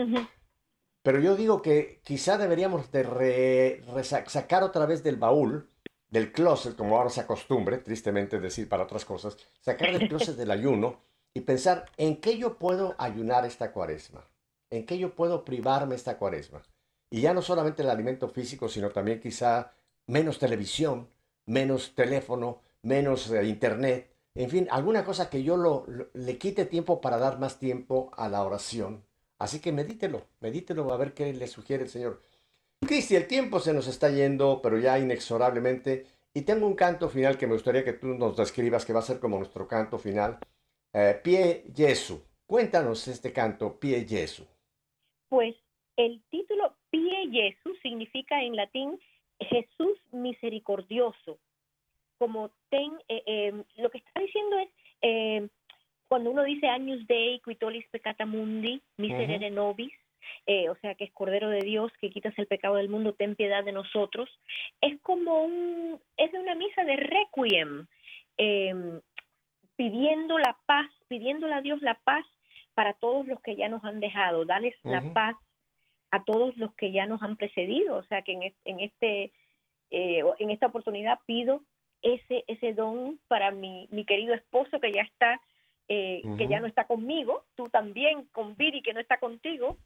Pero 1.03 1.21
yo 1.21 1.37
digo 1.37 1.63
que 1.63 2.01
quizá 2.05 2.37
deberíamos 2.39 2.91
de 2.93 3.03
re- 3.03 3.83
sacar 4.05 4.63
otra 4.63 4.85
vez 4.85 5.03
del 5.03 5.17
baúl, 5.17 5.69
del 6.11 6.33
closet, 6.33 6.77
como 6.77 6.97
ahora 6.97 7.11
se 7.11 7.21
acostumbre, 7.21 7.79
tristemente 7.79 8.41
decir 8.41 8.69
para 8.69 8.85
otras 8.85 9.05
cosas, 9.05 9.37
sacar 9.61 9.93
del 9.93 10.09
closet 10.09 10.37
del 10.37 10.51
ayuno 10.51 11.01
y 11.35 11.41
pensar 11.43 11.85
en 11.97 12.17
qué 12.21 12.39
yo 12.39 12.59
puedo 12.59 12.95
ayunar 12.99 13.45
esta 13.45 13.73
cuaresma, 13.73 14.25
en 14.71 14.87
qué 14.87 14.99
yo 14.99 15.15
puedo 15.15 15.45
privarme 15.45 15.95
esta 15.95 16.17
cuaresma. 16.19 16.63
Y 17.11 17.21
ya 17.23 17.33
no 17.35 17.43
solamente 17.43 17.83
el 17.83 17.91
alimento 17.91 18.29
físico, 18.29 18.69
sino 18.69 18.91
también 18.91 19.21
quizá 19.21 19.73
menos 20.07 20.39
televisión, 20.39 21.09
menos 21.47 21.95
teléfono, 21.95 22.63
menos 22.83 23.31
eh, 23.31 23.45
internet, 23.45 24.11
en 24.35 24.51
fin, 24.51 24.69
alguna 24.71 25.05
cosa 25.05 25.29
que 25.31 25.43
yo 25.43 25.57
lo- 25.57 25.87
le 26.15 26.39
quite 26.39 26.65
tiempo 26.65 27.01
para 27.01 27.19
dar 27.19 27.39
más 27.39 27.59
tiempo 27.59 28.11
a 28.17 28.29
la 28.29 28.45
oración. 28.45 29.05
Así 29.39 29.61
que 29.61 29.73
medítelo, 29.73 30.27
medítelo 30.41 30.93
a 30.93 30.97
ver 30.97 31.13
qué 31.15 31.33
le 31.33 31.47
sugiere 31.49 31.85
el 31.85 31.91
Señor. 31.91 32.23
Cristi, 32.89 33.17
el 33.17 33.29
tiempo 33.29 33.61
se 33.61 33.75
nos 33.75 33.87
está 33.87 34.09
yendo, 34.09 34.61
pero 34.63 34.79
ya 34.79 34.99
inexorablemente. 34.99 36.07
Y 36.33 36.43
tengo 36.43 36.67
un 36.67 36.75
canto 36.75 37.11
final 37.11 37.37
que 37.37 37.47
me 37.47 37.53
gustaría 37.53 37.85
que 37.85 37.93
tú 37.93 38.07
nos 38.09 38.35
describas, 38.35 38.87
que 38.87 38.95
va 38.95 39.01
a 39.01 39.03
ser 39.03 39.21
como 39.21 39.37
nuestro 39.37 39.69
canto 39.69 39.99
final. 39.99 40.39
Eh, 40.95 41.21
Pie 41.23 41.65
Jesu. 41.77 42.25
Cuéntanos 42.47 43.07
este 43.07 43.31
canto, 43.31 43.79
Pie 43.79 44.07
Jesu. 44.09 44.47
Pues 45.29 45.55
el 45.97 46.23
título 46.31 46.75
Pie 46.91 47.29
Jesu 47.31 47.77
significa 47.83 48.43
en 48.43 48.57
latín 48.57 48.99
Jesús 49.39 49.99
misericordioso. 50.11 51.39
Como 52.17 52.51
ten, 52.71 52.93
eh, 53.09 53.23
eh, 53.27 53.65
lo 53.77 53.91
que 53.91 53.99
está 53.99 54.21
diciendo 54.21 54.59
es, 54.61 54.69
eh, 55.03 55.49
cuando 56.09 56.31
uno 56.31 56.43
dice 56.43 56.69
Agnus 56.69 57.07
Dei, 57.07 57.41
quitolis 57.41 57.87
peccata 57.91 58.25
mundi, 58.25 58.81
miserere 58.97 59.51
nobis, 59.51 59.93
o 60.71 60.75
sea 60.77 60.95
que 60.95 61.05
es 61.05 61.13
Cordero 61.13 61.51
de 61.51 61.61
Dios 61.61 61.93
que 62.01 62.11
quitas 62.11 62.39
el 62.39 62.47
pecado 62.47 62.77
del 62.77 62.89
mundo, 62.89 63.13
ten 63.13 63.37
piedad 63.37 63.65
de 63.65 63.73
nosotros, 63.73 64.29
es 64.81 65.01
como 65.03 65.45
un, 65.45 66.01
es 66.17 66.33
de 66.33 66.39
una 66.39 66.55
misa 66.55 66.85
de 66.85 66.97
requiem, 66.97 67.87
pidiendo 69.77 70.39
la 70.39 70.57
paz, 70.67 70.91
pidiéndole 71.09 71.55
a 71.55 71.61
Dios 71.61 71.83
la 71.83 71.95
paz 71.95 72.25
para 72.75 72.93
todos 72.95 73.27
los 73.27 73.41
que 73.41 73.57
ya 73.57 73.69
nos 73.69 73.83
han 73.85 74.01
dejado, 74.01 74.45
darles 74.45 74.75
la 74.85 75.03
paz 75.13 75.37
a 76.11 76.25
todos 76.25 76.57
los 76.57 76.75
que 76.75 76.93
ya 76.93 77.07
nos 77.07 77.23
han 77.23 77.37
precedido, 77.37 77.97
o 77.97 78.03
sea 78.05 78.23
que 78.23 78.33
en, 78.33 78.55
en 78.65 78.81
este 78.81 79.33
eh, 79.91 80.23
en 80.39 80.51
esta 80.51 80.67
oportunidad 80.67 81.19
pido 81.27 81.63
ese 82.03 82.45
ese 82.47 82.75
don 82.75 83.19
para 83.29 83.51
mi, 83.51 83.89
mi 83.91 84.05
querido 84.05 84.35
esposo 84.35 84.81
que 84.81 84.93
ya 84.93 85.03
está 85.03 85.41
eh, 85.89 86.23
que 86.37 86.47
ya 86.47 86.61
no 86.61 86.67
está 86.67 86.87
conmigo, 86.87 87.45
tú 87.57 87.69
también 87.69 88.27
con 88.33 88.57
Viri 88.57 88.83
que 88.83 88.93
no 88.93 89.01
está 89.01 89.19
contigo, 89.19 89.79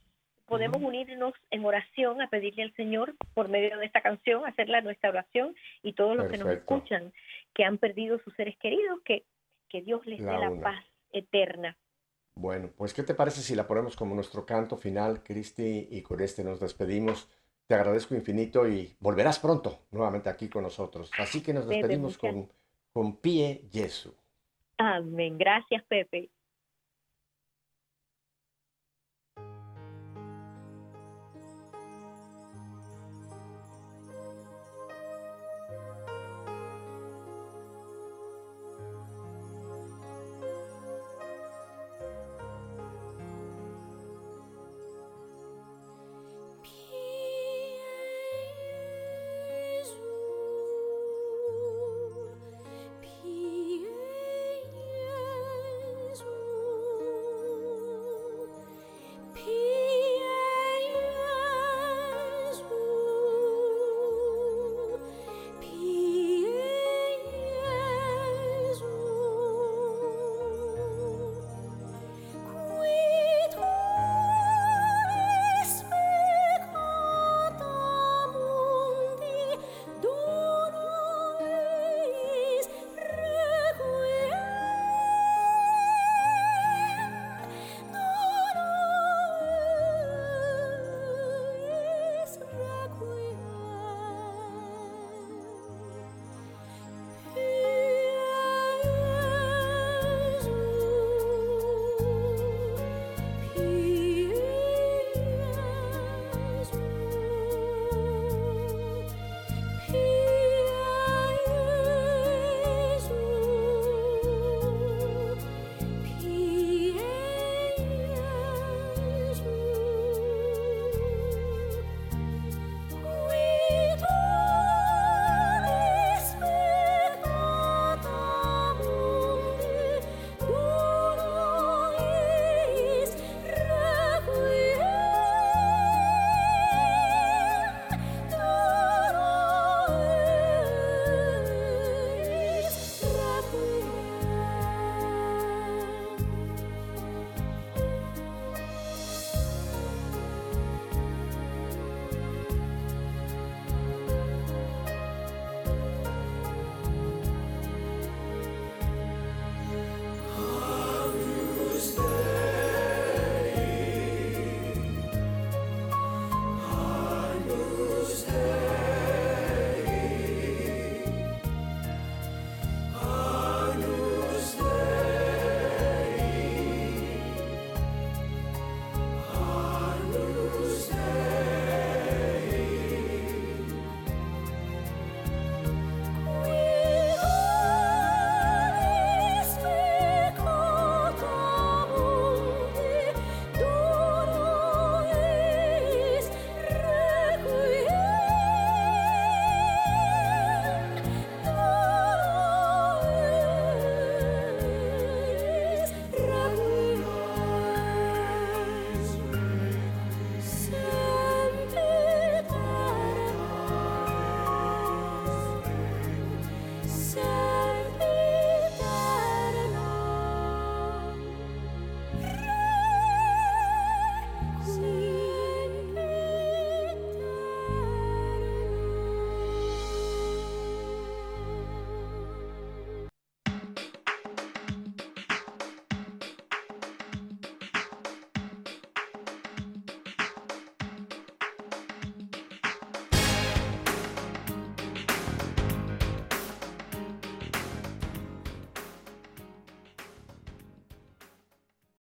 podemos 0.46 0.82
unirnos 0.82 1.34
en 1.50 1.64
oración 1.64 2.20
a 2.20 2.28
pedirle 2.28 2.62
al 2.64 2.74
Señor 2.74 3.14
por 3.34 3.48
medio 3.48 3.78
de 3.78 3.86
esta 3.86 4.02
canción, 4.02 4.44
hacerla 4.46 4.80
nuestra 4.80 5.10
oración 5.10 5.54
y 5.82 5.94
todos 5.94 6.16
los 6.16 6.30
que 6.30 6.38
nos 6.38 6.48
escuchan 6.48 7.12
que 7.54 7.64
han 7.64 7.78
perdido 7.78 8.18
sus 8.20 8.34
seres 8.34 8.56
queridos, 8.58 9.00
que, 9.04 9.24
que 9.68 9.82
Dios 9.82 10.04
les 10.06 10.18
dé 10.18 10.32
la 10.32 10.52
paz 10.60 10.84
eterna. 11.12 11.76
Bueno, 12.34 12.70
pues 12.76 12.94
¿qué 12.94 13.02
te 13.02 13.14
parece 13.14 13.40
si 13.42 13.54
la 13.54 13.66
ponemos 13.66 13.96
como 13.96 14.14
nuestro 14.14 14.46
canto 14.46 14.76
final, 14.76 15.22
Cristi? 15.22 15.88
Y 15.90 16.02
con 16.02 16.20
este 16.20 16.42
nos 16.44 16.60
despedimos. 16.60 17.28
Te 17.66 17.74
agradezco 17.74 18.14
infinito 18.14 18.66
y 18.68 18.94
volverás 19.00 19.38
pronto 19.38 19.80
nuevamente 19.90 20.28
aquí 20.28 20.48
con 20.48 20.62
nosotros. 20.62 21.10
Así 21.18 21.42
que 21.42 21.52
nos 21.52 21.68
despedimos 21.68 22.18
con, 22.18 22.50
con 22.92 23.16
Pie 23.16 23.62
Jesu. 23.70 24.14
Amén. 24.78 25.38
Gracias, 25.38 25.82
Pepe. 25.84 26.30